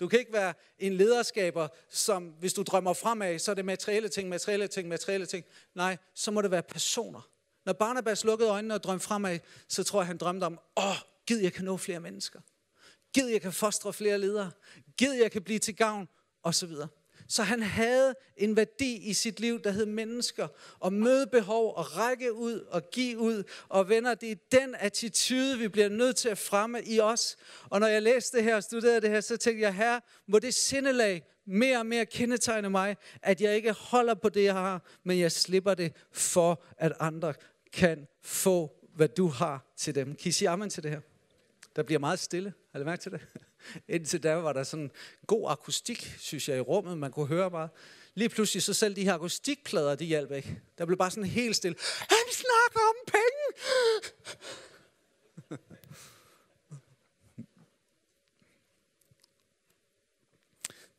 Du 0.00 0.08
kan 0.08 0.18
ikke 0.18 0.32
være 0.32 0.54
en 0.78 0.96
lederskaber, 0.96 1.68
som 1.88 2.28
hvis 2.28 2.52
du 2.52 2.62
drømmer 2.62 2.92
fremad, 2.92 3.38
så 3.38 3.50
er 3.50 3.54
det 3.54 3.64
materielle 3.64 4.08
ting, 4.08 4.28
materielle 4.28 4.68
ting, 4.68 4.88
materielle 4.88 5.26
ting. 5.26 5.44
Nej, 5.74 5.96
så 6.14 6.30
må 6.30 6.42
det 6.42 6.50
være 6.50 6.62
personer. 6.62 7.28
Når 7.64 7.72
Barnabas 7.72 8.24
lukkede 8.24 8.50
øjnene 8.50 8.74
og 8.74 8.82
drømte 8.82 9.04
fremad, 9.04 9.38
så 9.68 9.84
tror 9.84 10.00
jeg, 10.00 10.06
han 10.06 10.16
drømte 10.16 10.44
om, 10.44 10.60
åh, 10.76 10.96
gid 11.26 11.38
jeg 11.38 11.52
kan 11.52 11.64
nå 11.64 11.76
flere 11.76 12.00
mennesker. 12.00 12.40
Gid 13.14 13.26
jeg 13.26 13.40
kan 13.40 13.52
fostre 13.52 13.92
flere 13.92 14.18
ledere. 14.18 14.50
Gid 14.96 15.12
jeg 15.12 15.32
kan 15.32 15.42
blive 15.42 15.58
til 15.58 15.76
gavn, 15.76 16.08
og 16.42 16.54
så 16.54 16.66
videre. 16.66 16.88
Så 17.30 17.42
han 17.42 17.62
havde 17.62 18.14
en 18.36 18.56
værdi 18.56 18.96
i 18.96 19.12
sit 19.12 19.40
liv, 19.40 19.62
der 19.62 19.70
hed 19.70 19.86
mennesker, 19.86 20.48
og 20.80 20.92
møde 20.92 21.26
behov, 21.26 21.74
og 21.76 21.96
række 21.96 22.32
ud, 22.32 22.60
og 22.60 22.90
give 22.90 23.18
ud. 23.18 23.42
Og 23.68 23.88
venner, 23.88 24.14
det 24.14 24.30
er 24.30 24.36
den 24.52 24.74
attitude, 24.78 25.58
vi 25.58 25.68
bliver 25.68 25.88
nødt 25.88 26.16
til 26.16 26.28
at 26.28 26.38
fremme 26.38 26.82
i 26.84 27.00
os. 27.00 27.36
Og 27.64 27.80
når 27.80 27.86
jeg 27.86 28.02
læste 28.02 28.36
det 28.36 28.44
her 28.44 28.56
og 28.56 28.62
studerede 28.62 29.00
det 29.00 29.10
her, 29.10 29.20
så 29.20 29.36
tænkte 29.36 29.62
jeg, 29.62 29.74
her 29.74 30.00
må 30.26 30.38
det 30.38 30.54
sindelag 30.54 31.22
mere 31.46 31.78
og 31.78 31.86
mere 31.86 32.06
kendetegne 32.06 32.70
mig, 32.70 32.96
at 33.22 33.40
jeg 33.40 33.56
ikke 33.56 33.72
holder 33.72 34.14
på 34.14 34.28
det, 34.28 34.44
jeg 34.44 34.54
har, 34.54 34.82
men 35.04 35.18
jeg 35.18 35.32
slipper 35.32 35.74
det 35.74 35.92
for, 36.12 36.62
at 36.78 36.92
andre 37.00 37.34
kan 37.72 38.06
få, 38.22 38.86
hvad 38.94 39.08
du 39.08 39.26
har 39.26 39.72
til 39.76 39.94
dem. 39.94 40.14
Kan 40.14 40.28
I 40.28 40.32
sige 40.32 40.48
amen 40.48 40.70
til 40.70 40.82
det 40.82 40.90
her? 40.90 41.00
Der 41.76 41.82
bliver 41.82 41.98
meget 41.98 42.18
stille. 42.18 42.52
Har 42.72 42.78
du 42.78 42.84
mærket 42.84 43.00
til 43.00 43.12
det? 43.12 43.20
Indtil 43.88 44.22
da 44.22 44.34
var 44.34 44.52
der 44.52 44.62
sådan 44.62 44.90
god 45.26 45.50
akustik, 45.50 46.16
synes 46.18 46.48
jeg, 46.48 46.56
i 46.56 46.60
rummet. 46.60 46.98
Man 46.98 47.10
kunne 47.10 47.26
høre 47.26 47.50
bare. 47.50 47.68
Lige 48.14 48.28
pludselig 48.28 48.62
så 48.62 48.74
selv 48.74 48.96
de 48.96 49.04
her 49.04 49.14
akustikplader, 49.14 49.94
de 49.94 50.04
hjalp 50.04 50.32
ikke. 50.32 50.60
Der 50.78 50.86
blev 50.86 50.98
bare 50.98 51.10
sådan 51.10 51.24
helt 51.24 51.56
stille. 51.56 51.76
Han 51.98 52.26
snakker 52.32 52.80
om 52.88 52.94
penge! 53.06 53.42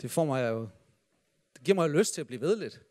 Det 0.02 0.12
får 0.12 0.26
mig 0.26 0.50
jo, 0.50 0.70
det 1.54 1.64
giver 1.64 1.76
mig 1.76 1.88
jo 1.88 1.98
lyst 1.98 2.14
til 2.14 2.22
at 2.22 2.28
blive 2.28 2.42
ved 2.42 2.56
lidt. 2.56 2.82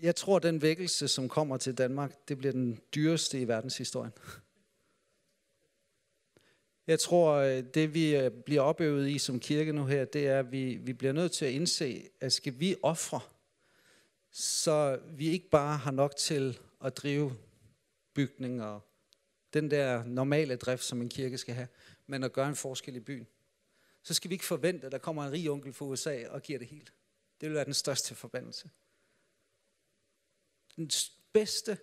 Jeg 0.00 0.16
tror, 0.16 0.38
den 0.38 0.62
vækkelse, 0.62 1.08
som 1.08 1.28
kommer 1.28 1.56
til 1.56 1.78
Danmark, 1.78 2.28
det 2.28 2.38
bliver 2.38 2.52
den 2.52 2.80
dyreste 2.94 3.40
i 3.40 3.48
verdenshistorien. 3.48 4.12
Jeg 6.86 7.00
tror, 7.00 7.32
øh, 7.32 7.64
det 7.74 7.94
vi 7.94 8.16
øh, 8.16 8.30
bliver 8.30 8.60
opøvet 8.60 9.08
i 9.08 9.18
som 9.18 9.40
kirke 9.40 9.72
nu 9.72 9.86
her, 9.86 10.04
det 10.04 10.26
er, 10.26 10.38
at 10.38 10.52
vi, 10.52 10.74
vi 10.74 10.92
bliver 10.92 11.12
nødt 11.12 11.32
til 11.32 11.44
at 11.44 11.52
indse, 11.52 12.08
at 12.20 12.32
skal 12.32 12.60
vi 12.60 12.76
ofre, 12.82 13.20
så 14.30 15.00
vi 15.10 15.28
ikke 15.28 15.50
bare 15.50 15.76
har 15.76 15.90
nok 15.90 16.16
til 16.16 16.58
at 16.84 16.96
drive 16.96 17.36
bygninger 18.14 18.64
og 18.64 18.80
den 19.54 19.70
der 19.70 20.04
normale 20.04 20.56
drift, 20.56 20.84
som 20.84 21.02
en 21.02 21.08
kirke 21.08 21.38
skal 21.38 21.54
have, 21.54 21.68
men 22.06 22.24
at 22.24 22.32
gøre 22.32 22.48
en 22.48 22.56
forskel 22.56 22.96
i 22.96 23.00
byen. 23.00 23.26
Så 24.02 24.14
skal 24.14 24.30
vi 24.30 24.34
ikke 24.34 24.44
forvente, 24.44 24.86
at 24.86 24.92
der 24.92 24.98
kommer 24.98 25.24
en 25.24 25.32
rig 25.32 25.50
onkel 25.50 25.72
fra 25.72 25.84
USA 25.84 26.28
og 26.28 26.42
giver 26.42 26.58
det 26.58 26.68
helt. 26.68 26.92
Det 27.40 27.48
vil 27.48 27.54
være 27.54 27.64
den 27.64 27.74
største 27.74 28.14
forbandelse. 28.14 28.70
Den 30.76 30.90
bedste 31.32 31.78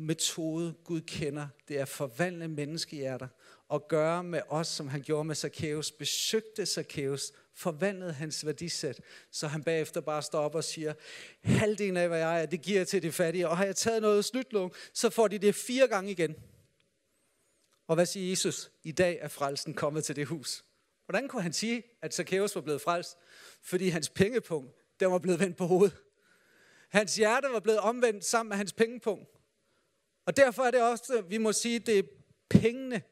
metode, 0.00 0.74
Gud 0.84 1.00
kender, 1.00 1.48
det 1.68 1.78
er 1.78 1.82
at 1.82 1.88
forvandle 1.88 2.48
menneskehjerter 2.48 3.28
og 3.68 3.88
gøre 3.88 4.24
med 4.24 4.40
os, 4.48 4.68
som 4.68 4.88
han 4.88 5.02
gjorde 5.02 5.24
med 5.24 5.34
Zacchaeus, 5.34 5.92
besøgte 5.92 6.66
Zacchaeus, 6.66 7.32
forvandlede 7.54 8.12
hans 8.12 8.46
værdisæt, 8.46 9.00
så 9.30 9.46
han 9.46 9.64
bagefter 9.64 10.00
bare 10.00 10.22
står 10.22 10.40
op 10.40 10.54
og 10.54 10.64
siger, 10.64 10.94
halvdelen 11.42 11.96
af, 11.96 12.08
hvad 12.08 12.18
jeg 12.18 12.42
er, 12.42 12.46
det 12.46 12.62
giver 12.62 12.78
jeg 12.78 12.88
til 12.88 13.02
de 13.02 13.12
fattige, 13.12 13.48
og 13.48 13.56
har 13.56 13.64
jeg 13.64 13.76
taget 13.76 14.02
noget 14.02 14.24
snytlung, 14.24 14.72
så 14.92 15.10
får 15.10 15.28
de 15.28 15.38
det 15.38 15.54
fire 15.54 15.88
gange 15.88 16.10
igen. 16.10 16.34
Og 17.86 17.94
hvad 17.94 18.06
siger 18.06 18.30
Jesus? 18.30 18.70
I 18.82 18.92
dag 18.92 19.18
er 19.20 19.28
frelsen 19.28 19.74
kommet 19.74 20.04
til 20.04 20.16
det 20.16 20.26
hus. 20.26 20.64
Hvordan 21.04 21.28
kunne 21.28 21.42
han 21.42 21.52
sige, 21.52 21.82
at 22.02 22.14
Zacchaeus 22.14 22.54
var 22.54 22.60
blevet 22.60 22.80
frelst? 22.80 23.16
Fordi 23.62 23.88
hans 23.88 24.08
pengepunkt, 24.08 24.74
den 25.00 25.10
var 25.10 25.18
blevet 25.18 25.40
vendt 25.40 25.56
på 25.56 25.66
hovedet. 25.66 25.96
Hans 26.88 27.16
hjerte 27.16 27.48
var 27.52 27.60
blevet 27.60 27.80
omvendt 27.80 28.24
sammen 28.24 28.48
med 28.48 28.56
hans 28.56 28.72
pengepunkt. 28.72 29.39
Og 30.30 30.36
derfor 30.36 30.62
er 30.62 30.70
det 30.70 30.82
også, 30.82 31.22
vi 31.28 31.38
må 31.38 31.52
sige, 31.52 31.78
det 31.78 31.98
er 31.98 32.02
pengene, 32.50 33.02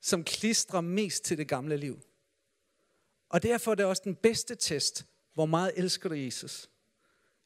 som 0.00 0.24
klistrer 0.24 0.80
mest 0.80 1.24
til 1.24 1.38
det 1.38 1.48
gamle 1.48 1.76
liv. 1.76 2.00
Og 3.28 3.42
derfor 3.42 3.70
er 3.70 3.74
det 3.74 3.86
også 3.86 4.02
den 4.04 4.14
bedste 4.14 4.54
test. 4.54 5.06
Hvor 5.34 5.46
meget 5.46 5.72
elsker 5.76 6.08
du 6.08 6.14
Jesus? 6.14 6.70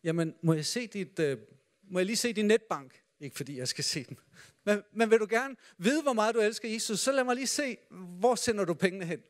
Jamen, 0.04 0.34
må 0.42 0.52
jeg, 0.52 0.66
se 0.66 0.86
dit, 0.86 1.18
øh, 1.18 1.38
må 1.82 1.98
jeg 1.98 2.06
lige 2.06 2.16
se 2.16 2.32
din 2.32 2.46
netbank? 2.46 3.02
Ikke 3.20 3.36
fordi 3.36 3.58
jeg 3.58 3.68
skal 3.68 3.84
se 3.84 4.04
den. 4.04 4.18
Men, 4.64 4.82
men 4.92 5.10
vil 5.10 5.18
du 5.18 5.26
gerne 5.30 5.56
vide, 5.78 6.02
hvor 6.02 6.12
meget 6.12 6.34
du 6.34 6.40
elsker 6.40 6.68
Jesus, 6.68 7.00
så 7.00 7.12
lad 7.12 7.24
mig 7.24 7.36
lige 7.36 7.46
se, 7.46 7.76
hvor 7.90 8.34
sender 8.34 8.64
du 8.64 8.74
pengene 8.74 9.04
hen? 9.04 9.22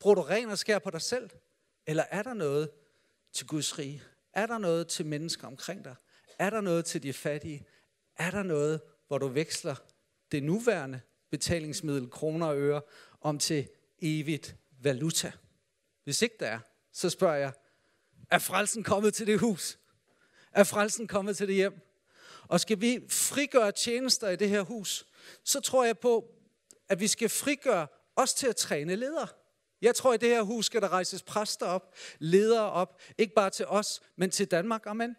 Bruger 0.00 0.14
du 0.14 0.22
ren 0.22 0.50
og 0.50 0.58
skær 0.58 0.78
på 0.78 0.90
dig 0.90 1.02
selv? 1.02 1.30
Eller 1.86 2.04
er 2.10 2.22
der 2.22 2.34
noget 2.34 2.70
til 3.32 3.46
Guds 3.46 3.78
rige? 3.78 4.02
Er 4.32 4.46
der 4.46 4.58
noget 4.58 4.88
til 4.88 5.06
mennesker 5.06 5.46
omkring 5.46 5.84
dig? 5.84 5.94
Er 6.38 6.50
der 6.50 6.60
noget 6.60 6.84
til 6.84 7.02
de 7.02 7.12
fattige? 7.12 7.66
Er 8.18 8.30
der 8.30 8.42
noget, 8.42 8.80
hvor 9.08 9.18
du 9.18 9.28
veksler 9.28 9.74
det 10.32 10.42
nuværende 10.42 11.00
betalingsmiddel, 11.30 12.10
kroner 12.10 12.46
og 12.46 12.58
øre, 12.58 12.80
om 13.20 13.38
til 13.38 13.68
evigt 13.98 14.56
valuta? 14.82 15.32
Hvis 16.04 16.22
ikke 16.22 16.36
der 16.40 16.46
er, 16.46 16.60
så 16.92 17.10
spørger 17.10 17.36
jeg, 17.36 17.52
er 18.30 18.38
frelsen 18.38 18.82
kommet 18.82 19.14
til 19.14 19.26
det 19.26 19.40
hus? 19.40 19.78
Er 20.52 20.64
frelsen 20.64 21.06
kommet 21.06 21.36
til 21.36 21.48
det 21.48 21.54
hjem? 21.54 21.80
Og 22.48 22.60
skal 22.60 22.80
vi 22.80 23.00
frigøre 23.08 23.72
tjenester 23.72 24.28
i 24.28 24.36
det 24.36 24.48
her 24.48 24.62
hus, 24.62 25.06
så 25.44 25.60
tror 25.60 25.84
jeg 25.84 25.98
på, 25.98 26.34
at 26.88 27.00
vi 27.00 27.06
skal 27.06 27.28
frigøre 27.28 27.86
os 28.16 28.34
til 28.34 28.46
at 28.46 28.56
træne 28.56 28.96
ledere. 28.96 29.28
Jeg 29.82 29.94
tror, 29.94 30.12
at 30.12 30.22
i 30.22 30.26
det 30.26 30.34
her 30.34 30.42
hus 30.42 30.66
skal 30.66 30.82
der 30.82 30.88
rejses 30.88 31.22
præster 31.22 31.66
op, 31.66 31.94
ledere 32.18 32.70
op, 32.70 33.00
ikke 33.18 33.34
bare 33.34 33.50
til 33.50 33.66
os, 33.66 34.00
men 34.16 34.30
til 34.30 34.50
Danmark. 34.50 34.86
Amen. 34.86 35.16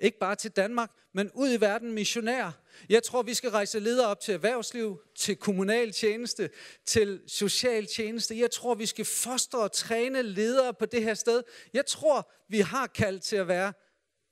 Ikke 0.00 0.18
bare 0.18 0.36
til 0.36 0.50
Danmark, 0.50 0.90
men 1.12 1.30
ud 1.34 1.52
i 1.52 1.60
verden 1.60 1.92
missionær. 1.92 2.50
Jeg 2.88 3.02
tror, 3.02 3.22
vi 3.22 3.34
skal 3.34 3.50
rejse 3.50 3.78
ledere 3.78 4.06
op 4.06 4.20
til 4.20 4.34
erhvervsliv, 4.34 5.00
til 5.16 5.36
kommunal 5.36 5.92
tjeneste, 5.92 6.50
til 6.86 7.20
social 7.26 7.86
tjeneste. 7.86 8.38
Jeg 8.38 8.50
tror, 8.50 8.74
vi 8.74 8.86
skal 8.86 9.04
fostre 9.04 9.58
og 9.58 9.72
træne 9.72 10.22
ledere 10.22 10.74
på 10.74 10.86
det 10.86 11.02
her 11.02 11.14
sted. 11.14 11.42
Jeg 11.72 11.86
tror, 11.86 12.30
vi 12.48 12.60
har 12.60 12.86
kaldt 12.86 13.22
til 13.22 13.36
at 13.36 13.48
være 13.48 13.72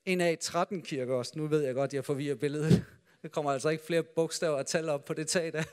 en 0.05 0.21
A13-kirke 0.21 1.13
også. 1.13 1.31
Nu 1.35 1.47
ved 1.47 1.61
jeg 1.61 1.73
godt, 1.73 1.93
jeg 1.93 2.05
forvirrer 2.05 2.35
billedet. 2.35 2.85
Der 3.21 3.27
kommer 3.29 3.51
altså 3.51 3.69
ikke 3.69 3.83
flere 3.83 4.03
bogstaver 4.03 4.57
og 4.57 4.65
tal 4.65 4.89
op 4.89 5.05
på 5.05 5.13
det 5.13 5.27
tag 5.27 5.53
der. 5.53 5.63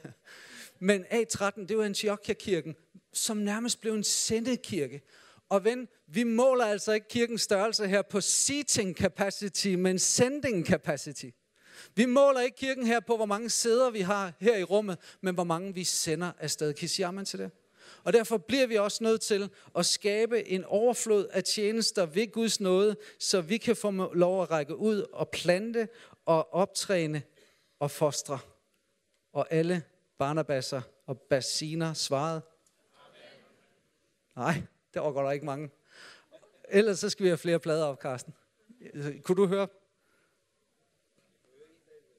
Men 0.78 1.04
A13, 1.04 1.66
det 1.66 1.78
var 1.78 1.84
Antiochia-kirken, 1.84 2.76
som 3.12 3.36
nærmest 3.36 3.80
blev 3.80 3.94
en 3.94 4.04
sendekirke. 4.04 5.02
Og 5.48 5.64
ven, 5.64 5.88
vi 6.06 6.24
måler 6.24 6.64
altså 6.64 6.92
ikke 6.92 7.08
kirkens 7.08 7.42
størrelse 7.42 7.88
her 7.88 8.02
på 8.02 8.20
seating 8.20 8.96
capacity, 8.96 9.68
men 9.68 9.98
sending 9.98 10.66
capacity. 10.66 11.26
Vi 11.94 12.06
måler 12.06 12.40
ikke 12.40 12.56
kirken 12.56 12.86
her 12.86 13.00
på, 13.00 13.16
hvor 13.16 13.26
mange 13.26 13.50
sæder 13.50 13.90
vi 13.90 14.00
har 14.00 14.32
her 14.40 14.56
i 14.56 14.64
rummet, 14.64 14.98
men 15.20 15.34
hvor 15.34 15.44
mange 15.44 15.74
vi 15.74 15.84
sender 15.84 16.32
afsted. 16.38 16.74
Kan 16.74 16.84
I 16.84 16.88
sige 16.88 17.24
til 17.24 17.38
det? 17.38 17.50
Og 18.04 18.12
derfor 18.12 18.38
bliver 18.38 18.66
vi 18.66 18.76
også 18.76 19.04
nødt 19.04 19.20
til 19.20 19.50
at 19.76 19.86
skabe 19.86 20.48
en 20.48 20.64
overflod 20.64 21.26
af 21.26 21.44
tjenester 21.44 22.06
ved 22.06 22.32
Guds 22.32 22.60
nåde, 22.60 22.96
så 23.18 23.40
vi 23.40 23.56
kan 23.56 23.76
få 23.76 24.14
lov 24.14 24.42
at 24.42 24.50
række 24.50 24.76
ud 24.76 25.06
og 25.12 25.28
plante 25.28 25.88
og 26.26 26.54
optræne 26.54 27.22
og 27.78 27.90
fostre. 27.90 28.38
Og 29.32 29.46
alle 29.50 29.82
barnabasser 30.18 30.82
og 31.06 31.20
bassiner 31.20 31.94
svarede. 31.94 32.40
Amen. 34.36 34.54
Nej, 34.54 34.62
der 35.02 35.10
var 35.10 35.22
der 35.22 35.30
ikke 35.30 35.46
mange. 35.46 35.70
Ellers 36.68 36.98
så 36.98 37.10
skal 37.10 37.24
vi 37.24 37.28
have 37.28 37.38
flere 37.38 37.58
plader 37.58 37.84
op, 37.84 37.98
Karsten. 37.98 38.34
Kunne 39.22 39.36
du 39.36 39.46
høre? 39.46 39.68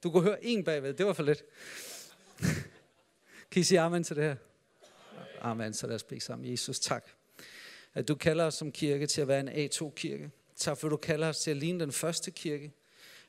Du 0.03 0.11
kunne 0.11 0.23
høre 0.23 0.45
en 0.45 0.63
bagved, 0.63 0.93
det 0.93 1.05
var 1.05 1.13
for 1.13 1.23
lidt. 1.23 1.43
kan 3.51 3.59
I 3.59 3.63
sige 3.63 3.79
amen 3.79 4.03
til 4.03 4.15
det 4.15 4.23
her? 4.23 4.35
Amen, 5.41 5.73
så 5.73 5.87
lad 5.87 5.95
os 5.95 6.03
bede 6.03 6.21
sammen. 6.21 6.51
Jesus, 6.51 6.79
tak. 6.79 7.05
At 7.93 8.07
du 8.07 8.15
kalder 8.15 8.45
os 8.45 8.53
som 8.53 8.71
kirke 8.71 9.07
til 9.07 9.21
at 9.21 9.27
være 9.27 9.39
en 9.39 9.49
A2-kirke. 9.49 10.31
Tak 10.55 10.77
for, 10.77 10.87
at 10.87 10.91
du 10.91 10.97
kalder 10.97 11.27
os 11.27 11.39
til 11.39 11.51
at 11.51 11.57
ligne 11.57 11.79
den 11.79 11.91
første 11.91 12.31
kirke. 12.31 12.71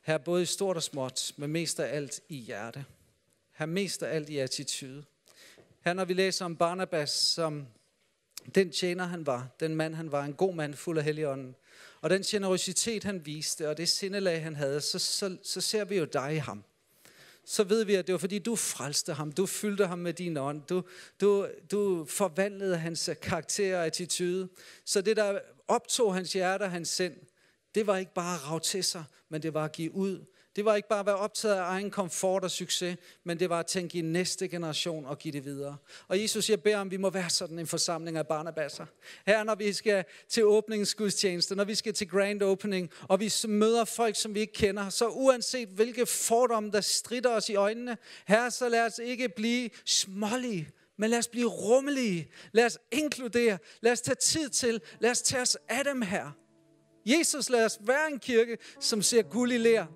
Her 0.02 0.18
både 0.18 0.42
i 0.42 0.46
stort 0.46 0.76
og 0.76 0.82
småt, 0.82 1.32
men 1.36 1.50
mest 1.50 1.80
af 1.80 1.96
alt 1.96 2.20
i 2.28 2.36
hjerte. 2.36 2.84
Her 3.52 3.66
mest 3.66 4.02
af 4.02 4.14
alt 4.14 4.28
i 4.28 4.38
attitude. 4.38 5.04
Her 5.80 5.92
når 5.92 6.04
vi 6.04 6.14
læser 6.14 6.44
om 6.44 6.56
Barnabas, 6.56 7.10
som 7.10 7.66
den 8.54 8.70
tjener 8.72 9.04
han 9.04 9.26
var, 9.26 9.48
den 9.60 9.74
mand 9.74 9.94
han 9.94 10.12
var, 10.12 10.24
en 10.24 10.34
god 10.34 10.54
mand 10.54 10.74
fuld 10.74 10.98
af 10.98 11.04
helligånden, 11.04 11.54
og 12.00 12.10
den 12.10 12.22
generositet 12.22 13.04
han 13.04 13.26
viste, 13.26 13.68
og 13.68 13.76
det 13.76 13.88
sindelag 13.88 14.42
han 14.42 14.56
havde, 14.56 14.80
så, 14.80 14.98
så, 14.98 15.36
så 15.42 15.60
ser 15.60 15.84
vi 15.84 15.96
jo 15.96 16.04
dig 16.04 16.34
i 16.34 16.38
ham 16.38 16.64
så 17.48 17.64
ved 17.64 17.84
vi, 17.84 17.94
at 17.94 18.06
det 18.06 18.12
var 18.12 18.18
fordi, 18.18 18.38
du 18.38 18.56
frelste 18.56 19.12
ham. 19.12 19.32
Du 19.32 19.46
fyldte 19.46 19.86
ham 19.86 19.98
med 19.98 20.12
din 20.12 20.36
ånd. 20.36 20.62
Du, 20.62 20.82
du, 21.20 21.48
du 21.70 22.04
forvandlede 22.04 22.76
hans 22.76 23.10
karakter 23.22 23.78
og 23.78 23.86
attitude. 23.86 24.48
Så 24.84 25.00
det, 25.00 25.16
der 25.16 25.38
optog 25.68 26.14
hans 26.14 26.32
hjerte 26.32 26.62
og 26.62 26.70
hans 26.70 26.88
sind, 26.88 27.14
det 27.74 27.86
var 27.86 27.96
ikke 27.96 28.14
bare 28.14 28.34
at 28.34 28.50
rave 28.50 28.60
til 28.60 28.84
sig, 28.84 29.04
men 29.28 29.42
det 29.42 29.54
var 29.54 29.64
at 29.64 29.72
give 29.72 29.94
ud. 29.94 30.24
Det 30.56 30.64
var 30.64 30.76
ikke 30.76 30.88
bare 30.88 31.00
at 31.00 31.06
være 31.06 31.16
optaget 31.16 31.54
af 31.54 31.62
egen 31.62 31.90
komfort 31.90 32.44
og 32.44 32.50
succes, 32.50 32.96
men 33.24 33.40
det 33.40 33.50
var 33.50 33.58
at 33.58 33.66
tænke 33.66 33.98
i 33.98 34.00
næste 34.00 34.48
generation 34.48 35.06
og 35.06 35.18
give 35.18 35.32
det 35.32 35.44
videre. 35.44 35.76
Og 36.08 36.22
Jesus, 36.22 36.50
jeg 36.50 36.62
beder 36.62 36.78
om, 36.78 36.90
vi 36.90 36.96
må 36.96 37.10
være 37.10 37.30
sådan 37.30 37.58
en 37.58 37.66
forsamling 37.66 38.16
af 38.16 38.26
barnabasser. 38.26 38.86
Her, 39.26 39.44
når 39.44 39.54
vi 39.54 39.72
skal 39.72 40.04
til 40.28 40.44
åbningsgudstjeneste, 40.44 41.54
når 41.54 41.64
vi 41.64 41.74
skal 41.74 41.94
til 41.94 42.08
grand 42.08 42.42
opening, 42.42 42.90
og 43.02 43.20
vi 43.20 43.32
møder 43.48 43.84
folk, 43.84 44.16
som 44.16 44.34
vi 44.34 44.40
ikke 44.40 44.52
kender, 44.52 44.88
så 44.88 45.08
uanset 45.08 45.68
hvilke 45.68 46.06
fordomme, 46.06 46.70
der 46.70 46.80
strider 46.80 47.30
os 47.30 47.48
i 47.48 47.54
øjnene, 47.54 47.96
her, 48.26 48.50
så 48.50 48.68
lad 48.68 48.86
os 48.86 48.98
ikke 48.98 49.28
blive 49.28 49.70
smålige, 49.84 50.70
men 50.98 51.10
lad 51.10 51.18
os 51.18 51.28
blive 51.28 51.48
rummelige. 51.48 52.30
Lad 52.52 52.66
os 52.66 52.78
inkludere. 52.92 53.58
Lad 53.80 53.92
os 53.92 54.00
tage 54.00 54.14
tid 54.14 54.48
til. 54.48 54.80
Lad 55.00 55.10
os 55.10 55.22
tage 55.22 55.42
os 55.42 55.56
af 55.68 55.84
dem 55.84 56.02
her. 56.02 56.30
Jesus, 57.06 57.50
lad 57.50 57.64
os 57.64 57.78
være 57.80 58.12
en 58.12 58.18
kirke, 58.18 58.58
som 58.80 59.02
ser 59.02 59.22
guld 59.22 59.52
i 59.52 59.58
lær 59.58 59.86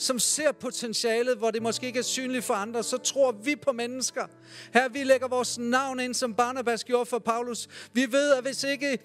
som 0.00 0.18
ser 0.18 0.52
potentialet, 0.52 1.38
hvor 1.38 1.50
det 1.50 1.62
måske 1.62 1.86
ikke 1.86 1.98
er 1.98 2.02
synligt 2.02 2.44
for 2.44 2.54
andre, 2.54 2.82
så 2.82 2.98
tror 2.98 3.32
vi 3.32 3.56
på 3.56 3.72
mennesker. 3.72 4.26
Her 4.74 4.88
vi 4.88 5.04
lægger 5.04 5.28
vores 5.28 5.58
navn 5.58 6.00
ind, 6.00 6.14
som 6.14 6.34
Barnabas 6.34 6.84
gjorde 6.84 7.06
for 7.06 7.18
Paulus. 7.18 7.68
Vi 7.92 8.12
ved, 8.12 8.32
at 8.32 8.42
hvis 8.42 8.64
ikke 8.64 8.98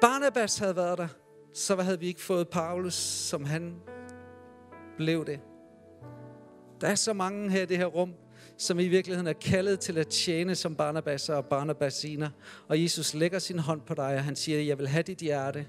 Barnabas 0.00 0.58
havde 0.58 0.76
været 0.76 0.98
der, 0.98 1.08
så 1.54 1.76
havde 1.76 2.00
vi 2.00 2.06
ikke 2.06 2.20
fået 2.20 2.48
Paulus, 2.48 2.94
som 2.94 3.44
han 3.44 3.76
blev 4.96 5.26
det. 5.26 5.40
Der 6.80 6.88
er 6.88 6.94
så 6.94 7.12
mange 7.12 7.50
her 7.50 7.62
i 7.62 7.66
det 7.66 7.76
her 7.76 7.86
rum, 7.86 8.14
som 8.58 8.78
i 8.78 8.88
virkeligheden 8.88 9.26
er 9.26 9.32
kaldet 9.32 9.80
til 9.80 9.98
at 9.98 10.08
tjene 10.08 10.54
som 10.54 10.76
Barnabas 10.76 11.28
og 11.28 11.44
Barnabasiner. 11.44 12.30
Og 12.68 12.82
Jesus 12.82 13.14
lægger 13.14 13.38
sin 13.38 13.58
hånd 13.58 13.80
på 13.80 13.94
dig, 13.94 14.14
og 14.14 14.24
han 14.24 14.36
siger, 14.36 14.60
jeg 14.60 14.78
vil 14.78 14.88
have 14.88 15.02
dit 15.02 15.18
hjerte, 15.18 15.66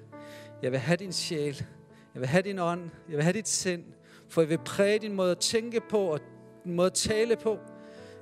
jeg 0.63 0.71
vil 0.71 0.79
have 0.79 0.97
din 0.97 1.13
sjæl, 1.13 1.65
jeg 2.13 2.21
vil 2.21 2.27
have 2.27 2.41
din 2.41 2.59
ånd, 2.59 2.89
jeg 3.09 3.15
vil 3.15 3.23
have 3.23 3.33
dit 3.33 3.47
sind, 3.47 3.83
for 4.29 4.41
jeg 4.41 4.49
vil 4.49 4.59
præge 4.65 4.99
din 4.99 5.13
måde 5.13 5.31
at 5.31 5.39
tænke 5.39 5.81
på 5.89 5.99
og 5.99 6.19
din 6.63 6.73
måde 6.73 6.85
at 6.85 6.93
tale 6.93 7.35
på. 7.35 7.57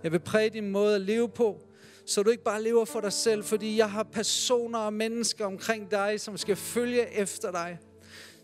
Jeg 0.03 0.11
vil 0.11 0.19
præge 0.19 0.49
din 0.49 0.69
måde 0.69 0.95
at 0.95 1.01
leve 1.01 1.29
på, 1.29 1.59
så 2.05 2.23
du 2.23 2.29
ikke 2.29 2.43
bare 2.43 2.63
lever 2.63 2.85
for 2.85 3.01
dig 3.01 3.13
selv, 3.13 3.43
fordi 3.43 3.77
jeg 3.77 3.91
har 3.91 4.03
personer 4.03 4.79
og 4.79 4.93
mennesker 4.93 5.45
omkring 5.45 5.91
dig, 5.91 6.21
som 6.21 6.37
skal 6.37 6.55
følge 6.55 7.13
efter 7.13 7.51
dig. 7.51 7.79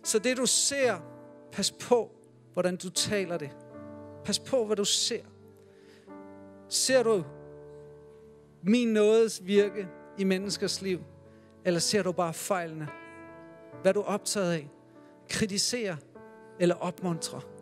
Så 0.04 0.20
det 0.20 0.38
du 0.38 0.46
ser, 0.46 0.98
pas 1.52 1.72
på, 1.72 2.12
hvordan 2.54 2.76
du 2.76 2.90
taler 2.90 3.38
det. 3.38 3.50
Pas 4.26 4.40
på, 4.40 4.66
hvad 4.66 4.76
du 4.76 4.86
ser. 4.86 5.22
Ser 6.70 7.04
du 7.04 7.24
min 8.64 8.88
nådes 8.88 9.46
virke 9.46 9.88
i 10.18 10.24
menneskers 10.24 10.82
liv, 10.82 11.00
eller 11.66 11.80
ser 11.80 12.04
du 12.04 12.12
bare 12.12 12.34
fejlene? 12.34 12.88
Hvad 13.82 13.92
er 13.92 13.94
du 13.94 14.02
optaget 14.02 14.54
af? 14.54 14.70
Kritiserer 15.30 15.96
eller 16.60 16.76
opmuntrer? 16.76 17.53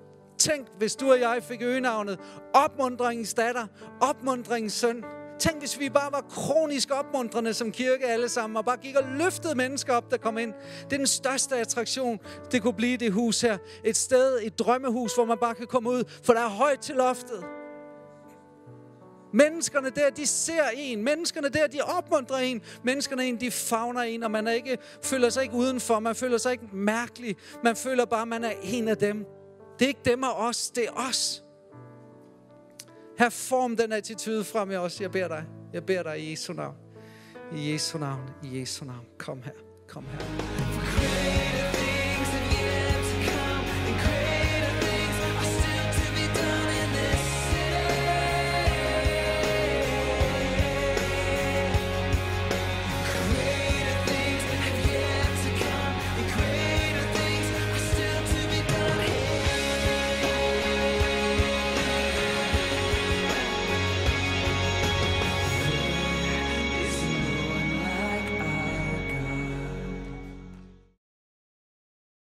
Tænk, 0.42 0.68
hvis 0.78 0.96
du 0.96 1.12
og 1.12 1.20
jeg 1.20 1.44
fik 1.44 1.62
øgenavnet 1.62 2.20
opmundringens 2.54 3.34
datter, 3.34 3.68
opmundringens 4.02 4.74
søn. 4.74 5.04
Tænk, 5.39 5.60
hvis 5.60 5.80
vi 5.80 5.89
bare 5.89 6.12
var 6.12 6.22
kronisk 6.30 6.92
opmuntrende 6.92 7.54
som 7.54 7.72
kirke 7.72 8.06
alle 8.06 8.30
sammen, 8.30 8.58
og 8.58 8.66
bare 8.66 8.78
gik 8.78 8.96
og 8.96 9.04
løftede 9.18 9.56
mennesker 9.56 9.94
op, 9.94 10.12
der 10.12 10.18
kom 10.18 10.38
ind. 10.38 10.54
Det 10.84 10.94
er 10.94 10.98
den 10.98 11.08
største 11.08 11.56
attraktion, 11.56 12.20
det 12.52 12.62
kunne 12.62 12.74
blive 12.74 12.98
det 12.98 13.12
hus 13.12 13.42
her. 13.42 13.58
Et 13.84 13.98
sted, 13.98 14.39
et 14.44 14.60
drømmehus, 14.60 15.16
hvor 15.16 15.26
man 15.26 15.38
bare 15.38 15.56
kan 15.56 15.68
komme 15.68 15.89
ud, 15.89 16.04
for 16.24 16.34
der 16.34 16.42
er 16.42 16.50
højt 16.50 16.80
til 16.80 16.96
loftet. 16.96 17.44
Menneskerne 19.34 19.89
der, 19.89 20.10
de 20.10 20.28
ser 20.28 20.64
en. 20.76 21.04
Menneskerne 21.04 21.50
der, 21.50 21.68
de 21.68 21.82
opmuntrer 21.82 22.38
en. 22.38 22.62
Menneskerne 22.84 23.26
en, 23.26 23.39
de 23.39 23.52
favner 23.52 24.02
en, 24.02 24.24
og 24.24 24.32
man 24.32 24.48
er 24.48 24.52
ikke, 24.52 24.78
føler 25.04 25.30
sig 25.30 25.44
ikke 25.44 25.56
udenfor. 25.56 26.00
Man 26.00 26.16
føler 26.16 26.38
sig 26.38 26.52
ikke 26.52 26.68
mærkelig. 26.74 27.36
Man 27.64 27.76
føler 27.76 28.06
bare, 28.06 28.22
at 28.22 28.28
man 28.28 28.44
er 28.44 28.54
en 28.64 28.88
af 28.88 28.98
dem. 28.98 29.26
Det 29.82 29.86
er 29.86 29.90
ikke 29.90 30.10
dem 30.10 30.24
og 30.24 30.36
os, 30.36 30.70
det 30.70 30.86
er 30.86 30.92
os. 31.10 31.44
Her 33.18 33.30
form 33.30 33.78
den 33.78 33.92
attitude 33.92 34.44
frem 34.44 34.72
i 34.72 34.76
os. 34.76 35.02
Jeg 35.02 35.12
beder 35.12 35.28
dig. 35.28 35.46
Jeg 35.74 35.86
beder 35.86 36.04
dig 36.04 36.20
i 36.20 36.32
Jesu 36.32 36.54
navn. 36.54 36.76
I 37.56 37.72
Jesu 37.72 37.98
navn. 37.98 38.30
I 38.44 38.60
Jesu 38.60 38.86
navn. 38.86 39.06
Kom 39.18 39.42
her. 39.44 39.52
Kom 39.88 40.06
her. 40.06 40.81